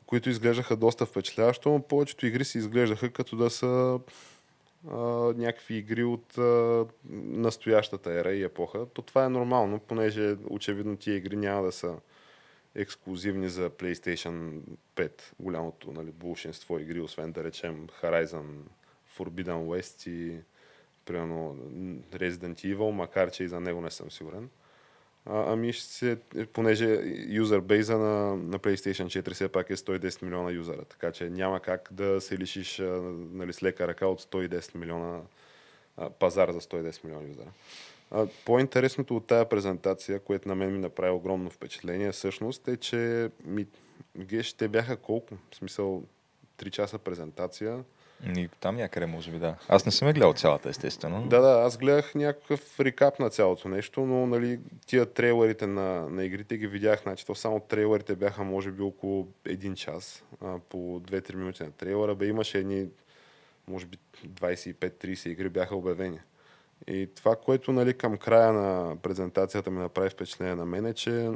които 0.06 0.30
изглеждаха 0.30 0.76
доста 0.76 1.06
впечатляващо, 1.06 1.70
но 1.70 1.82
повечето 1.82 2.26
игри 2.26 2.46
си 2.46 2.58
изглеждаха 2.58 3.10
като 3.10 3.36
да 3.36 3.50
са 3.50 4.00
а, 4.92 4.98
някакви 5.38 5.76
игри 5.76 6.04
от 6.04 6.38
а, 6.38 6.86
настоящата 7.10 8.14
ера 8.14 8.32
и 8.32 8.44
епоха. 8.44 8.86
То 8.86 9.02
това 9.02 9.26
е 9.26 9.30
нормално, 9.30 9.80
понеже 9.80 10.36
очевидно 10.50 10.98
тия 10.98 11.16
игри 11.16 11.36
няма 11.36 11.64
да 11.64 11.72
са 11.72 11.96
ексклюзивни 12.76 13.50
за 13.50 13.70
PlayStation 13.70 14.60
5, 14.96 15.12
голямото 15.40 15.92
нали, 15.92 16.12
большинство 16.12 16.80
игри, 16.80 17.00
освен 17.00 17.32
да 17.32 17.44
речем 17.44 17.88
Horizon, 18.02 18.46
Forbidden 19.18 19.66
West 19.66 20.10
и 20.10 20.40
примерно 21.06 21.58
Resident 22.14 22.76
Evil, 22.76 22.92
макар 22.92 23.32
че 23.32 23.44
и 23.44 23.48
за 23.48 23.60
него 23.60 23.82
не 23.82 23.92
съм 23.92 24.12
сигурен. 24.12 24.50
Ами 25.30 25.74
ще 25.74 25.84
се, 25.84 26.18
понеже 26.54 27.02
юзербейза 27.28 27.98
на, 27.98 28.36
на 28.36 28.60
PlayStation 28.60 29.22
4 29.22 29.34
все 29.34 29.50
пак 29.50 29.70
е 29.70 29.76
110 29.76 30.24
милиона 30.24 30.52
юзера, 30.52 30.86
така 30.86 31.12
че 31.12 31.30
няма 31.30 31.60
как 31.60 31.90
да 31.92 32.22
се 32.22 32.38
лишиш 32.38 32.82
нали, 33.32 33.54
с 33.54 33.64
лека 33.64 33.88
ръка 33.88 34.08
от 34.08 34.22
110 34.22 34.76
милиона 34.76 35.22
а, 35.98 36.10
пазар 36.10 36.52
за 36.52 36.62
110 36.62 37.06
милиона 37.06 37.28
юзера. 37.28 37.52
По-интересното 38.46 39.16
от 39.16 39.28
тая 39.28 39.50
презентация, 39.50 40.20
което 40.20 40.48
на 40.48 40.56
мен 40.56 40.72
ми 40.72 40.80
направи 40.80 41.12
огромно 41.12 41.50
впечатление, 41.50 42.12
всъщност 42.12 42.68
е, 42.68 42.78
че 42.78 43.30
ми, 43.46 43.68
геш, 44.18 44.54
те 44.54 44.68
бяха 44.68 44.98
колко? 44.98 45.36
В 45.52 45.56
смисъл 45.56 46.04
3 46.58 46.70
часа 46.70 46.98
презентация. 46.98 47.84
И 48.26 48.50
там 48.60 48.76
някъде, 48.76 49.06
може 49.06 49.32
би, 49.32 49.40
да. 49.40 49.56
Аз 49.68 49.86
не 49.86 49.92
съм 49.92 50.08
я 50.08 50.14
гледал 50.14 50.34
цялата, 50.34 50.70
естествено. 50.70 51.28
Да, 51.28 51.42
да, 51.42 51.62
аз 51.66 51.78
гледах 51.78 52.16
някакъв 52.16 52.80
рекап 52.80 53.20
на 53.20 53.30
цялото 53.30 53.70
нещо, 53.70 54.02
но 54.02 54.28
нали, 54.28 54.60
тия 54.86 55.06
трейлерите 55.06 55.68
на, 55.68 56.10
на 56.10 56.24
игрите 56.24 56.58
ги 56.58 56.68
видях, 56.68 57.02
значи 57.04 57.26
то 57.26 57.36
само 57.36 57.60
трейлерите 57.60 58.16
бяха 58.16 58.44
може 58.44 58.72
би 58.72 58.84
около 58.84 59.28
един 59.46 59.76
час, 59.76 60.24
а, 60.42 60.60
по 60.70 60.78
2-3 60.78 61.36
минути 61.36 61.64
на 61.64 61.72
трейлера, 61.72 62.16
бе 62.16 62.26
имаше 62.26 62.58
едни, 62.58 62.88
може 63.68 63.86
би 63.86 63.98
25-30 64.28 65.28
игри 65.28 65.50
бяха 65.50 65.76
обявени. 65.76 66.20
И 66.88 67.10
това, 67.16 67.36
което 67.36 67.72
нали, 67.72 67.94
към 67.94 68.18
края 68.18 68.54
на 68.54 68.96
презентацията 68.96 69.72
ми 69.72 69.80
направи 69.80 70.10
впечатление 70.10 70.56
на 70.56 70.66
мен 70.66 70.86
е, 70.86 70.94
че 70.94 71.32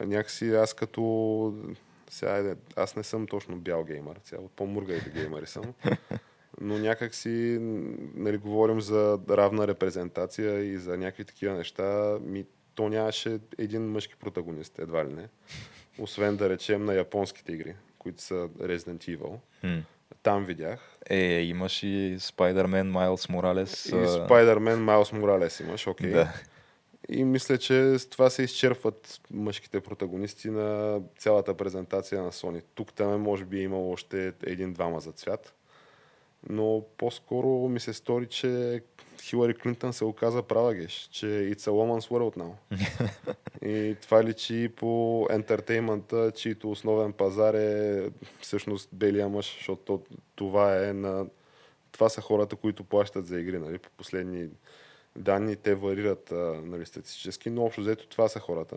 някакси 0.00 0.54
аз 0.54 0.74
като 0.74 1.54
сега, 2.10 2.32
айде, 2.32 2.56
аз 2.76 2.96
не 2.96 3.02
съм 3.02 3.26
точно 3.26 3.56
бял 3.56 3.84
геймър, 3.84 4.20
от 4.38 4.52
по-мургайте 4.52 5.10
геймъри 5.10 5.46
съм, 5.46 5.74
но 6.60 6.78
някак 6.78 7.14
си, 7.14 7.58
нали, 8.14 8.36
говорим 8.36 8.80
за 8.80 9.18
равна 9.30 9.68
репрезентация 9.68 10.64
и 10.64 10.76
за 10.76 10.98
някакви 10.98 11.24
такива 11.24 11.54
неща, 11.54 12.18
ми, 12.20 12.44
то 12.74 12.88
нямаше 12.88 13.38
един 13.58 13.82
мъжки 13.82 14.16
протагонист, 14.16 14.78
едва 14.78 15.04
ли 15.04 15.12
не. 15.12 15.28
Освен 15.98 16.36
да 16.36 16.50
речем 16.50 16.84
на 16.84 16.94
японските 16.94 17.52
игри, 17.52 17.74
които 17.98 18.22
са 18.22 18.34
Resident 18.58 19.16
Evil. 19.18 19.38
М. 19.62 19.82
Там 20.22 20.44
видях. 20.44 20.96
Е, 21.10 21.40
имаш 21.40 21.82
и 21.82 22.16
Spider-Man 22.18 22.92
Miles 22.92 23.30
Morales. 23.32 23.88
И 23.88 24.06
Spider-Man 24.06 24.76
Miles 24.76 25.20
Morales 25.20 25.64
имаш, 25.64 25.86
окей. 25.86 26.10
Да. 26.10 26.32
И 27.08 27.24
мисля, 27.24 27.58
че 27.58 27.98
с 27.98 28.08
това 28.08 28.30
се 28.30 28.42
изчерпват 28.42 29.20
мъжките 29.30 29.80
протагонисти 29.80 30.50
на 30.50 31.00
цялата 31.18 31.54
презентация 31.54 32.22
на 32.22 32.32
Sony. 32.32 32.62
Тук 32.74 32.92
там 32.92 33.20
може 33.20 33.44
би 33.44 33.58
е 33.58 33.62
имало 33.62 33.92
още 33.92 34.32
един-двама 34.42 35.00
за 35.00 35.12
цвят. 35.12 35.54
Но 36.48 36.84
по-скоро 36.98 37.68
ми 37.68 37.80
се 37.80 37.92
стори, 37.92 38.26
че 38.26 38.82
Хилари 39.22 39.54
Клинтън 39.54 39.92
се 39.92 40.04
оказа 40.04 40.42
права 40.42 40.74
геш, 40.74 41.08
че 41.12 41.26
it's 41.26 41.60
a 41.60 41.70
woman's 41.70 42.10
world 42.10 42.36
now. 42.36 42.52
и 43.62 43.96
това 44.02 44.24
личи 44.24 44.70
по 44.76 45.26
ентертеймента, 45.30 46.32
чието 46.36 46.70
основен 46.70 47.12
пазар 47.12 47.54
е 47.54 48.02
всъщност 48.40 48.88
белия 48.92 49.28
мъж, 49.28 49.54
защото 49.56 50.02
това 50.34 50.86
е 50.88 50.92
на... 50.92 51.26
Това 51.92 52.08
са 52.08 52.20
хората, 52.20 52.56
които 52.56 52.84
плащат 52.84 53.26
за 53.26 53.40
игри, 53.40 53.58
нали, 53.58 53.78
по 53.78 53.90
последни 53.96 54.48
данни 55.16 55.56
те 55.56 55.74
варират 55.74 56.32
а, 56.32 56.60
нали, 56.64 56.86
статистически, 56.86 57.50
но 57.50 57.64
общо 57.64 57.80
взето 57.80 58.06
това 58.06 58.28
са 58.28 58.40
хората. 58.40 58.76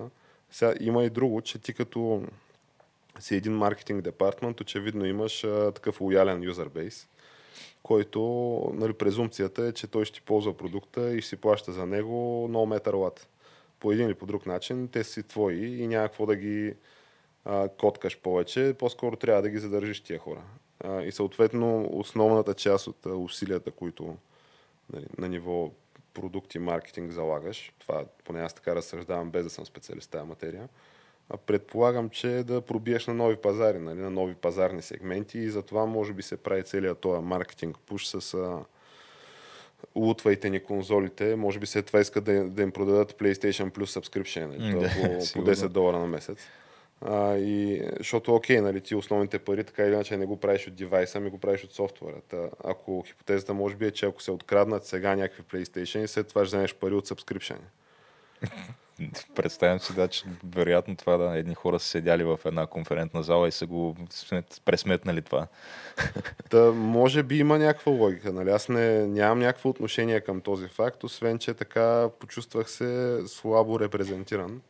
Сега 0.51 0.73
има 0.79 1.03
и 1.03 1.09
друго, 1.09 1.41
че 1.41 1.59
ти 1.59 1.73
като 1.73 2.23
си 3.19 3.35
един 3.35 3.53
маркетинг 3.53 4.01
департмент, 4.01 4.61
очевидно 4.61 5.05
имаш 5.05 5.43
а, 5.43 5.71
такъв 5.71 6.01
лоялен 6.01 6.43
юзербейс, 6.43 7.07
който 7.83 8.21
нали, 8.73 8.93
презумпцията 8.93 9.65
е, 9.65 9.71
че 9.71 9.87
той 9.87 10.05
ще 10.05 10.21
ползва 10.21 10.57
продукта 10.57 11.13
и 11.13 11.21
ще 11.21 11.29
си 11.29 11.35
плаща 11.35 11.71
за 11.71 11.85
него 11.85 12.47
no 12.51 12.79
matter 12.79 12.93
what. 12.93 13.25
По 13.79 13.91
един 13.91 14.07
или 14.07 14.13
по 14.13 14.25
друг 14.25 14.45
начин, 14.45 14.87
те 14.87 15.03
си 15.03 15.23
твои 15.23 15.65
и 15.65 15.87
няма 15.87 16.07
какво 16.07 16.25
да 16.25 16.35
ги 16.35 16.73
а, 17.45 17.69
коткаш 17.69 18.17
повече, 18.17 18.75
по-скоро 18.79 19.15
трябва 19.15 19.41
да 19.41 19.49
ги 19.49 19.59
задържиш 19.59 20.01
тия 20.01 20.19
хора. 20.19 20.41
А, 20.83 21.01
и 21.01 21.11
съответно 21.11 21.89
основната 21.91 22.53
част 22.53 22.87
от 22.87 23.05
усилията, 23.05 23.71
които 23.71 24.17
нали, 24.93 25.05
на 25.17 25.29
ниво 25.29 25.71
продукт 26.20 26.55
и 26.55 26.59
маркетинг 26.59 27.11
залагаш, 27.11 27.74
това 27.80 28.05
поне 28.24 28.41
аз 28.41 28.53
така 28.53 28.76
разсъждавам 28.76 29.32
без 29.32 29.43
да 29.43 29.49
съм 29.49 29.65
специалист 29.65 30.07
в 30.07 30.11
тази 30.11 30.28
материя, 30.28 30.70
предполагам, 31.45 32.09
че 32.09 32.28
да 32.28 32.61
пробиеш 32.61 33.07
на 33.07 33.13
нови 33.13 33.36
пазари, 33.36 33.80
нали, 33.80 33.99
на 33.99 34.09
нови 34.09 34.36
пазарни 34.36 34.82
сегменти 34.82 35.39
и 35.39 35.49
затова 35.49 35.86
може 35.86 36.13
би 36.13 36.22
се 36.22 36.38
прави 36.38 36.63
целият 36.63 36.99
този 36.99 37.22
маркетинг 37.22 37.78
пуш 37.86 38.05
с 38.05 38.34
а, 38.34 38.59
лутвайте 39.95 40.49
ни 40.49 40.63
конзолите, 40.63 41.36
може 41.36 41.59
би 41.59 41.65
след 41.65 41.86
това 41.86 41.99
искат 41.99 42.24
да, 42.24 42.43
да 42.43 42.61
им 42.61 42.72
продадат 42.72 43.13
PlayStation 43.20 43.72
Plus 43.72 43.99
subscription, 43.99 44.45
нали, 44.45 44.80
Да, 44.80 44.89
по, 44.89 45.13
по 45.20 45.22
сигурно. 45.22 45.55
10 45.55 45.67
долара 45.67 45.99
на 45.99 46.07
месец. 46.07 46.47
А, 47.01 47.35
и, 47.35 47.81
защото, 47.97 48.35
окей, 48.35 48.61
нали, 48.61 48.81
ти 48.81 48.95
основните 48.95 49.39
пари 49.39 49.63
така 49.63 49.83
или 49.83 49.93
иначе 49.93 50.17
не 50.17 50.25
го 50.25 50.37
правиш 50.39 50.67
от 50.67 50.75
девайса, 50.75 51.17
ами 51.17 51.29
го 51.29 51.37
правиш 51.37 51.63
от 51.63 51.73
софтуера. 51.73 52.21
Та, 52.29 52.49
ако 52.63 53.03
хипотезата 53.07 53.53
може 53.53 53.75
би 53.75 53.85
е, 53.85 53.91
че 53.91 54.05
ако 54.05 54.21
се 54.21 54.31
откраднат 54.31 54.85
сега 54.85 55.15
някакви 55.15 55.43
PlayStation, 55.43 56.05
след 56.05 56.27
това 56.27 56.45
ще 56.45 56.47
вземеш 56.47 56.75
пари 56.75 56.93
от 56.93 57.07
subscription. 57.07 57.57
Представям 59.35 59.79
си, 59.79 59.95
да, 59.95 60.07
че 60.07 60.23
вероятно 60.55 60.95
това 60.95 61.17
да, 61.17 61.37
едни 61.37 61.55
хора 61.55 61.79
са 61.79 61.87
седяли 61.87 62.23
в 62.23 62.39
една 62.45 62.67
конферентна 62.67 63.23
зала 63.23 63.47
и 63.47 63.51
са 63.51 63.65
го 63.65 63.95
смет- 64.09 64.61
пресметнали 64.65 65.21
това. 65.21 65.47
Та, 66.49 66.71
може 66.71 67.23
би 67.23 67.37
има 67.37 67.57
някаква 67.57 67.91
логика. 67.91 68.33
Нали? 68.33 68.49
Аз 68.49 68.69
не, 68.69 69.07
нямам 69.07 69.39
някакво 69.39 69.69
отношение 69.69 70.21
към 70.21 70.41
този 70.41 70.67
факт, 70.67 71.03
освен 71.03 71.39
че 71.39 71.53
така 71.53 72.09
почувствах 72.19 72.69
се 72.69 73.19
слабо 73.27 73.79
репрезентиран. 73.79 74.61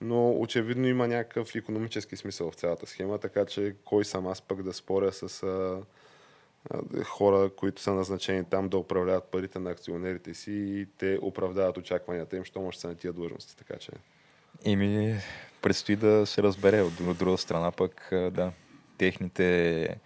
Но 0.00 0.40
очевидно 0.40 0.86
има 0.86 1.08
някакъв 1.08 1.54
економически 1.54 2.16
смисъл 2.16 2.50
в 2.50 2.54
цялата 2.54 2.86
схема, 2.86 3.18
така 3.18 3.44
че 3.44 3.74
кой 3.84 4.04
съм 4.04 4.26
аз 4.26 4.42
пък 4.42 4.62
да 4.62 4.72
споря 4.72 5.12
с 5.12 5.42
а, 5.42 5.82
а, 6.70 7.04
хора, 7.04 7.50
които 7.56 7.82
са 7.82 7.94
назначени 7.94 8.44
там 8.44 8.68
да 8.68 8.78
управляват 8.78 9.24
парите 9.24 9.58
на 9.58 9.70
акционерите 9.70 10.34
си 10.34 10.52
и 10.52 10.86
те 10.98 11.18
оправдават 11.22 11.76
очакванията 11.76 12.36
им, 12.36 12.44
що 12.44 12.60
да 12.60 12.72
са 12.72 12.88
на 12.88 12.94
тия 12.94 13.12
длъжности. 13.12 13.56
Така 13.56 13.76
че 13.76 13.92
И 14.64 14.76
ми 14.76 15.16
предстои 15.62 15.96
да 15.96 16.26
се 16.26 16.42
разбере 16.42 16.82
от, 16.82 17.16
друга 17.18 17.38
страна 17.38 17.70
пък, 17.70 18.08
да, 18.12 18.52
техните 18.98 20.00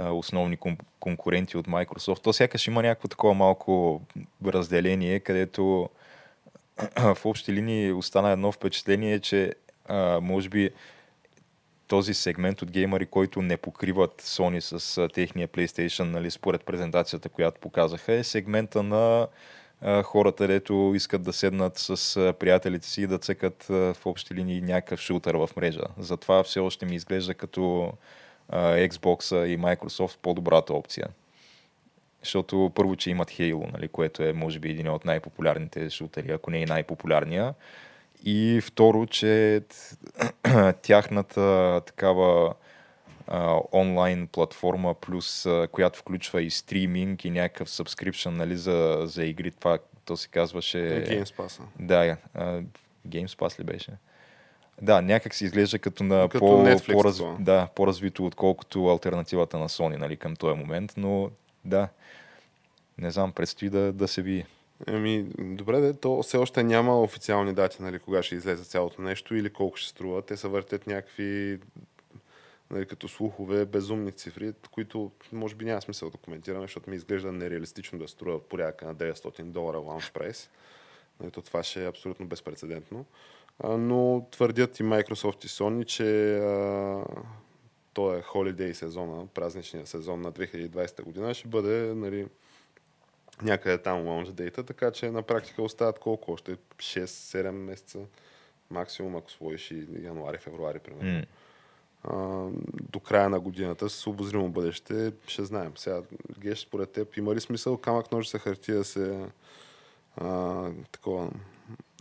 основни 0.00 0.58
кон- 0.58 0.78
конкуренти 1.00 1.56
от 1.56 1.66
Microsoft. 1.66 2.22
То 2.22 2.32
сякаш 2.32 2.66
има 2.66 2.82
някакво 2.82 3.08
такова 3.08 3.34
малко 3.34 4.02
разделение, 4.46 5.20
където 5.20 5.88
в 6.98 7.18
общи 7.24 7.52
линии 7.52 7.92
остана 7.92 8.30
едно 8.30 8.52
впечатление, 8.52 9.20
че 9.20 9.54
а, 9.86 10.20
може 10.20 10.48
би 10.48 10.70
този 11.88 12.14
сегмент 12.14 12.62
от 12.62 12.70
геймери, 12.70 13.06
който 13.06 13.42
не 13.42 13.56
покриват 13.56 14.22
Sony 14.22 14.60
с 14.60 14.98
а, 14.98 15.08
техния 15.08 15.48
PlayStation, 15.48 16.02
нали, 16.02 16.30
според 16.30 16.64
презентацията, 16.64 17.28
която 17.28 17.60
показаха, 17.60 18.12
е 18.12 18.24
сегмента 18.24 18.82
на 18.82 19.28
а, 19.80 20.02
хората, 20.02 20.46
дето 20.46 20.92
искат 20.94 21.22
да 21.22 21.32
седнат 21.32 21.78
с 21.78 22.16
а, 22.16 22.32
приятелите 22.32 22.86
си 22.86 23.02
и 23.02 23.06
да 23.06 23.18
цъкат 23.18 23.70
а, 23.70 23.94
в 23.94 24.06
общи 24.06 24.34
линии 24.34 24.60
някакъв 24.60 25.00
шутър 25.00 25.34
в 25.34 25.50
мрежа. 25.56 25.84
Затова 25.98 26.42
все 26.42 26.60
още 26.60 26.86
ми 26.86 26.94
изглежда 26.94 27.34
като 27.34 27.92
а, 28.48 28.76
Xbox 28.76 29.46
и 29.46 29.58
Microsoft 29.58 30.18
по-добрата 30.22 30.74
опция. 30.74 31.06
Защото 32.24 32.72
първо, 32.74 32.96
че 32.96 33.10
имат 33.10 33.30
Halo, 33.30 33.72
нали, 33.72 33.88
което 33.88 34.22
е 34.22 34.32
може 34.32 34.58
би 34.58 34.70
един 34.70 34.88
от 34.88 35.04
най-популярните 35.04 35.90
шутери, 35.90 36.32
ако 36.32 36.50
не 36.50 36.58
и 36.58 36.66
най-популярния. 36.66 37.54
И 38.24 38.60
второ, 38.64 39.06
че 39.06 39.62
тяхната 40.82 41.80
такава 41.86 42.54
а, 43.26 43.60
онлайн 43.72 44.26
платформа, 44.26 44.94
плюс 44.94 45.46
а, 45.46 45.68
която 45.72 45.98
включва 45.98 46.42
и 46.42 46.50
стриминг 46.50 47.24
и 47.24 47.30
някакъв 47.30 47.68
subscription 47.68 48.30
нали, 48.30 48.56
за, 48.56 49.02
за 49.04 49.24
игри, 49.24 49.50
това 49.50 49.78
то 50.04 50.16
се 50.16 50.28
казваше... 50.28 50.78
Games 50.78 51.36
Pass. 51.36 51.62
Да, 51.78 52.16
а, 52.34 52.62
Games 53.08 53.26
Pass 53.26 53.60
ли 53.60 53.64
беше? 53.64 53.90
Да, 54.82 55.02
някак 55.02 55.34
се 55.34 55.44
изглежда 55.44 55.78
като 55.78 56.04
на 56.04 56.28
Като 56.28 56.38
по, 56.38 56.46
Netflix 56.46 56.92
по-раз, 56.92 57.22
да, 57.40 57.68
по-развито, 57.74 58.26
отколкото 58.26 58.88
альтернативата 58.88 59.58
на 59.58 59.68
Sony 59.68 59.96
нали, 59.96 60.16
към 60.16 60.36
този 60.36 60.58
момент, 60.58 60.94
но 60.96 61.30
да, 61.64 61.88
не 62.98 63.10
знам, 63.10 63.32
предстои 63.32 63.70
да, 63.70 63.92
да 63.92 64.08
се 64.08 64.22
види. 64.22 64.44
Еми, 64.86 65.26
добре, 65.38 65.80
де, 65.80 65.94
то 65.94 66.22
все 66.22 66.36
още 66.36 66.62
няма 66.62 67.00
официални 67.00 67.52
дати, 67.52 67.82
нали, 67.82 67.98
кога 67.98 68.22
ще 68.22 68.34
излезе 68.34 68.64
цялото 68.64 69.02
нещо 69.02 69.34
или 69.34 69.50
колко 69.50 69.76
ще 69.76 69.88
струва. 69.88 70.22
Те 70.22 70.36
се 70.36 70.48
въртят 70.48 70.86
някакви, 70.86 71.60
нали, 72.70 72.86
като 72.86 73.08
слухове, 73.08 73.64
безумни 73.64 74.12
цифри, 74.12 74.52
които 74.70 75.10
може 75.32 75.54
би 75.54 75.64
няма 75.64 75.82
смисъл 75.82 76.10
да 76.10 76.18
коментираме, 76.18 76.64
защото 76.64 76.90
ми 76.90 76.96
изглежда 76.96 77.32
нереалистично 77.32 77.98
да 77.98 78.08
струва 78.08 78.40
порядъка 78.40 78.86
на 78.86 78.94
900 78.94 79.42
долара 79.42 79.76
launch 79.76 80.12
прайс. 80.12 80.50
Нали, 81.20 81.30
то 81.30 81.42
това 81.42 81.62
ще 81.62 81.84
е 81.84 81.88
абсолютно 81.88 82.26
безпредседентно. 82.26 83.04
Но 83.64 84.26
твърдят 84.30 84.80
и 84.80 84.82
Microsoft 84.82 85.44
и 85.44 85.48
Sony, 85.48 85.84
че 85.84 86.36
а, 86.36 87.04
то 87.94 88.14
е 88.14 88.22
Holiday 88.22 88.72
сезона, 88.72 89.26
празничния 89.26 89.86
сезон 89.86 90.20
на 90.20 90.32
2020 90.32 91.02
година, 91.02 91.34
ще 91.34 91.48
бъде 91.48 91.94
нали, 91.94 92.26
някъде 93.42 93.78
там 93.78 93.98
launch 93.98 94.30
date, 94.30 94.66
така 94.66 94.90
че 94.90 95.10
на 95.10 95.22
практика 95.22 95.62
остават 95.62 95.98
колко 95.98 96.32
още? 96.32 96.56
6-7 96.76 97.50
месеца 97.50 97.98
максимум, 98.70 99.16
ако 99.16 99.30
сложиш 99.30 99.70
и 99.70 99.86
януари, 100.02 100.38
февруари, 100.38 100.78
примерно. 100.78 101.18
М. 101.18 101.24
А, 102.04 102.48
до 102.92 103.00
края 103.00 103.28
на 103.28 103.40
годината 103.40 103.90
с 103.90 104.06
обозримо 104.06 104.48
бъдеще 104.48 105.12
ще 105.26 105.44
знаем. 105.44 105.72
Сега, 105.76 106.02
Геш, 106.38 106.58
според 106.58 106.90
теб, 106.90 107.16
има 107.16 107.34
ли 107.34 107.40
смисъл 107.40 107.76
камък 107.76 108.12
ножица 108.12 108.38
хартия 108.38 108.76
да 108.78 108.84
се 108.84 109.26
а, 110.16 110.70
такова, 110.92 111.30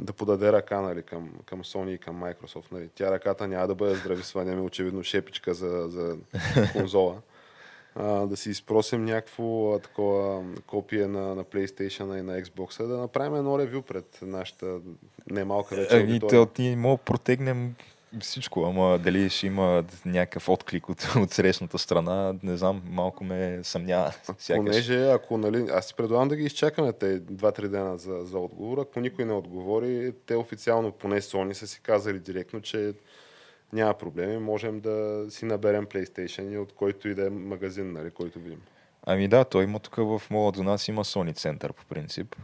да 0.01 0.13
подаде 0.13 0.51
ръка 0.51 0.81
нали, 0.81 1.03
към, 1.03 1.31
към 1.45 1.63
Sony 1.63 1.89
и 1.89 1.97
към 1.97 2.23
Microsoft. 2.23 2.71
Нали. 2.71 2.89
Тя 2.95 3.11
ръката 3.11 3.47
няма 3.47 3.67
да 3.67 3.75
бъде 3.75 3.95
здрависва, 3.95 4.45
няма 4.45 4.63
очевидно 4.63 5.03
шепичка 5.03 5.53
за, 5.53 5.85
за 5.89 6.17
конзола. 6.73 7.15
А, 7.95 8.25
да 8.25 8.37
си 8.37 8.49
изпросим 8.49 9.05
някакво 9.05 9.73
а, 9.73 9.79
такова 9.79 10.43
копие 10.67 11.07
на, 11.07 11.35
на 11.35 11.43
PlayStation 11.43 12.19
и 12.19 12.21
на 12.21 12.41
Xbox, 12.41 12.87
да 12.87 12.97
направим 12.97 13.35
едно 13.35 13.59
ревю 13.59 13.81
пред 13.81 14.19
нашата 14.21 14.79
немалка 15.29 15.75
вече 15.75 15.95
Ами, 15.95 16.19
ние 16.59 16.75
мога 16.75 16.97
да 16.97 17.03
протегнем 17.03 17.75
всичко, 18.19 18.65
ама 18.65 18.99
дали 18.99 19.29
ще 19.29 19.47
има 19.47 19.83
някакъв 20.05 20.49
отклик 20.49 20.89
от, 20.89 21.07
от 21.15 21.31
срещната 21.31 21.77
страна, 21.77 22.35
не 22.43 22.57
знам, 22.57 22.81
малко 22.85 23.23
ме 23.23 23.59
съмнява. 23.63 24.13
Сякаш. 24.37 24.65
Понеже, 24.65 25.11
ако, 25.11 25.37
нали, 25.37 25.67
аз 25.71 25.87
си 25.87 25.93
предлагам 25.95 26.27
да 26.27 26.35
ги 26.35 26.43
изчакаме 26.43 26.93
те 26.93 27.21
2-3 27.21 27.67
дена 27.67 27.97
за, 27.97 28.19
за 28.21 28.39
отговор. 28.39 28.77
Ако 28.77 28.99
никой 28.99 29.25
не 29.25 29.33
отговори, 29.33 30.13
те 30.25 30.35
официално, 30.35 30.91
поне 30.91 31.21
Sony, 31.21 31.53
са 31.53 31.67
си 31.67 31.81
казали 31.81 32.19
директно, 32.19 32.61
че 32.61 32.93
няма 33.73 33.93
проблеми, 33.93 34.37
можем 34.37 34.79
да 34.79 35.25
си 35.29 35.45
наберем 35.45 35.85
PlayStation 35.85 36.53
и 36.53 36.57
от 36.57 36.73
който 36.73 37.09
и 37.09 37.15
да 37.15 37.27
е 37.27 37.29
магазин, 37.29 37.93
нали, 37.93 38.11
който 38.11 38.39
видим. 38.39 38.61
Ами 39.05 39.27
да, 39.27 39.45
той 39.45 39.63
има 39.63 39.79
тук 39.79 39.95
в 39.95 40.21
мола 40.29 40.51
до 40.51 40.63
нас 40.63 40.87
има 40.87 41.03
Sony 41.03 41.33
Center 41.33 41.71
по 41.71 41.85
принцип. 41.85 42.35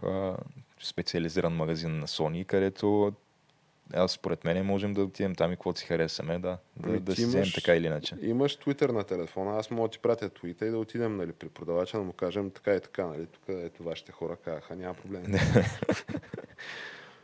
Специализиран 0.83 1.53
магазин 1.53 1.99
на 1.99 2.07
Sony, 2.07 2.45
където 2.45 3.13
аз 3.93 4.11
според 4.11 4.43
мен 4.43 4.65
можем 4.65 4.93
да 4.93 5.03
отидем 5.03 5.35
там 5.35 5.51
и 5.51 5.55
каквото 5.55 5.79
си 5.79 5.85
харесаме, 5.85 6.39
да, 6.39 6.57
да, 6.75 6.99
да 6.99 7.15
ти 7.15 7.21
си 7.21 7.27
вземем 7.27 7.47
така 7.55 7.75
или 7.75 7.85
иначе. 7.85 8.15
Имаш 8.21 8.57
Twitter 8.57 8.91
на 8.91 9.03
телефона, 9.03 9.57
аз 9.57 9.71
мога 9.71 9.87
да 9.87 9.91
ти 9.91 9.99
пратя 9.99 10.29
твита 10.29 10.65
и 10.65 10.69
да 10.69 10.77
отидем 10.77 11.17
нали, 11.17 11.31
при 11.31 11.49
продавача, 11.49 11.97
да 11.97 12.03
му 12.03 12.13
кажем 12.13 12.51
така 12.51 12.75
и 12.75 12.79
така, 12.79 13.05
нали, 13.05 13.25
тук 13.25 13.43
ето 13.47 13.83
вашите 13.83 14.11
хора 14.11 14.35
казаха, 14.35 14.75
няма 14.75 14.93
проблем. 14.93 15.23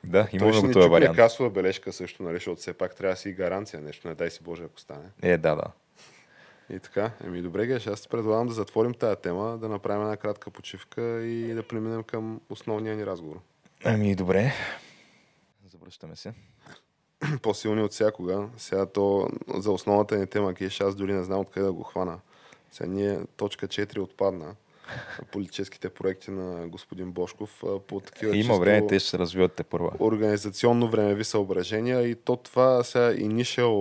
Да, 0.08 0.28
Той 0.28 0.38
имаме 0.38 0.54
ще 0.54 0.62
го 0.62 0.68
ни 0.68 0.74
този 0.74 0.90
вариант. 0.90 1.16
касова 1.16 1.50
бележка 1.50 1.94
също, 1.94 2.24
нали, 2.24 2.36
защото 2.36 2.62
все 2.62 2.74
пак 2.74 2.96
трябва 2.96 3.14
да 3.14 3.18
си 3.18 3.30
и 3.30 3.34
гаранция 3.34 3.82
нещо, 3.82 4.08
не 4.08 4.16
дай 4.16 4.30
си 4.30 4.44
Боже, 4.44 4.64
ако 4.64 4.80
стане. 4.80 5.06
Е, 5.22 5.38
да, 5.38 5.56
да. 5.56 5.66
И 6.70 6.80
така, 6.80 7.12
еми 7.26 7.42
добре, 7.42 7.68
Геш, 7.68 7.88
аз 7.88 8.02
ти 8.02 8.10
предлагам 8.10 8.48
да 8.48 8.54
затворим 8.54 8.94
тази 8.94 9.16
тема, 9.22 9.58
да 9.58 9.70
направим 9.70 10.02
една 10.02 10.18
кратка 10.18 10.52
почивка 10.52 11.02
и 11.26 11.54
да 11.54 11.64
преминем 11.64 12.04
към 12.04 12.42
основния 12.50 12.96
ни 12.96 13.06
разговор. 13.06 13.40
Ами 13.84 14.16
добре. 14.16 14.54
Завръщаме 15.72 16.16
се. 16.16 16.34
По-силни 17.42 17.82
от 17.82 17.92
всякога. 17.92 18.48
Сега 18.58 18.86
то 18.86 19.30
за 19.56 19.72
основната 19.72 20.18
ни 20.18 20.28
тема, 20.28 20.54
Геш, 20.54 20.82
аз 20.82 20.96
дори 20.96 21.14
не 21.14 21.24
знам 21.24 21.40
откъде 21.40 21.66
да 21.66 21.74
го 21.74 21.84
хвана. 21.84 22.20
Сега 22.72 22.90
ние, 22.90 23.20
точка 23.38 23.68
4 23.68 24.00
отпадна. 24.00 24.56
Политическите 25.32 25.90
проекти 25.90 26.32
на 26.32 26.68
господин 26.68 27.12
Бошков 27.12 27.64
по 27.88 28.00
такива 28.00 28.38
Има 28.38 28.58
време, 28.58 28.88
те 28.88 29.00
ще 29.00 29.10
се 29.10 29.18
развиват 29.18 29.54
те 29.54 29.64
първа. 29.64 29.92
организационно 30.00 30.90
времеви 30.90 31.24
съображения 31.24 32.08
и 32.08 32.16
то 32.16 32.36
това 32.36 32.84
сега 32.84 33.14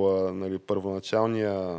а, 0.06 0.32
нали, 0.32 0.58
първоначалния 0.58 1.78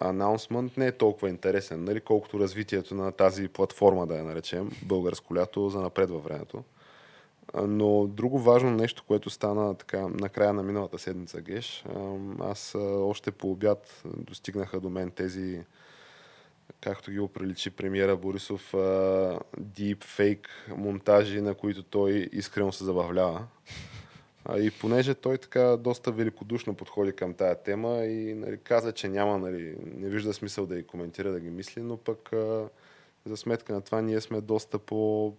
анонсмент 0.00 0.76
не 0.76 0.86
е 0.86 0.92
толкова 0.92 1.28
интересен, 1.28 1.84
нали, 1.84 2.00
колкото 2.00 2.40
развитието 2.40 2.94
на 2.94 3.12
тази 3.12 3.48
платформа, 3.48 4.06
да 4.06 4.16
я 4.16 4.24
наречем, 4.24 4.70
българско 4.82 5.34
лято, 5.34 5.68
за 5.68 5.80
напред 5.80 6.10
във 6.10 6.24
времето. 6.24 6.64
Но 7.54 8.06
друго 8.06 8.38
важно 8.38 8.70
нещо, 8.70 9.04
което 9.06 9.30
стана 9.30 9.74
така 9.74 10.08
на 10.08 10.28
края 10.28 10.52
на 10.52 10.62
миналата 10.62 10.98
седмица, 10.98 11.40
Геш, 11.40 11.84
аз 12.40 12.74
още 12.84 13.30
по 13.30 13.50
обяд 13.50 14.02
достигнаха 14.04 14.80
до 14.80 14.90
мен 14.90 15.10
тези 15.10 15.64
както 16.80 17.10
ги 17.10 17.20
оприличи 17.20 17.70
премиера 17.70 18.16
Борисов, 18.16 18.72
deep 19.60 20.38
монтажи, 20.76 21.40
на 21.40 21.54
които 21.54 21.82
той 21.82 22.28
искрено 22.32 22.72
се 22.72 22.84
забавлява. 22.84 23.46
И 24.58 24.70
понеже 24.70 25.14
той 25.14 25.38
така 25.38 25.76
доста 25.76 26.12
великодушно 26.12 26.74
подходи 26.74 27.12
към 27.12 27.34
тая 27.34 27.62
тема 27.62 28.04
и 28.04 28.34
нали, 28.34 28.58
каза, 28.58 28.92
че 28.92 29.08
няма, 29.08 29.38
нали, 29.38 29.76
не 29.96 30.08
вижда 30.08 30.32
смисъл 30.32 30.66
да 30.66 30.76
ги 30.76 30.82
коментира, 30.82 31.32
да 31.32 31.40
ги 31.40 31.50
мисли, 31.50 31.82
но 31.82 31.96
пък 31.96 32.30
за 33.26 33.36
сметка 33.36 33.72
на 33.72 33.80
това 33.80 34.00
ние 34.00 34.20
сме 34.20 34.40
доста 34.40 34.78
по 34.78 35.34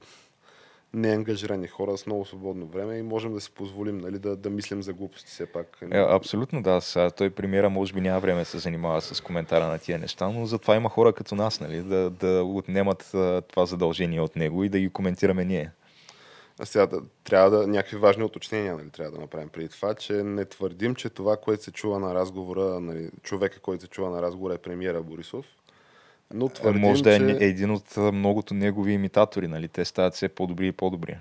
неангажирани 0.94 1.68
хора 1.68 1.98
с 1.98 2.06
много 2.06 2.26
свободно 2.26 2.66
време 2.66 2.98
и 2.98 3.02
можем 3.02 3.34
да 3.34 3.42
си 3.42 3.52
позволим 3.52 3.98
нали, 3.98 4.20
да, 4.20 4.36
да 4.36 4.50
мислим 4.50 4.84
за 4.84 4.94
глупости 4.94 5.32
все 5.32 5.46
пак. 5.46 5.78
Е, 5.82 5.98
абсолютно 5.98 6.64
да. 6.64 6.82
Сега, 6.82 7.10
той 7.10 7.30
премиера 7.30 7.70
може 7.70 7.94
би 7.94 8.02
няма 8.02 8.20
време 8.20 8.40
да 8.40 8.46
се 8.46 8.58
занимава 8.58 9.02
с 9.02 9.22
коментара 9.22 9.68
на 9.68 9.80
тия 9.80 10.00
неща, 10.00 10.30
но 10.30 10.46
затова 10.46 10.76
има 10.76 10.90
хора 10.90 11.14
като 11.14 11.36
нас, 11.36 11.60
нали, 11.60 11.82
да, 11.82 12.10
да 12.10 12.44
отнемат 12.44 13.10
това 13.48 13.66
задължение 13.66 14.22
от 14.22 14.36
него 14.36 14.64
и 14.64 14.70
да 14.70 14.80
ги 14.80 14.90
коментираме 14.90 15.46
ние. 15.46 15.72
А 16.60 16.66
сега 16.66 16.86
да, 16.86 17.02
трябва 17.24 17.50
да, 17.50 17.68
някакви 17.68 17.98
важни 17.98 18.24
уточнения 18.24 18.76
нали, 18.76 18.90
трябва 18.90 19.12
да 19.12 19.22
направим 19.22 19.50
преди 19.50 19.70
това, 19.70 19.94
че 19.94 20.14
не 20.14 20.46
твърдим, 20.46 20.96
че 20.96 21.10
това, 21.10 21.38
което 21.38 21.64
се 21.64 21.72
чува 21.72 22.00
на 22.00 22.16
разговора, 22.16 22.80
нали, 22.80 23.10
човека, 23.24 23.60
който 23.60 23.84
се 23.84 23.90
чува 23.90 24.10
на 24.10 24.22
разговора 24.22 24.54
е 24.54 24.58
премиера 24.58 25.04
Борисов. 25.04 25.46
Но 26.34 26.50
твърдим, 26.50 26.82
Може 26.82 27.04
да 27.04 27.16
е 27.16 27.20
че... 27.20 27.38
един 27.46 27.72
от 27.72 27.98
многото 27.98 28.54
негови 28.54 28.94
имитатори, 28.94 29.48
нали? 29.48 29.68
Те 29.68 29.86
стават 29.86 30.14
все 30.14 30.30
по-добри 30.30 30.68
и 30.68 30.72
по-добри. 30.72 31.18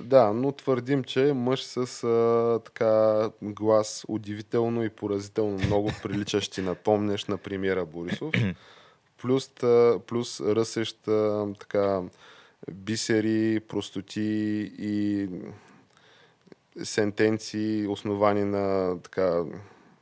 Да, 0.00 0.32
но 0.32 0.52
твърдим, 0.52 1.04
че 1.04 1.32
мъж 1.32 1.62
с 1.62 2.04
а, 2.04 2.60
така 2.64 3.30
глас 3.42 4.04
удивително 4.08 4.84
и 4.84 4.88
поразително 4.88 5.58
много 5.66 5.90
приличащи 6.02 6.62
на 6.62 6.74
помнеш 6.74 7.24
на 7.24 7.36
премиера 7.36 7.84
Борисов, 7.84 8.34
плюс, 9.22 9.50
плюс 10.06 10.40
ръсещ 10.40 10.98
така 11.60 12.02
бисери, 12.72 13.60
простоти 13.60 14.72
и 14.78 15.28
сентенции, 16.82 17.86
основани 17.86 18.44
на 18.44 18.96
така 19.02 19.42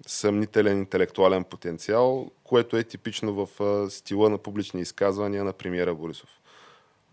съмнителен 0.06 0.78
интелектуален 0.78 1.44
потенциал, 1.44 2.30
което 2.44 2.76
е 2.76 2.84
типично 2.84 3.46
в 3.46 3.48
стила 3.90 4.30
на 4.30 4.38
публични 4.38 4.80
изказвания 4.80 5.44
на 5.44 5.52
премиера 5.52 5.94
Борисов. 5.94 6.30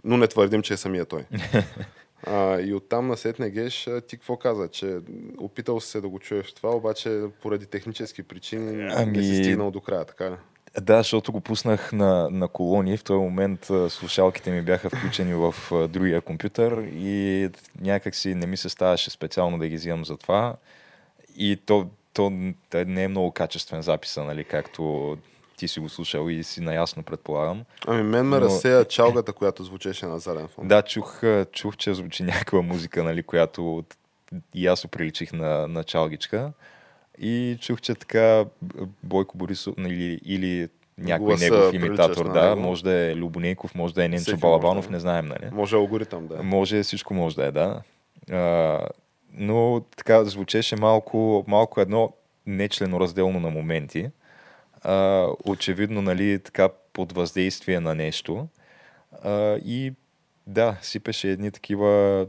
Но 0.03 0.17
не 0.17 0.27
твърдим, 0.27 0.61
че 0.61 0.73
е 0.73 0.77
самия 0.77 1.05
той. 1.05 1.25
А, 2.27 2.61
и 2.61 2.73
оттам 2.73 3.07
на 3.07 3.17
Сетне 3.17 3.49
Геш 3.49 3.89
ти 4.07 4.17
какво 4.17 4.37
каза? 4.37 4.67
Че 4.67 4.97
опитал 5.37 5.79
се 5.79 6.01
да 6.01 6.09
го 6.09 6.19
чуеш 6.19 6.53
това, 6.53 6.69
обаче 6.69 7.21
поради 7.41 7.65
технически 7.65 8.23
причини 8.23 8.89
ами... 8.95 9.17
не 9.17 9.23
си 9.23 9.35
стигнал 9.35 9.71
до 9.71 9.81
края, 9.81 10.05
така 10.05 10.31
ли? 10.31 10.35
Да, 10.81 10.97
защото 10.97 11.31
го 11.31 11.41
пуснах 11.41 11.91
на, 11.93 12.29
на 12.31 12.47
колони. 12.47 12.97
В 12.97 13.03
този 13.03 13.19
момент 13.19 13.67
слушалките 13.89 14.51
ми 14.51 14.61
бяха 14.61 14.89
включени 14.89 15.33
в 15.33 15.55
другия 15.87 16.21
компютър 16.21 16.83
и 16.93 17.49
някак 17.81 18.15
си 18.15 18.35
не 18.35 18.47
ми 18.47 18.57
се 18.57 18.69
ставаше 18.69 19.09
специално 19.11 19.59
да 19.59 19.67
ги 19.67 19.75
взимам 19.75 20.05
за 20.05 20.17
това. 20.17 20.55
И 21.35 21.57
то, 21.65 21.89
то 22.13 22.29
не 22.85 23.03
е 23.03 23.07
много 23.07 23.31
качествен 23.31 23.81
записа, 23.81 24.23
нали, 24.23 24.43
както 24.43 25.17
ти 25.57 25.67
си 25.67 25.79
го 25.79 25.89
слушал 25.89 26.29
и 26.29 26.43
си 26.43 26.61
наясно, 26.61 27.03
предполагам. 27.03 27.63
Ами 27.87 28.03
мен 28.03 28.25
ме 28.25 28.39
Но... 28.39 28.45
разсея 28.45 28.85
чалгата, 28.85 29.33
която 29.33 29.63
звучеше 29.63 30.05
на 30.05 30.19
заден 30.19 30.47
фон. 30.47 30.67
Да, 30.67 30.81
чух, 30.81 31.21
чух, 31.51 31.77
че 31.77 31.93
звучи 31.93 32.23
някаква 32.23 32.61
музика, 32.61 33.03
нали, 33.03 33.23
която 33.23 33.83
и 34.53 34.67
аз 34.67 34.87
приличих 34.87 35.33
на, 35.33 35.67
на 35.67 35.83
чалгичка. 35.83 36.51
И 37.21 37.57
чух, 37.61 37.81
че 37.81 37.95
така 37.95 38.45
Бойко 39.03 39.37
Борисов 39.37 39.75
или, 39.77 40.19
или 40.25 40.69
някой 40.97 41.25
Гласа 41.25 41.43
негов 41.43 41.73
имитатор, 41.73 42.33
да, 42.33 42.49
него. 42.49 42.61
може 42.61 42.83
да 42.83 42.93
е 42.93 43.15
Любонейков, 43.15 43.75
може 43.75 43.93
да 43.93 44.05
е 44.05 44.07
Ненчо 44.07 44.37
Балабанов, 44.37 44.85
да. 44.85 44.91
не 44.91 44.99
знаем, 44.99 45.25
нали? 45.25 45.49
Може 45.51 45.75
алгоритъм, 45.75 46.27
да. 46.27 46.43
Може, 46.43 46.83
всичко 46.83 47.13
може 47.13 47.35
да 47.35 47.45
е, 47.45 47.51
да. 47.51 47.81
А, 48.31 48.79
но 49.33 49.81
така 49.97 50.23
звучеше 50.23 50.75
малко, 50.75 51.45
малко 51.47 51.81
едно 51.81 52.13
нечленоразделно 52.45 53.39
на 53.39 53.49
моменти. 53.49 54.09
А, 54.81 55.27
очевидно, 55.45 56.01
нали, 56.01 56.39
така 56.39 56.69
под 56.93 57.11
въздействие 57.11 57.79
на 57.79 57.95
нещо. 57.95 58.47
А, 59.23 59.57
и 59.65 59.93
да, 60.47 60.77
сипеше 60.81 61.29
едни 61.29 61.51
такива 61.51 62.25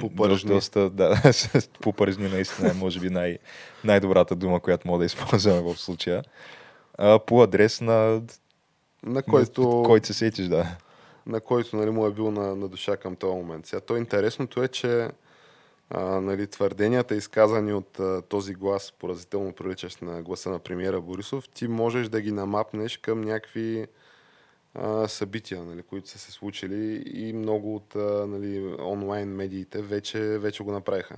Попържни. 0.00 0.50
Доста, 0.50 0.90
да, 0.90 1.22
попържни 1.80 2.28
наистина 2.28 2.70
е, 2.70 2.72
може 2.72 3.00
би, 3.00 3.10
най- 3.10 3.38
най-добрата 3.84 4.36
дума, 4.36 4.60
която 4.60 4.88
мога 4.88 4.98
да 4.98 5.04
използваме 5.04 5.60
в 5.60 5.76
случая. 5.76 6.22
А, 6.98 7.18
по 7.18 7.42
адрес 7.42 7.80
на... 7.80 8.22
На 9.06 9.22
който... 9.22 9.62
На, 9.62 9.82
който 9.82 10.06
се 10.06 10.14
сетиш, 10.14 10.46
да. 10.46 10.76
На 11.26 11.40
който 11.40 11.76
нали, 11.76 11.90
му 11.90 12.06
е 12.06 12.12
бил 12.12 12.30
на, 12.30 12.56
на 12.56 12.68
душа 12.68 12.96
към 12.96 13.16
този 13.16 13.36
момент. 13.36 13.66
Сега, 13.66 13.80
то 13.80 13.96
интересното 13.96 14.62
е, 14.62 14.68
че 14.68 15.08
а, 15.90 16.20
нали, 16.20 16.46
твърденията, 16.46 17.14
изказани 17.16 17.72
от 17.72 18.00
а, 18.00 18.22
този 18.22 18.54
глас, 18.54 18.92
поразително 18.92 19.52
приличащ 19.52 20.02
на 20.02 20.22
гласа 20.22 20.50
на 20.50 20.58
премиера 20.58 21.00
Борисов, 21.00 21.48
ти 21.48 21.68
можеш 21.68 22.08
да 22.08 22.20
ги 22.20 22.32
намапнеш 22.32 22.96
към 22.96 23.20
някакви 23.20 23.86
а, 24.74 25.08
събития, 25.08 25.62
нали, 25.62 25.82
които 25.82 26.08
са 26.08 26.18
се 26.18 26.32
случили 26.32 27.02
и 27.06 27.32
много 27.32 27.76
от 27.76 27.96
а, 27.96 28.26
нали, 28.26 28.74
онлайн 28.80 29.28
медиите 29.28 29.82
вече, 29.82 30.20
вече 30.20 30.62
го 30.62 30.72
направиха. 30.72 31.16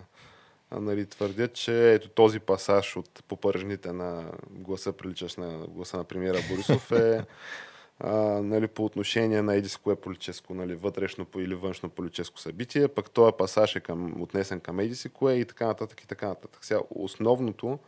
А, 0.71 0.81
нали, 0.81 1.07
твърдят, 1.07 1.53
че 1.53 1.95
ето 1.95 2.09
този 2.09 2.41
пасаж 2.41 2.97
от 2.97 3.25
попържните 3.29 3.93
на 3.93 4.31
гласа, 4.51 4.93
приличащ 4.93 5.39
на 5.39 5.67
гласа 5.69 5.97
на 5.97 6.05
премиера 6.05 6.39
Борисов 6.51 6.93
е 6.93 7.25
а, 8.01 8.15
нали, 8.43 8.67
по 8.67 8.85
отношение 8.85 9.43
на 9.43 9.55
еди 9.55 9.69
кое 9.83 9.97
политическо, 9.97 10.55
нали, 10.55 10.75
вътрешно 10.75 11.27
или 11.37 11.55
външно 11.55 11.91
политическо 11.91 12.39
събитие, 12.39 12.89
пък 12.89 13.11
този 13.11 13.33
пасаж 13.39 13.77
е 13.77 13.81
към, 13.81 14.23
отнесен 14.23 14.61
към 14.61 14.81
еди 14.81 14.95
си 14.95 15.09
кое 15.09 15.35
и 15.35 15.45
така 15.45 15.67
нататък 15.67 16.01
и 16.01 16.07
така 16.07 16.29
нататък. 16.29 16.65
Сега, 16.65 16.81
основното, 16.91 17.79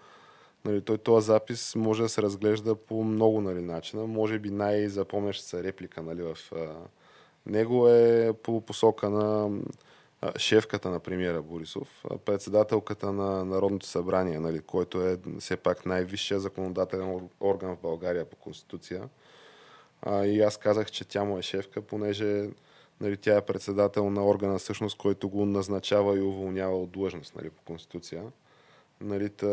Нали, 0.64 0.80
той 0.80 0.98
този 0.98 1.26
запис 1.26 1.74
може 1.76 2.02
да 2.02 2.08
се 2.08 2.22
разглежда 2.22 2.74
по 2.74 3.04
много 3.04 3.40
нали, 3.40 3.60
начина. 3.62 4.06
Може 4.06 4.38
би 4.38 4.50
най-запомняща 4.50 5.46
се 5.46 5.62
реплика 5.62 6.02
нали, 6.02 6.22
в 6.22 6.36
а, 6.52 6.66
него 7.46 7.88
е 7.88 8.32
по 8.42 8.60
посока 8.60 9.10
на 9.10 9.58
а, 10.20 10.38
шефката 10.38 10.90
на 10.90 11.00
премиера 11.00 11.42
Борисов, 11.42 12.04
председателката 12.24 13.12
на 13.12 13.44
Народното 13.44 13.86
събрание, 13.86 14.40
нали, 14.40 14.60
който 14.60 15.02
е 15.02 15.18
все 15.38 15.56
пак 15.56 15.86
най-висшия 15.86 16.40
законодателен 16.40 17.28
орган 17.40 17.76
в 17.76 17.80
България 17.80 18.24
по 18.24 18.36
Конституция. 18.36 19.08
А, 20.02 20.24
и 20.24 20.40
аз 20.40 20.56
казах, 20.56 20.90
че 20.90 21.08
тя 21.08 21.24
му 21.24 21.38
е 21.38 21.42
шефка, 21.42 21.82
понеже 21.82 22.48
нали, 23.00 23.16
тя 23.16 23.36
е 23.36 23.46
председател 23.46 24.10
на 24.10 24.26
органа, 24.26 24.58
всъщност, 24.58 24.98
който 24.98 25.28
го 25.28 25.46
назначава 25.46 26.18
и 26.18 26.22
уволнява 26.22 26.82
от 26.82 26.90
длъжност 26.90 27.36
нали, 27.36 27.50
по 27.50 27.62
Конституция. 27.62 28.22
Нали, 29.00 29.28
та, 29.28 29.46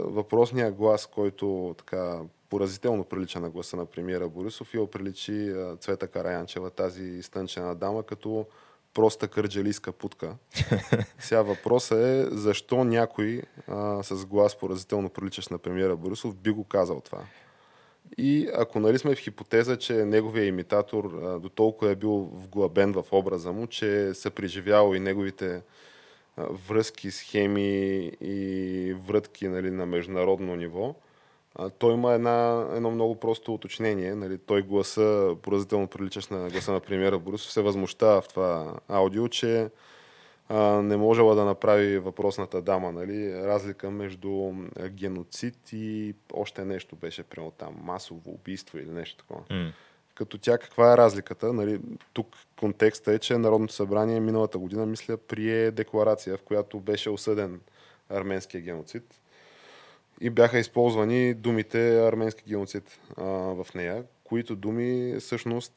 въпросният 0.00 0.74
глас, 0.74 1.06
който 1.06 1.74
така 1.78 2.20
поразително 2.50 3.04
прилича 3.04 3.40
на 3.40 3.50
гласа 3.50 3.76
на 3.76 3.86
премиера 3.86 4.28
Борисов 4.28 4.74
и 4.74 4.78
оприличи 4.78 5.54
Цвета 5.80 6.06
Караянчева, 6.06 6.70
тази 6.70 7.04
изтънчена 7.04 7.74
дама, 7.74 8.02
като 8.02 8.46
проста 8.94 9.28
кърджалийска 9.28 9.92
путка. 9.92 10.36
Сега 11.18 11.42
въпросът 11.42 11.98
е 11.98 12.26
защо 12.30 12.84
някой 12.84 13.42
а, 13.68 14.02
с 14.02 14.26
глас 14.26 14.56
поразително 14.56 15.08
приличащ 15.08 15.50
на 15.50 15.58
премиера 15.58 15.96
Борисов 15.96 16.36
би 16.36 16.50
го 16.50 16.64
казал 16.64 17.00
това. 17.00 17.24
И 18.18 18.48
ако 18.54 18.80
нали 18.80 18.98
сме 18.98 19.14
в 19.14 19.18
хипотеза, 19.18 19.76
че 19.76 19.92
неговия 19.92 20.46
имитатор 20.46 21.20
а, 21.22 21.38
до 21.38 21.48
толкова 21.48 21.90
е 21.90 21.96
бил 21.96 22.30
вглъбен 22.32 22.92
в 22.92 23.04
образа 23.12 23.52
му, 23.52 23.66
че 23.66 24.14
са 24.14 24.30
преживял 24.30 24.94
и 24.94 25.00
неговите 25.00 25.62
връзки, 26.38 27.10
схеми 27.10 28.04
и 28.20 28.94
врътки 29.06 29.48
нали, 29.48 29.70
на 29.70 29.86
международно 29.86 30.56
ниво, 30.56 30.94
а, 31.54 31.70
той 31.70 31.94
има 31.94 32.12
една, 32.12 32.68
едно 32.74 32.90
много 32.90 33.14
просто 33.14 33.54
уточнение. 33.54 34.14
Нали, 34.14 34.38
той 34.38 34.62
гласа, 34.62 35.36
поразително 35.42 35.86
приличащ 35.86 36.30
на 36.30 36.48
гласа 36.48 36.72
на 36.72 36.80
премиера 36.80 37.18
Борисов, 37.18 37.52
се 37.52 37.62
възмущава 37.62 38.20
в 38.20 38.28
това 38.28 38.74
аудио, 38.88 39.28
че 39.28 39.68
а, 40.52 40.82
не 40.82 40.96
можела 40.96 41.34
да 41.34 41.44
направи 41.44 41.98
въпросната 41.98 42.62
дама. 42.62 42.92
Нали, 42.92 43.34
разлика 43.34 43.90
между 43.90 44.52
геноцид 44.88 45.72
и 45.72 46.14
още 46.32 46.64
нещо 46.64 46.96
беше 46.96 47.22
прямо 47.22 47.50
там, 47.50 47.74
масово 47.82 48.30
убийство 48.30 48.78
или 48.78 48.90
нещо 48.90 49.16
такова. 49.16 49.40
Mm. 49.50 49.72
Като 50.14 50.38
тя 50.38 50.58
каква 50.58 50.92
е 50.92 50.96
разликата? 50.96 51.52
Нали, 51.52 51.80
тук 52.12 52.36
контекста 52.60 53.12
е, 53.12 53.18
че 53.18 53.38
Народното 53.38 53.74
събрание 53.74 54.20
миналата 54.20 54.58
година, 54.58 54.86
мисля, 54.86 55.16
прие 55.16 55.70
декларация, 55.70 56.36
в 56.36 56.42
която 56.42 56.80
беше 56.80 57.10
осъден 57.10 57.60
арменския 58.08 58.60
геноцид. 58.60 59.20
И 60.20 60.30
бяха 60.30 60.58
използвани 60.58 61.34
думите 61.34 62.00
арменски 62.00 62.44
геноцид 62.48 63.00
а, 63.16 63.24
в 63.24 63.66
нея, 63.74 64.04
които 64.32 64.56
думи, 64.56 65.16
всъщност, 65.20 65.74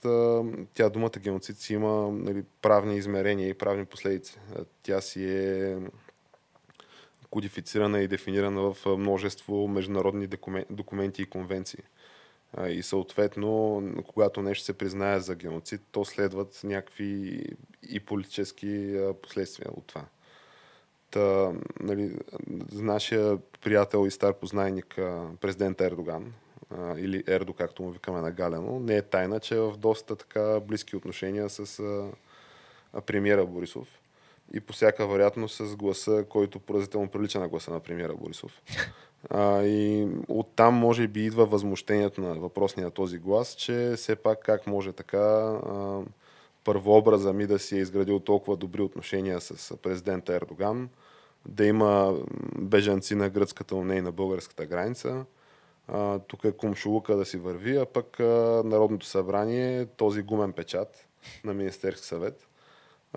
тя 0.73 0.89
думата 0.89 1.19
геноцид 1.19 1.57
си 1.57 1.73
има 1.73 2.11
нали, 2.11 2.43
правни 2.61 2.97
измерения 2.97 3.49
и 3.49 3.53
правни 3.53 3.85
последици. 3.85 4.39
Тя 4.83 5.01
си 5.01 5.29
е 5.29 5.77
кодифицирана 7.29 7.99
и 7.99 8.07
дефинирана 8.07 8.73
в 8.73 8.97
множество 8.97 9.67
международни 9.67 10.27
документи 10.69 11.21
и 11.21 11.25
конвенции 11.25 11.83
И 12.67 12.83
съответно, 12.83 13.83
когато 14.07 14.41
нещо 14.41 14.63
се 14.63 14.77
признае 14.77 15.19
за 15.19 15.35
геноцид, 15.35 15.81
то 15.91 16.05
следват 16.05 16.61
някакви 16.63 17.41
и 17.89 17.99
политически 17.99 18.99
последствия 19.21 19.71
от 19.71 19.87
това. 19.87 20.05
Та, 21.11 21.53
нали, 21.79 22.15
нашия 22.71 23.37
приятел 23.61 24.07
и 24.07 24.11
стар 24.11 24.33
познайник 24.33 24.99
президент 25.41 25.81
Ердоган, 25.81 26.33
или 26.97 27.23
Ердо, 27.27 27.53
както 27.53 27.83
му 27.83 27.91
викаме 27.91 28.21
на 28.21 28.31
Галено, 28.31 28.79
не 28.79 28.95
е 28.95 29.01
тайна, 29.01 29.39
че 29.39 29.55
е 29.55 29.59
в 29.59 29.77
доста 29.77 30.15
така 30.15 30.59
близки 30.59 30.95
отношения 30.95 31.49
с 31.49 31.83
премиера 33.05 33.45
Борисов 33.45 33.87
и 34.53 34.59
по 34.59 34.73
всяка 34.73 35.07
вероятност 35.07 35.55
с 35.55 35.75
гласа, 35.75 36.25
който 36.29 36.59
поразително 36.59 37.07
прилича 37.07 37.39
на 37.39 37.47
гласа 37.47 37.71
на 37.71 37.79
премиера 37.79 38.13
Борисов. 38.15 38.61
А, 39.29 39.63
и 39.63 40.07
оттам 40.27 40.73
може 40.73 41.07
би 41.07 41.25
идва 41.25 41.45
възмущението 41.45 42.21
на 42.21 42.33
въпросния 42.33 42.91
този 42.91 43.17
глас, 43.17 43.55
че 43.55 43.93
все 43.95 44.15
пак 44.15 44.39
как 44.39 44.67
може 44.67 44.91
така 44.91 45.17
а, 45.17 46.01
първообраза 46.63 47.33
ми 47.33 47.47
да 47.47 47.59
си 47.59 47.75
е 47.75 47.79
изградил 47.79 48.19
толкова 48.19 48.57
добри 48.57 48.81
отношения 48.81 49.41
с 49.41 49.77
президента 49.77 50.35
Ердоган, 50.35 50.89
да 51.45 51.65
има 51.65 52.13
бежанци 52.55 53.15
на 53.15 53.29
гръцката, 53.29 53.75
и 53.75 54.01
на 54.01 54.11
българската 54.11 54.65
граница. 54.65 55.25
А, 55.87 56.19
тук 56.19 56.43
е 56.43 56.51
кумшулука 56.51 57.15
да 57.15 57.25
си 57.25 57.37
върви, 57.37 57.77
а 57.77 57.85
пък 57.85 58.19
а, 58.19 58.61
Народното 58.65 59.05
събрание, 59.05 59.85
този 59.85 60.21
гумен 60.21 60.53
печат 60.53 61.07
на 61.43 61.53
Министерски 61.53 62.07
съвет, 62.07 62.47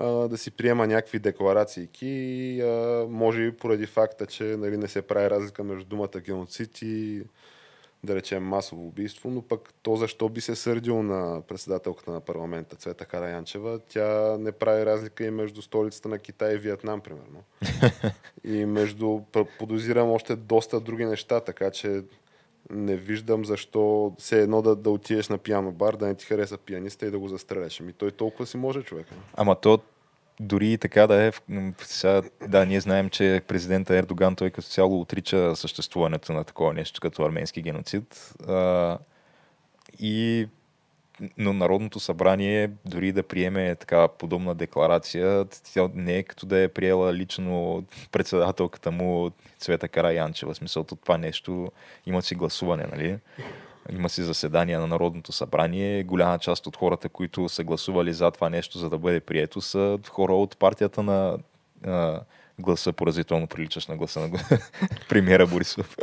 да 0.02 0.38
си 0.38 0.50
приема 0.50 0.86
някакви 0.86 1.18
декларации 1.18 1.88
и 2.02 2.62
може 3.08 3.42
и 3.42 3.56
поради 3.56 3.86
факта, 3.86 4.26
че 4.26 4.44
нали, 4.44 4.76
не 4.76 4.88
се 4.88 5.02
прави 5.02 5.30
разлика 5.30 5.64
между 5.64 5.84
думата 5.84 6.20
геноцид 6.20 6.82
и 6.82 7.22
да 8.04 8.14
речем 8.14 8.44
масово 8.44 8.86
убийство, 8.86 9.30
но 9.30 9.42
пък 9.42 9.74
то 9.82 9.96
защо 9.96 10.28
би 10.28 10.40
се 10.40 10.56
сърдил 10.56 11.02
на 11.02 11.42
председателката 11.48 12.10
на 12.10 12.20
парламента 12.20 12.76
Цвета 12.76 13.04
Караянчева, 13.04 13.80
тя 13.88 14.36
не 14.38 14.52
прави 14.52 14.86
разлика 14.86 15.24
и 15.24 15.30
между 15.30 15.62
столицата 15.62 16.08
на 16.08 16.18
Китай 16.18 16.54
и 16.54 16.58
Виетнам, 16.58 17.00
примерно. 17.00 17.42
и 18.44 18.64
между, 18.64 19.20
подозирам 19.58 20.10
още 20.10 20.36
доста 20.36 20.80
други 20.80 21.04
неща, 21.04 21.40
така 21.40 21.70
че 21.70 22.02
не 22.70 22.96
виждам 22.96 23.44
защо 23.44 24.14
се 24.18 24.42
едно 24.42 24.62
да, 24.62 24.76
да 24.76 24.90
отидеш 24.90 25.28
на 25.28 25.38
пиано 25.38 25.72
бар, 25.72 25.96
да 25.96 26.06
не 26.06 26.14
ти 26.14 26.26
хареса 26.26 26.58
пианиста 26.58 27.06
и 27.06 27.10
да 27.10 27.18
го 27.18 27.28
застреляш. 27.28 27.80
Ами 27.80 27.92
той 27.92 28.10
толкова 28.10 28.46
си 28.46 28.56
може 28.56 28.82
човек. 28.82 29.06
Ама 29.36 29.54
то 29.54 29.78
дори 30.40 30.72
и 30.72 30.78
така 30.78 31.06
да 31.06 31.22
е, 31.22 31.32
сега, 31.78 32.22
да, 32.48 32.66
ние 32.66 32.80
знаем, 32.80 33.10
че 33.10 33.42
президента 33.48 33.96
Ердоган 33.96 34.36
той 34.36 34.50
като 34.50 34.68
цяло 34.68 35.00
отрича 35.00 35.56
съществуването 35.56 36.32
на 36.32 36.44
такова 36.44 36.74
нещо 36.74 37.00
като 37.00 37.24
арменски 37.24 37.62
геноцид. 37.62 38.34
А, 38.48 38.98
и 39.98 40.48
но 41.36 41.52
Народното 41.52 42.00
събрание, 42.00 42.70
дори 42.84 43.12
да 43.12 43.22
приеме 43.22 43.74
така 43.74 44.08
подобна 44.08 44.54
декларация, 44.54 45.44
тя 45.72 45.88
не 45.94 46.16
е 46.16 46.22
като 46.22 46.46
да 46.46 46.58
е 46.58 46.68
приела 46.68 47.14
лично 47.14 47.84
председателката 48.12 48.90
му 48.90 49.30
Цвета 49.58 49.88
Караянчева. 49.88 50.54
В 50.54 50.56
смисъл, 50.56 50.84
това 50.84 51.18
нещо 51.18 51.72
има 52.06 52.22
си 52.22 52.34
гласуване, 52.34 52.86
нали? 52.92 53.18
Има 53.92 54.08
си 54.08 54.22
заседания 54.22 54.80
на 54.80 54.86
Народното 54.86 55.32
събрание. 55.32 56.02
Голяма 56.02 56.38
част 56.38 56.66
от 56.66 56.76
хората, 56.76 57.08
които 57.08 57.48
са 57.48 57.64
гласували 57.64 58.12
за 58.12 58.30
това 58.30 58.48
нещо, 58.48 58.78
за 58.78 58.90
да 58.90 58.98
бъде 58.98 59.20
прието, 59.20 59.60
са 59.60 59.98
хора 60.08 60.34
от 60.34 60.58
партията 60.58 61.02
на 61.02 61.38
гласа, 62.58 62.92
поразително 62.92 63.46
приличаш 63.46 63.86
на 63.86 63.96
гласа 63.96 64.20
на 64.20 64.30
премиера 65.08 65.46
Борисов. 65.46 65.96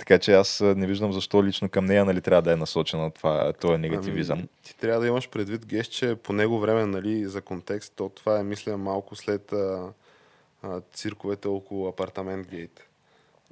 Така 0.00 0.18
че 0.18 0.32
аз 0.32 0.60
не 0.60 0.86
виждам 0.86 1.12
защо 1.12 1.44
лично 1.44 1.68
към 1.68 1.84
нея 1.84 2.04
нали, 2.04 2.20
трябва 2.20 2.42
да 2.42 2.52
е 2.52 2.56
насочена 2.56 3.10
това, 3.10 3.52
този 3.52 3.78
негативизъм. 3.78 4.38
Ами, 4.38 4.48
ти 4.62 4.76
трябва 4.76 5.00
да 5.00 5.06
имаш 5.06 5.28
предвид, 5.28 5.66
Геш, 5.66 5.86
че 5.86 6.16
по 6.16 6.32
него 6.32 6.58
време, 6.58 6.86
нали, 6.86 7.26
за 7.26 7.40
контекст, 7.42 7.92
то 7.96 8.08
това 8.08 8.38
е, 8.38 8.42
мисля, 8.42 8.76
малко 8.76 9.16
след 9.16 9.52
а, 9.52 9.92
а, 10.62 10.80
цирковете 10.92 11.48
около 11.48 11.88
апартамент 11.88 12.48
гейт 12.48 12.88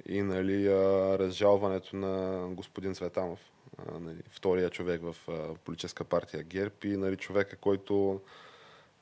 и 0.05 0.21
нали, 0.21 0.67
а, 0.67 0.71
разжалването 1.19 1.95
на 1.95 2.45
господин 2.49 2.95
Светанов, 2.95 3.39
а, 3.77 3.99
нали, 3.99 4.21
втория 4.31 4.69
човек 4.69 5.01
в 5.03 5.15
а, 5.27 5.53
политическа 5.65 6.03
партия 6.03 6.43
ГЕРБ 6.43 6.75
и 6.83 6.97
нали, 6.97 7.15
човека, 7.15 7.55
който 7.55 8.21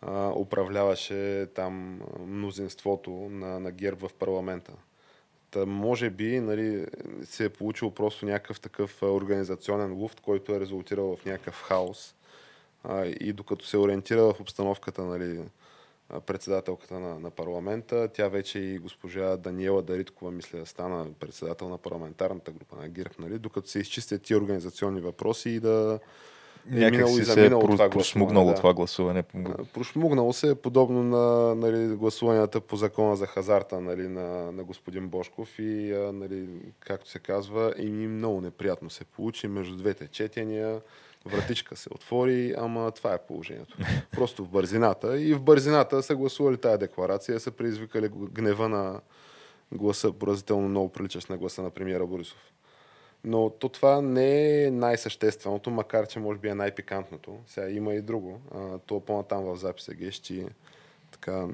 а, 0.02 0.30
управляваше 0.36 1.48
там 1.56 2.02
мнозинството 2.20 3.12
на, 3.12 3.60
на 3.60 3.72
ГЕРБ 3.72 4.08
в 4.08 4.14
парламента. 4.14 4.72
Та, 5.52 5.66
може 5.66 6.10
би 6.10 6.40
нали, 6.40 6.86
се 7.24 7.46
е 7.46 7.50
получил 7.50 7.92
просто 7.92 8.26
някакъв 8.26 8.60
такъв 8.60 9.04
организационен 9.04 9.94
луфт, 9.94 10.20
който 10.22 10.56
е 10.56 10.60
резултирал 10.60 11.16
в 11.16 11.26
някакъв 11.26 11.62
хаос. 11.62 12.16
А, 12.84 13.06
и 13.06 13.34
докато 13.34 13.66
се 13.66 13.78
ориентира 13.78 14.22
в 14.22 14.40
обстановката 14.40 15.04
нали, 15.04 15.40
председателката 16.26 17.00
на, 17.00 17.20
на 17.20 17.32
парламента, 17.32 18.10
тя 18.14 18.28
вече 18.28 18.60
и 18.60 18.78
госпожа 18.78 19.38
Даниела 19.38 19.82
Дариткова, 19.82 20.32
мисля, 20.32 20.66
стана 20.66 21.08
председател 21.20 21.70
на 21.70 21.78
парламентарната 21.78 22.52
група 22.52 22.76
на 22.76 22.88
ГИРП, 22.88 23.20
нали, 23.20 23.40
докато 23.40 23.70
се 23.70 23.80
изчистят 23.80 24.22
ти 24.22 24.36
организационни 24.36 25.02
въпроси 25.02 25.50
и 25.50 25.60
да, 25.60 26.00
някак 26.70 27.10
си 27.10 27.26
се 27.26 27.46
е 27.46 27.50
про- 27.50 27.90
прошмугнало 27.90 28.54
това 28.54 28.74
гласуване. 28.74 29.24
Прошмугнало 29.74 30.34
се 30.34 30.50
е 30.50 30.56
подобно 30.56 31.04
на 31.04 31.56
нали, 31.56 31.96
гласуванията 31.96 32.62
по 32.62 32.76
закона 32.76 33.16
за 33.16 33.28
хазарта 33.28 33.82
нали, 33.82 34.08
на, 34.08 34.52
на 34.52 34.64
господин 34.64 35.08
Бошков 35.08 35.60
и 35.60 35.94
нали, 36.14 36.48
както 36.80 37.10
се 37.10 37.20
казва, 37.20 37.74
и 37.78 37.90
много 37.90 38.42
неприятно 38.42 38.90
се 38.90 39.06
получи 39.06 39.48
между 39.48 39.76
двете 39.76 40.08
четения. 40.08 40.82
Вратичка 41.26 41.76
се 41.76 41.90
отвори, 41.94 42.54
ама 42.58 42.92
това 42.92 43.14
е 43.14 43.18
положението. 43.28 43.78
Просто 44.12 44.44
в 44.44 44.50
бързината. 44.50 45.20
И 45.20 45.34
в 45.34 45.42
бързината 45.42 46.04
са 46.04 46.16
гласували 46.16 46.58
тази 46.58 46.78
декларация, 46.78 47.40
са 47.40 47.52
предизвикали 47.52 48.10
гнева 48.14 48.70
на 48.70 49.00
гласа, 49.72 50.12
поразително 50.12 50.70
много 50.70 50.90
приличащ 50.90 51.30
на 51.30 51.38
гласа 51.38 51.62
на 51.62 51.70
премиера 51.70 52.08
Борисов. 52.08 52.40
Но 53.24 53.50
то 53.50 53.70
това 53.70 54.02
не 54.02 54.64
е 54.64 54.72
най-същественото, 54.72 55.70
макар 55.70 56.08
че 56.08 56.20
може 56.20 56.40
би 56.40 56.48
е 56.48 56.56
най-пикантното. 56.56 57.38
Сега 57.48 57.70
има 57.70 57.94
и 57.94 58.02
друго. 58.02 58.42
А, 58.56 58.78
то 58.78 59.00
по-натам 59.00 59.44
в 59.44 59.56
записа 59.56 59.94
гещи 59.94 60.46
така 61.12 61.48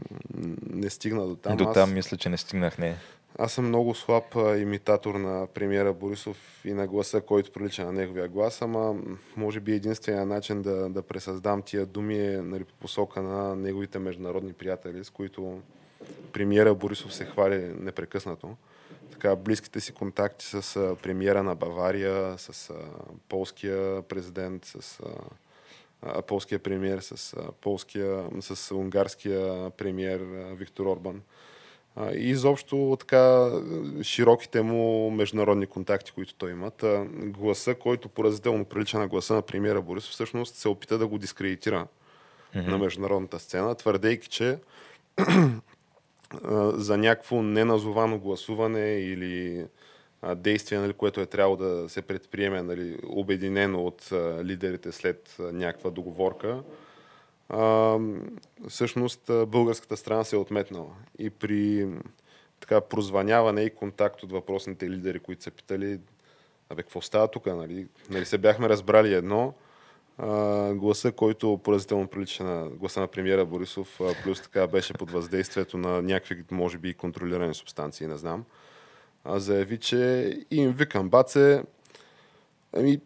не 0.69 0.89
стигна 0.89 1.27
до 1.27 1.35
там. 1.35 1.57
До 1.57 1.63
там 1.63 1.89
Аз... 1.89 1.91
мисля, 1.91 2.17
че 2.17 2.29
не 2.29 2.37
стигнах, 2.37 2.77
не. 2.77 2.95
Аз 3.39 3.53
съм 3.53 3.67
много 3.67 3.95
слаб 3.95 4.35
а, 4.35 4.57
имитатор 4.57 5.15
на 5.15 5.47
премиера 5.53 5.93
Борисов 5.93 6.61
и 6.65 6.73
на 6.73 6.87
гласа, 6.87 7.21
който 7.21 7.51
прилича 7.51 7.85
на 7.85 7.91
неговия 7.91 8.27
глас, 8.27 8.61
ама 8.61 8.95
може 9.35 9.59
би 9.59 9.73
единствения 9.73 10.25
начин 10.25 10.61
да, 10.61 10.89
да 10.89 11.01
пресъздам 11.01 11.61
тия 11.61 11.85
думи 11.85 12.19
е 12.19 12.41
нали, 12.41 12.63
по 12.63 12.73
посока 12.73 13.21
на 13.21 13.55
неговите 13.55 13.99
международни 13.99 14.53
приятели, 14.53 15.03
с 15.03 15.09
които 15.09 15.61
премиера 16.33 16.75
Борисов 16.75 17.13
се 17.13 17.25
хвали 17.25 17.73
непрекъснато 17.79 18.55
така, 19.23 19.35
близките 19.35 19.79
си 19.79 19.93
контакти 19.93 20.45
с 20.45 20.75
а, 20.75 20.95
премиера 20.95 21.43
на 21.43 21.55
Бавария, 21.55 22.37
с 22.37 22.69
а, 22.69 22.73
полския 23.29 24.01
президент, 24.01 24.65
с 24.65 24.99
а, 26.01 26.21
полския 26.21 26.59
премиер, 26.59 26.99
с, 26.99 27.33
а, 27.33 27.51
полския, 27.61 28.23
с 28.41 28.75
унгарския 28.75 29.69
премиер 29.69 30.19
а, 30.19 30.55
Виктор 30.55 30.85
Орбан. 30.85 31.21
А, 31.95 32.11
и 32.11 32.29
изобщо 32.29 32.97
така 32.99 33.51
широките 34.01 34.61
му 34.61 35.11
международни 35.11 35.65
контакти, 35.65 36.11
които 36.11 36.35
той 36.35 36.51
има. 36.51 36.71
Та, 36.71 37.05
гласа, 37.09 37.75
който 37.75 38.09
поразително 38.09 38.65
прилича 38.65 38.99
на 38.99 39.07
гласа 39.07 39.33
на 39.33 39.41
премиера 39.41 39.81
Борисов, 39.81 40.11
всъщност 40.11 40.55
се 40.55 40.69
опита 40.69 40.97
да 40.97 41.07
го 41.07 41.17
дискредитира 41.17 41.87
mm-hmm. 42.55 42.67
на 42.67 42.77
международната 42.77 43.39
сцена, 43.39 43.75
твърдейки, 43.75 44.29
че 44.29 44.57
за 46.73 46.97
някакво 46.97 47.41
неназовано 47.41 48.19
гласуване 48.19 48.99
или 48.99 49.65
действие, 50.35 50.79
нали, 50.79 50.93
което 50.93 51.21
е 51.21 51.25
трябвало 51.25 51.55
да 51.55 51.89
се 51.89 52.01
предприеме 52.01 52.61
нали, 52.61 52.97
обединено 53.07 53.85
от 53.85 54.09
лидерите 54.43 54.91
след 54.91 55.35
някаква 55.39 55.89
договорка, 55.89 56.63
а, 57.49 57.97
всъщност 58.67 59.31
българската 59.47 59.97
страна 59.97 60.23
се 60.23 60.35
е 60.35 60.39
отметнала. 60.39 60.91
И 61.19 61.29
при 61.29 61.87
така 62.59 62.81
прозваняване 62.81 63.61
и 63.61 63.69
контакт 63.69 64.23
от 64.23 64.31
въпросните 64.31 64.89
лидери, 64.89 65.19
които 65.19 65.43
са 65.43 65.51
питали, 65.51 65.99
абе, 66.69 66.83
какво 66.83 67.01
става 67.01 67.27
тук, 67.27 67.45
нали? 67.45 67.87
нали 68.09 68.25
се 68.25 68.37
бяхме 68.37 68.69
разбрали 68.69 69.13
едно, 69.13 69.53
гласа, 70.73 71.11
който 71.11 71.59
поразително 71.63 72.07
прилича 72.07 72.43
на 72.43 72.69
гласа 72.69 72.99
на 72.99 73.07
премиера 73.07 73.45
Борисов, 73.45 73.99
плюс 74.23 74.41
така 74.41 74.67
беше 74.67 74.93
под 74.93 75.11
въздействието 75.11 75.77
на 75.77 76.01
някакви, 76.01 76.43
може 76.51 76.77
би, 76.77 76.93
контролирани 76.93 77.53
субстанции, 77.53 78.07
не 78.07 78.17
знам. 78.17 78.43
А, 79.23 79.39
заяви, 79.39 79.77
че 79.77 80.33
им 80.51 80.71
викам, 80.71 81.09
баце, 81.09 81.63
ами, 82.73 82.99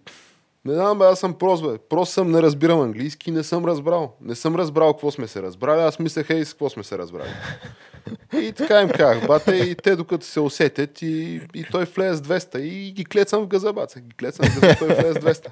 не 0.65 0.73
знам, 0.73 0.99
бе, 0.99 1.05
аз 1.05 1.19
съм 1.19 1.33
прост, 1.33 1.63
бе. 1.63 1.77
Просто 1.77 2.13
съм, 2.13 2.31
не 2.31 2.41
разбирам 2.41 2.81
английски, 2.81 3.31
не 3.31 3.43
съм 3.43 3.65
разбрал. 3.65 4.13
Не 4.21 4.35
съм 4.35 4.55
разбрал 4.55 4.93
какво 4.93 5.11
сме 5.11 5.27
се 5.27 5.41
разбрали, 5.41 5.81
аз 5.81 5.99
мислех, 5.99 6.29
ей, 6.29 6.45
с 6.45 6.53
какво 6.53 6.69
сме 6.69 6.83
се 6.83 6.97
разбрали. 6.97 7.29
И 8.33 8.51
така 8.51 8.81
им 8.81 8.89
казах, 8.89 9.27
бате, 9.27 9.55
и 9.55 9.75
те 9.75 9.95
докато 9.95 10.25
се 10.25 10.39
усетят 10.39 11.01
и, 11.01 11.41
и 11.55 11.63
той 11.71 11.85
влезе 11.85 12.15
с 12.15 12.21
200 12.21 12.57
и 12.57 12.91
ги 12.91 13.05
клецам 13.05 13.43
в 13.43 13.47
газабаца. 13.47 13.99
Ги 13.99 14.15
клецам 14.15 14.49
в 14.49 14.59
газабаца, 14.59 14.79
той 14.79 14.87
влезе 14.87 15.13
с 15.13 15.23
200. 15.23 15.47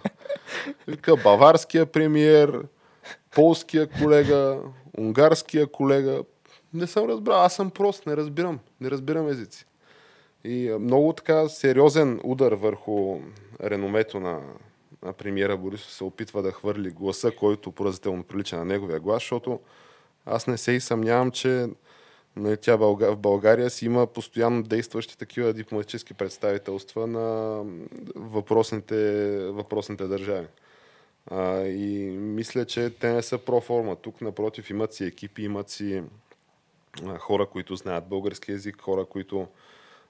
Вика, 0.87 1.15
баварския 1.15 1.85
премиер, 1.85 2.61
полския 3.35 3.87
колега, 3.87 4.59
унгарския 4.97 5.67
колега. 5.67 6.23
Не 6.73 6.87
съм 6.87 7.09
разбрал, 7.09 7.41
аз 7.41 7.55
съм 7.55 7.71
прост, 7.71 8.05
не 8.05 8.17
разбирам, 8.17 8.59
не 8.81 8.91
разбирам 8.91 9.27
езици. 9.27 9.65
И 10.43 10.75
много 10.79 11.13
така 11.13 11.49
сериозен 11.49 12.19
удар 12.23 12.51
върху 12.51 13.19
реномето 13.63 14.19
на, 14.19 14.41
на 15.03 15.13
премиера 15.13 15.57
Борисов 15.57 15.91
се 15.91 16.03
опитва 16.03 16.41
да 16.41 16.51
хвърли 16.51 16.89
гласа, 16.89 17.31
който 17.31 17.71
поразително 17.71 18.23
прилича 18.23 18.57
на 18.57 18.65
неговия 18.65 18.99
глас, 18.99 19.21
защото 19.21 19.59
аз 20.25 20.47
не 20.47 20.57
се 20.57 20.71
и 20.71 20.79
съмнявам, 20.79 21.31
че 21.31 21.67
тя 22.61 22.75
в 22.75 23.15
България 23.15 23.69
си 23.69 23.85
има 23.85 24.07
постоянно 24.07 24.63
действащи 24.63 25.17
такива 25.17 25.53
дипломатически 25.53 26.13
представителства 26.13 27.07
на 27.07 27.61
въпросните, 28.15 29.37
въпросните 29.51 30.07
държави. 30.07 30.47
А, 31.31 31.61
и 31.61 32.17
мисля, 32.17 32.65
че 32.65 32.89
те 32.89 33.13
не 33.13 33.21
са 33.21 33.37
проформа. 33.37 33.95
Тук, 33.95 34.21
напротив, 34.21 34.69
имат 34.69 34.93
си 34.93 35.05
екипи, 35.05 35.43
имат 35.43 35.69
си 35.69 36.03
хора, 37.19 37.45
които 37.45 37.75
знаят 37.75 38.07
български 38.07 38.51
язик, 38.51 38.81
хора, 38.81 39.05
които 39.05 39.47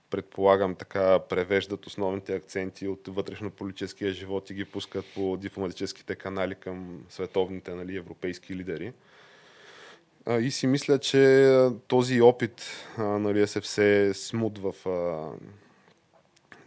предполагам 0.09 0.76
така 0.76 1.19
превеждат 1.19 1.86
основните 1.86 2.36
акценти 2.36 2.88
от 2.88 3.07
вътрешно-политическия 3.07 4.11
живот 4.11 4.49
и 4.49 4.53
ги 4.53 4.65
пускат 4.65 5.05
по 5.15 5.38
дипломатическите 5.38 6.15
канали 6.15 6.55
към 6.55 7.05
световните 7.09 7.76
нали, 7.76 7.97
европейски 7.97 8.55
лидери. 8.55 8.93
И 10.30 10.51
си 10.51 10.67
мисля, 10.67 10.99
че 10.99 11.51
този 11.88 12.21
опит 12.21 12.86
нали, 12.97 13.47
се 13.47 13.61
все 13.61 14.13
смут 14.13 14.57
в 14.57 14.73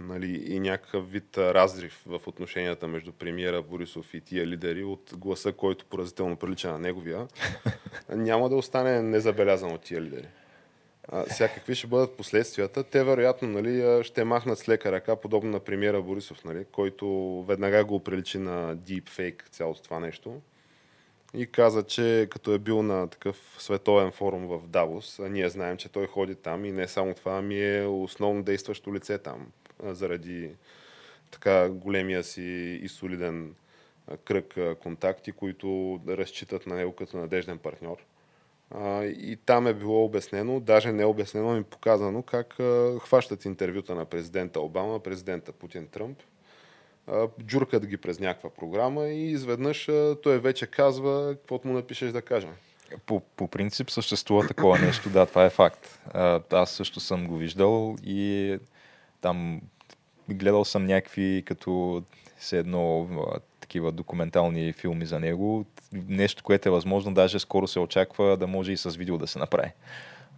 нали, 0.01 0.45
и 0.47 0.61
някакъв 0.61 1.11
вид 1.13 1.39
разрив 1.39 2.03
в 2.07 2.21
отношенията 2.27 2.89
между 2.89 3.13
премиера 3.13 3.63
Борисов 3.63 4.15
и 4.15 4.21
тия 4.21 4.47
лидери 4.47 4.85
от 4.85 5.13
гласа, 5.17 5.53
който 5.53 5.85
поразително 5.85 6.37
прилича 6.37 6.73
на 6.73 6.79
неговия, 6.79 7.27
няма 8.09 8.49
да 8.49 8.57
остане 8.57 9.03
незабелязан 9.03 9.73
от 9.73 9.81
тия 9.81 10.03
лидери. 10.03 10.29
А, 11.09 11.25
сега 11.25 11.49
какви 11.49 11.75
ще 11.75 11.87
бъдат 11.87 12.17
последствията? 12.17 12.85
Те 12.85 13.05
вероятно 13.05 13.49
нали, 13.49 14.05
ще 14.05 14.25
махнат 14.25 14.59
с 14.59 14.69
лека 14.69 14.93
ръка, 14.93 15.17
подобно 15.17 15.51
на 15.51 15.61
премиера 15.61 16.03
Борисов, 16.03 16.45
нали, 16.45 16.65
който 16.73 17.45
веднага 17.49 17.85
го 17.85 18.01
приличи 18.01 18.39
на 18.39 18.77
deepfake 18.77 19.49
цялото 19.51 19.83
това 19.83 20.01
нещо 20.01 20.41
и 21.35 21.47
каза, 21.47 21.83
че 21.83 22.29
като 22.31 22.55
е 22.55 22.59
бил 22.59 22.83
на 22.83 23.09
такъв 23.09 23.57
световен 23.59 24.11
форум 24.11 24.47
в 24.47 24.67
Давос, 24.67 25.19
а 25.19 25.29
ние 25.29 25.49
знаем, 25.49 25.77
че 25.77 25.89
той 25.89 26.07
ходи 26.07 26.35
там 26.35 26.65
и 26.65 26.73
не 26.73 26.89
само 26.89 27.15
това, 27.15 27.39
ами 27.39 27.61
е 27.61 27.87
основно 27.87 28.43
действащо 28.43 28.95
лице 28.95 29.19
там, 29.19 29.47
заради 29.83 30.51
така 31.31 31.69
големия 31.69 32.25
си 32.25 32.81
и 32.83 32.89
солиден 32.89 33.55
кръг 34.25 34.55
контакти, 34.83 35.33
които 35.33 36.01
разчитат 36.09 36.67
на 36.67 36.77
него 36.77 36.93
като 36.93 37.17
надежден 37.17 37.59
партньор. 37.59 37.97
И 39.05 39.39
там 39.47 39.67
е 39.67 39.75
било 39.75 40.05
обяснено, 40.05 40.61
даже 40.61 40.93
не 40.93 41.03
е 41.03 41.07
обяснено, 41.07 41.55
ми 41.55 41.63
показано 41.63 42.23
как 42.23 42.57
хващат 43.01 43.45
интервюта 43.45 43.95
на 43.95 44.05
президента 44.05 44.61
Обама, 44.61 45.01
президента 45.01 45.53
Путин 45.53 45.87
Тръмп 45.87 46.19
джуркат 47.43 47.87
ги 47.87 47.97
през 47.97 48.21
някаква 48.21 48.51
програма 48.51 49.07
и 49.07 49.31
изведнъж 49.31 49.89
той 50.23 50.39
вече 50.39 50.67
казва 50.67 51.35
каквото 51.35 51.69
му 51.69 51.75
напишеш 51.75 52.13
да 52.13 52.23
каже. 52.23 52.49
По, 53.07 53.21
по 53.21 53.49
принцип 53.49 53.91
съществува 53.91 54.47
такова 54.47 54.79
нещо, 54.87 55.11
да, 55.11 55.27
това 55.27 55.45
е 55.45 55.51
факт. 55.51 56.01
Аз 56.53 56.71
също 56.71 57.01
съм 57.01 57.27
го 57.27 57.37
виждал 57.37 57.97
и 58.05 58.59
там 59.21 59.61
гледал 60.29 60.65
съм 60.65 60.87
някакви 60.87 61.43
като 61.47 62.03
се 62.39 62.59
едно 62.59 63.09
такива 63.61 63.93
документални 63.93 64.73
филми 64.73 65.07
за 65.07 65.21
него. 65.21 65.65
Нещо, 65.93 66.43
което 66.45 66.69
е 66.69 66.73
възможно, 66.73 67.15
даже 67.15 67.39
скоро 67.39 67.67
се 67.67 67.81
очаква 67.81 68.37
да 68.37 68.47
може 68.47 68.73
и 68.73 68.77
с 68.77 68.91
видео 68.91 69.19
да 69.19 69.27
се 69.27 69.39
направи. 69.39 69.71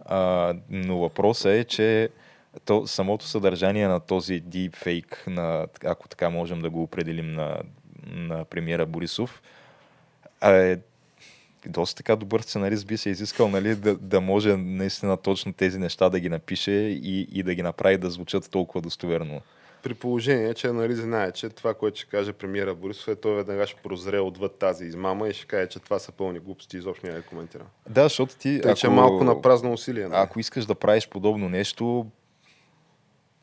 А, 0.05 0.53
но 0.69 0.97
въпросът 0.97 1.51
е, 1.51 1.63
че 1.63 2.09
то, 2.65 2.87
самото 2.87 3.25
съдържание 3.25 3.87
на 3.87 3.99
този 3.99 4.41
deepfake, 4.41 5.27
на, 5.27 5.67
ако 5.85 6.07
така 6.07 6.29
можем 6.29 6.59
да 6.59 6.69
го 6.69 6.83
определим 6.83 7.33
на, 7.33 7.57
на 8.11 8.45
премиера 8.45 8.85
Борисов, 8.85 9.41
е 10.43 10.77
доста 11.65 11.97
така 11.97 12.15
добър 12.15 12.41
сценарист 12.41 12.87
би 12.87 12.97
се 12.97 13.09
изискал, 13.09 13.49
нали, 13.49 13.75
да, 13.75 13.95
да 13.95 14.21
може 14.21 14.57
наистина 14.57 15.17
точно 15.17 15.53
тези 15.53 15.79
неща 15.79 16.09
да 16.09 16.19
ги 16.19 16.29
напише 16.29 16.71
и, 16.71 17.27
и 17.31 17.43
да 17.43 17.55
ги 17.55 17.61
направи 17.61 17.97
да 17.97 18.09
звучат 18.09 18.51
толкова 18.51 18.81
достоверно. 18.81 19.41
При 19.83 19.93
положение, 19.93 20.53
че 20.53 20.71
нали 20.71 20.95
знае, 20.95 21.31
че 21.31 21.49
това, 21.49 21.73
което 21.73 21.99
ще 21.99 22.09
каже 22.09 22.33
премиера 22.33 22.75
Борисов, 22.75 23.07
е 23.07 23.15
той 23.15 23.35
веднага 23.35 23.67
ще 23.67 23.81
прозре 23.81 24.19
отвъд 24.19 24.55
тази 24.55 24.85
измама 24.85 25.27
и 25.29 25.33
ще 25.33 25.45
каже, 25.45 25.67
че 25.67 25.79
това 25.79 25.99
са 25.99 26.11
пълни 26.11 26.39
глупости 26.39 26.77
изобщо 26.77 27.05
няма 27.05 27.17
да 27.17 27.23
коментира. 27.25 27.63
Да, 27.89 28.03
защото 28.03 28.35
ти. 28.35 28.61
Тъй, 28.61 28.71
ако, 28.71 28.79
че 28.79 28.89
малко 28.89 29.23
на 29.23 29.41
празно 29.41 29.73
усилие. 29.73 30.07
Нали? 30.07 30.21
Ако 30.23 30.39
искаш 30.39 30.65
да 30.65 30.75
правиш 30.75 31.07
подобно 31.09 31.49
нещо, 31.49 32.05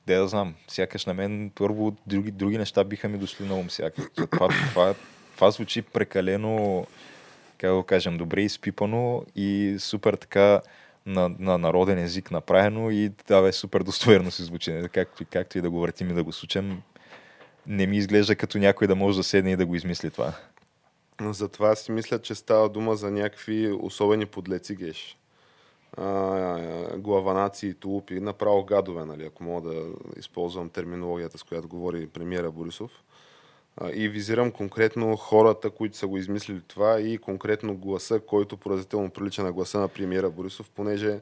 де 0.09 0.17
да 0.17 0.29
знам, 0.29 0.55
сякаш 0.69 1.07
на 1.07 1.15
мен 1.15 1.51
първо 1.55 1.97
други, 2.07 2.31
други 2.31 2.59
неща 2.59 2.85
биха 2.85 3.09
ми 3.09 3.19
дошли 3.19 3.45
на 3.45 3.55
ум 3.55 3.71
сякаш. 3.71 4.05
Това, 4.15 4.49
това, 4.49 4.95
това 5.35 5.51
звучи 5.51 5.83
прекалено, 5.83 6.87
как 7.59 7.75
да 7.75 7.83
кажем, 7.83 8.19
добре 8.19 8.41
изпипано 8.41 9.23
и 9.37 9.77
супер 9.79 10.15
така 10.15 10.61
на, 11.07 11.31
на 11.39 11.59
народен 11.59 11.99
език 11.99 12.31
направено 12.31 12.91
и 12.91 13.11
да, 13.29 13.43
бе, 13.43 13.53
супер 13.53 13.83
достоверно 13.83 14.31
си 14.31 14.43
звучи. 14.43 14.83
Както, 14.93 15.25
както 15.31 15.59
и 15.59 15.61
да 15.61 15.71
го 15.71 15.81
въртим 15.81 16.11
и 16.11 16.15
да 16.15 16.25
го 16.25 16.33
сучем, 16.33 16.83
не 17.67 17.87
ми 17.87 17.97
изглежда 17.97 18.37
като 18.37 18.59
някой 18.59 18.87
да 18.87 18.97
може 18.97 19.19
да 19.19 19.25
седне 19.25 19.53
и 19.53 19.57
да 19.57 19.67
го 19.67 19.75
измисли 19.75 20.11
това. 20.11 20.33
Затова 21.21 21.77
си 21.77 21.93
мисля, 21.93 22.19
че 22.19 22.35
става 22.35 22.69
дума 22.69 22.97
за 22.97 23.11
някакви 23.11 23.73
особени 23.81 24.27
подлеци 24.27 24.75
геш 24.75 25.18
главанаци 26.96 27.66
и 27.66 27.74
тулупи, 27.74 28.20
направо 28.20 28.64
гадове, 28.64 29.05
нали, 29.05 29.24
ако 29.24 29.44
мога 29.44 29.70
да 29.70 29.86
използвам 30.16 30.70
терминологията, 30.70 31.38
с 31.38 31.42
която 31.42 31.68
говори 31.68 32.07
премиера 32.07 32.51
Борисов. 32.51 32.90
И 33.94 34.09
визирам 34.09 34.53
конкретно 34.53 35.16
хората, 35.16 35.70
които 35.70 35.96
са 35.96 36.07
го 36.07 36.18
измислили 36.18 36.61
това 36.68 37.01
и 37.01 37.18
конкретно 37.18 37.76
гласа, 37.76 38.20
който 38.20 38.57
поразително 38.57 39.11
прилича 39.11 39.42
на 39.42 39.53
гласа 39.53 39.78
на 39.78 39.88
премиера 39.88 40.30
Борисов, 40.30 40.70
понеже 40.70 41.20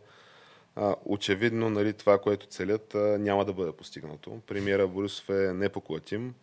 очевидно 1.04 1.70
нали, 1.70 1.92
това, 1.92 2.18
което 2.18 2.46
целят, 2.46 2.94
няма 2.94 3.44
да 3.44 3.52
бъде 3.52 3.72
постигнато. 3.72 4.38
Премиера 4.46 4.86
Борисов 4.88 5.28
е 5.28 5.52
непоклатим. 5.52 6.34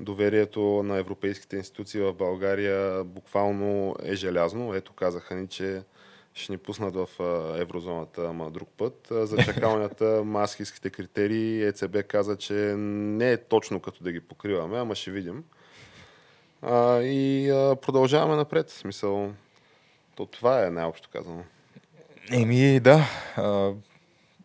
Доверието 0.00 0.82
на 0.82 0.98
европейските 0.98 1.56
институции 1.56 2.00
в 2.00 2.12
България 2.12 3.04
буквално 3.04 3.96
е 4.02 4.14
желязно. 4.14 4.74
Ето 4.74 4.92
казаха 4.92 5.34
ни, 5.34 5.48
че 5.48 5.82
ще 6.34 6.52
ни 6.52 6.58
пуснат 6.58 6.94
в 6.94 7.08
еврозоната, 7.58 8.26
ама 8.28 8.50
друг 8.50 8.68
път. 8.76 9.08
За 9.10 9.36
чакалнята, 9.44 10.22
маскийските 10.24 10.90
критерии, 10.90 11.64
ЕЦБ 11.64 12.02
каза, 12.08 12.36
че 12.36 12.54
не 12.76 13.32
е 13.32 13.36
точно 13.36 13.80
като 13.80 14.04
да 14.04 14.12
ги 14.12 14.20
покриваме, 14.20 14.78
ама 14.78 14.94
ще 14.94 15.10
видим. 15.10 15.44
А, 16.62 17.00
и 17.02 17.50
а, 17.50 17.76
продължаваме 17.76 18.36
напред. 18.36 18.70
В 18.70 18.78
смисъл, 18.78 19.32
то 20.16 20.26
това 20.26 20.66
е 20.66 20.70
най-общо 20.70 21.08
казано. 21.12 21.44
Еми, 22.32 22.80
да. 22.80 23.04
А, 23.36 23.72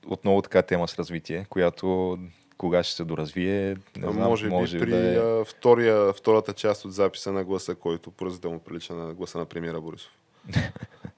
отново 0.08 0.42
така 0.42 0.62
тема 0.62 0.88
с 0.88 1.00
развитие, 1.00 1.46
която 1.50 2.18
кога 2.58 2.84
ще 2.84 2.96
се 2.96 3.04
доразвие, 3.04 3.78
не 3.98 4.12
знам, 4.12 4.16
може, 4.16 4.48
може 4.48 4.78
би 4.78 4.86
при 4.86 4.92
да 4.92 5.40
е... 5.42 5.46
втория, 5.46 6.14
втората 6.14 6.54
част 6.54 6.86
от 6.86 6.94
записа 6.94 7.32
на 7.32 7.44
гласа, 7.44 7.76
който 7.76 8.12
поразително 8.12 8.60
прилича 8.60 8.94
на 8.94 9.14
гласа 9.14 9.38
на 9.38 9.46
премиера 9.46 9.82
Борисов. 9.82 10.12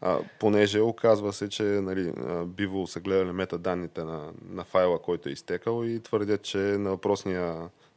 А, 0.02 0.20
понеже 0.40 0.80
оказва 0.80 1.34
се, 1.34 1.50
че 1.50 1.64
нали, 1.64 2.14
биво 2.46 2.88
са 2.88 3.00
гледали 3.00 3.32
метаданните 3.32 4.04
на, 4.04 4.32
на 4.50 4.64
файла, 4.64 5.02
който 5.02 5.30
е 5.30 5.32
изтекал 5.32 5.84
и 5.86 6.00
твърдят, 6.00 6.42
че 6.42 6.58
на, 6.58 6.90
въпросния, 6.90 7.46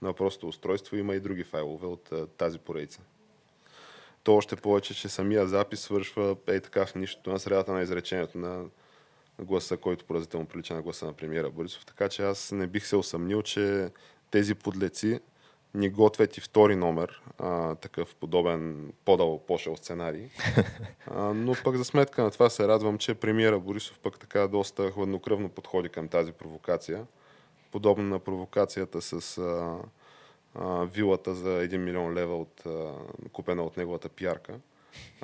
на 0.03 0.09
въпросното 0.09 0.49
устройство 0.49 0.97
има 0.97 1.15
и 1.15 1.21
други 1.21 1.45
файлове 1.45 1.87
от 1.87 2.13
а, 2.13 2.27
тази 2.27 2.59
поредица. 2.59 3.01
То 4.23 4.37
още 4.37 4.57
повече, 4.57 4.95
че 4.95 5.09
самия 5.09 5.47
запис 5.47 5.81
свършва 5.81 6.37
ей 6.49 6.61
така 6.61 6.87
в 6.87 6.95
нищото 6.95 7.31
на 7.31 7.39
средата 7.39 7.73
на 7.73 7.83
изречението 7.83 8.39
на 8.39 8.65
гласа, 9.39 9.77
който 9.77 10.05
поразително 10.05 10.47
прилича 10.47 10.75
на 10.75 10.83
гласа 10.83 11.07
на 11.07 11.13
премиера 11.13 11.51
Борисов. 11.51 11.87
Така 11.87 12.09
че 12.09 12.23
аз 12.23 12.53
не 12.53 12.67
бих 12.67 12.87
се 12.87 12.97
усъмнил, 12.97 13.43
че 13.43 13.91
тези 14.31 14.55
подлеци 14.55 15.21
ни 15.75 15.89
готвят 15.89 16.37
и 16.37 16.41
втори 16.41 16.77
номер, 16.77 17.23
а, 17.39 17.75
такъв 17.75 18.15
подобен 18.15 18.93
подал 19.05 19.39
пошел 19.47 19.77
сценарий. 19.77 20.29
А, 21.07 21.35
но 21.35 21.55
пък 21.65 21.77
за 21.77 21.85
сметка 21.85 22.23
на 22.23 22.31
това 22.31 22.51
се 22.51 22.69
радвам, 22.69 22.99
че 22.99 23.15
премиера 23.15 23.59
Борисов 23.59 23.99
пък 23.99 24.19
така 24.19 24.49
доста 24.49 24.91
хладнокръвно 24.91 25.49
подходи 25.49 25.89
към 25.89 26.09
тази 26.09 26.33
провокация. 26.33 27.07
Подобно 27.73 28.05
на 28.05 28.19
провокацията 28.19 29.01
с 29.01 29.39
а, 29.39 29.79
а, 30.55 30.85
вилата 30.85 31.35
за 31.35 31.49
1 31.49 31.77
милион 31.77 32.15
лева 32.15 32.37
от, 32.37 32.67
а, 32.67 32.93
купена 33.33 33.63
от 33.63 33.77
неговата 33.77 34.09
пиарка. 34.09 34.55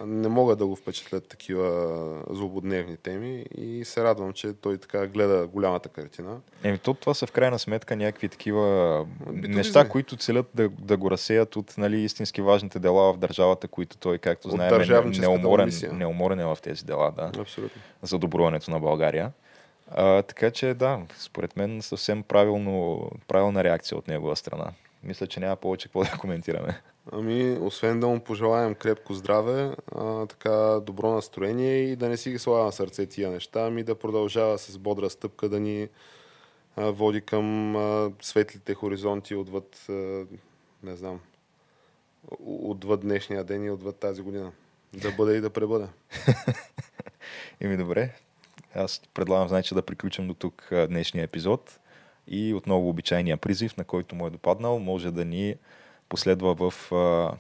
Не 0.07 0.29
могат 0.29 0.59
да 0.59 0.67
го 0.67 0.77
впечатлят 0.77 1.29
такива 1.29 2.25
злободневни 2.31 2.97
теми 2.97 3.45
и 3.59 3.85
се 3.85 4.05
радвам, 4.05 4.33
че 4.33 4.53
той 4.53 4.79
така 4.79 5.07
гледа 5.07 5.47
голямата 5.47 5.89
картина. 5.89 6.41
Еми, 6.63 6.79
то 6.79 6.95
това 6.95 7.15
са 7.15 7.27
в 7.27 7.33
крайна 7.33 7.59
сметка 7.59 7.97
някакви 7.97 8.29
такива 8.29 9.05
Битовизми. 9.19 9.55
неща, 9.55 9.89
които 9.89 10.17
целят 10.17 10.47
да, 10.55 10.69
да 10.69 10.97
го 10.97 11.11
разсеят 11.11 11.57
от 11.57 11.75
нали, 11.79 12.01
истински 12.01 12.43
важните 12.43 12.79
дела 12.79 13.13
в 13.13 13.17
държавата, 13.17 13.69
които 13.69 13.97
той, 13.97 14.19
както 14.19 14.51
знаем, 14.51 14.81
е 14.81 15.19
неуморен, 15.21 15.71
неуморен 15.93 16.41
е 16.41 16.45
в 16.45 16.59
тези 16.63 16.85
дела, 16.85 17.13
да, 17.17 17.41
Абсолютно. 17.41 17.83
за 18.03 18.19
добруването 18.19 18.71
на 18.71 18.81
България. 18.81 19.33
А, 19.91 20.23
така 20.23 20.51
че 20.51 20.75
да, 20.75 21.01
според 21.19 21.57
мен 21.57 21.83
съвсем 21.83 22.23
правилно, 22.23 23.11
правилна 23.29 23.65
реакция 23.65 23.99
от 23.99 24.09
негова 24.09 24.37
страна. 24.37 24.73
Мисля, 25.03 25.27
че 25.27 25.41
няма 25.41 25.57
повече 25.57 25.89
какво 25.89 26.03
да 26.03 26.11
коментираме. 26.21 26.81
Ами, 27.13 27.59
освен 27.61 28.01
да 28.01 28.09
му 28.09 28.21
пожелаем 28.21 28.75
крепко 28.75 29.15
здраве, 29.15 29.77
а, 29.95 30.27
така 30.27 30.81
добро 30.83 31.13
настроение 31.13 31.79
и 31.79 31.97
да 31.97 32.09
не 32.09 32.17
си 32.17 32.31
ги 32.31 32.39
слага 32.39 32.65
на 32.65 32.73
сърце 32.73 33.07
тия 33.07 33.31
неща, 33.31 33.67
ами 33.67 33.83
да 33.83 33.99
продължава 33.99 34.59
с 34.59 34.79
бодра 34.79 35.11
стъпка 35.11 35.49
да 35.49 35.61
ни 35.61 35.89
а, 36.77 36.91
води 36.91 37.21
към 37.21 37.77
а, 37.77 38.13
светлите 38.21 38.75
хоризонти 38.75 39.35
отвъд, 39.35 39.87
а, 39.89 39.93
не 40.83 40.97
знам, 40.97 41.21
отвъд 42.47 43.01
днешния 43.01 43.45
ден 43.45 43.65
и 43.65 43.71
отвъд 43.71 43.97
тази 43.97 44.23
година. 44.23 44.53
Да 44.95 45.13
бъде 45.13 45.37
и 45.37 45.41
да 45.41 45.51
пребъде. 45.51 45.87
Еми 47.61 47.77
добре, 47.77 48.15
аз 48.75 49.03
предлагам 49.15 49.49
значи, 49.49 49.75
да 49.75 49.83
приключим 49.83 50.29
до 50.29 50.35
тук 50.35 50.69
днешния 50.89 51.25
епизод 51.25 51.81
и 52.29 52.55
отново 52.55 52.89
обичайния 52.89 53.37
призив, 53.37 53.77
на 53.77 53.85
който 53.85 54.15
му 54.15 54.27
е 54.27 54.31
допаднал, 54.31 54.79
може 54.79 55.11
да 55.11 55.25
ни 55.25 55.57
последва 56.09 56.55
в 56.55 56.93
а, 56.93 57.37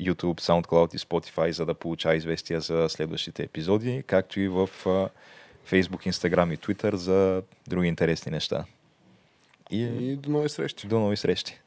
YouTube, 0.00 0.40
SoundCloud 0.40 0.94
и 0.94 0.98
Spotify, 0.98 1.50
за 1.50 1.66
да 1.66 1.74
получава 1.74 2.16
известия 2.16 2.60
за 2.60 2.88
следващите 2.88 3.42
епизоди, 3.42 4.04
както 4.06 4.40
и 4.40 4.48
в 4.48 4.68
а, 4.86 5.08
Facebook, 5.70 6.06
Instagram 6.06 6.54
и 6.54 6.58
Twitter 6.58 6.94
за 6.94 7.42
други 7.66 7.88
интересни 7.88 8.32
неща. 8.32 8.64
И, 9.70 9.82
И 9.82 10.16
до 10.16 10.30
нови 10.30 10.48
срещи. 10.48 10.86
до 10.86 11.00
нови 11.00 11.16
срещи! 11.16 11.60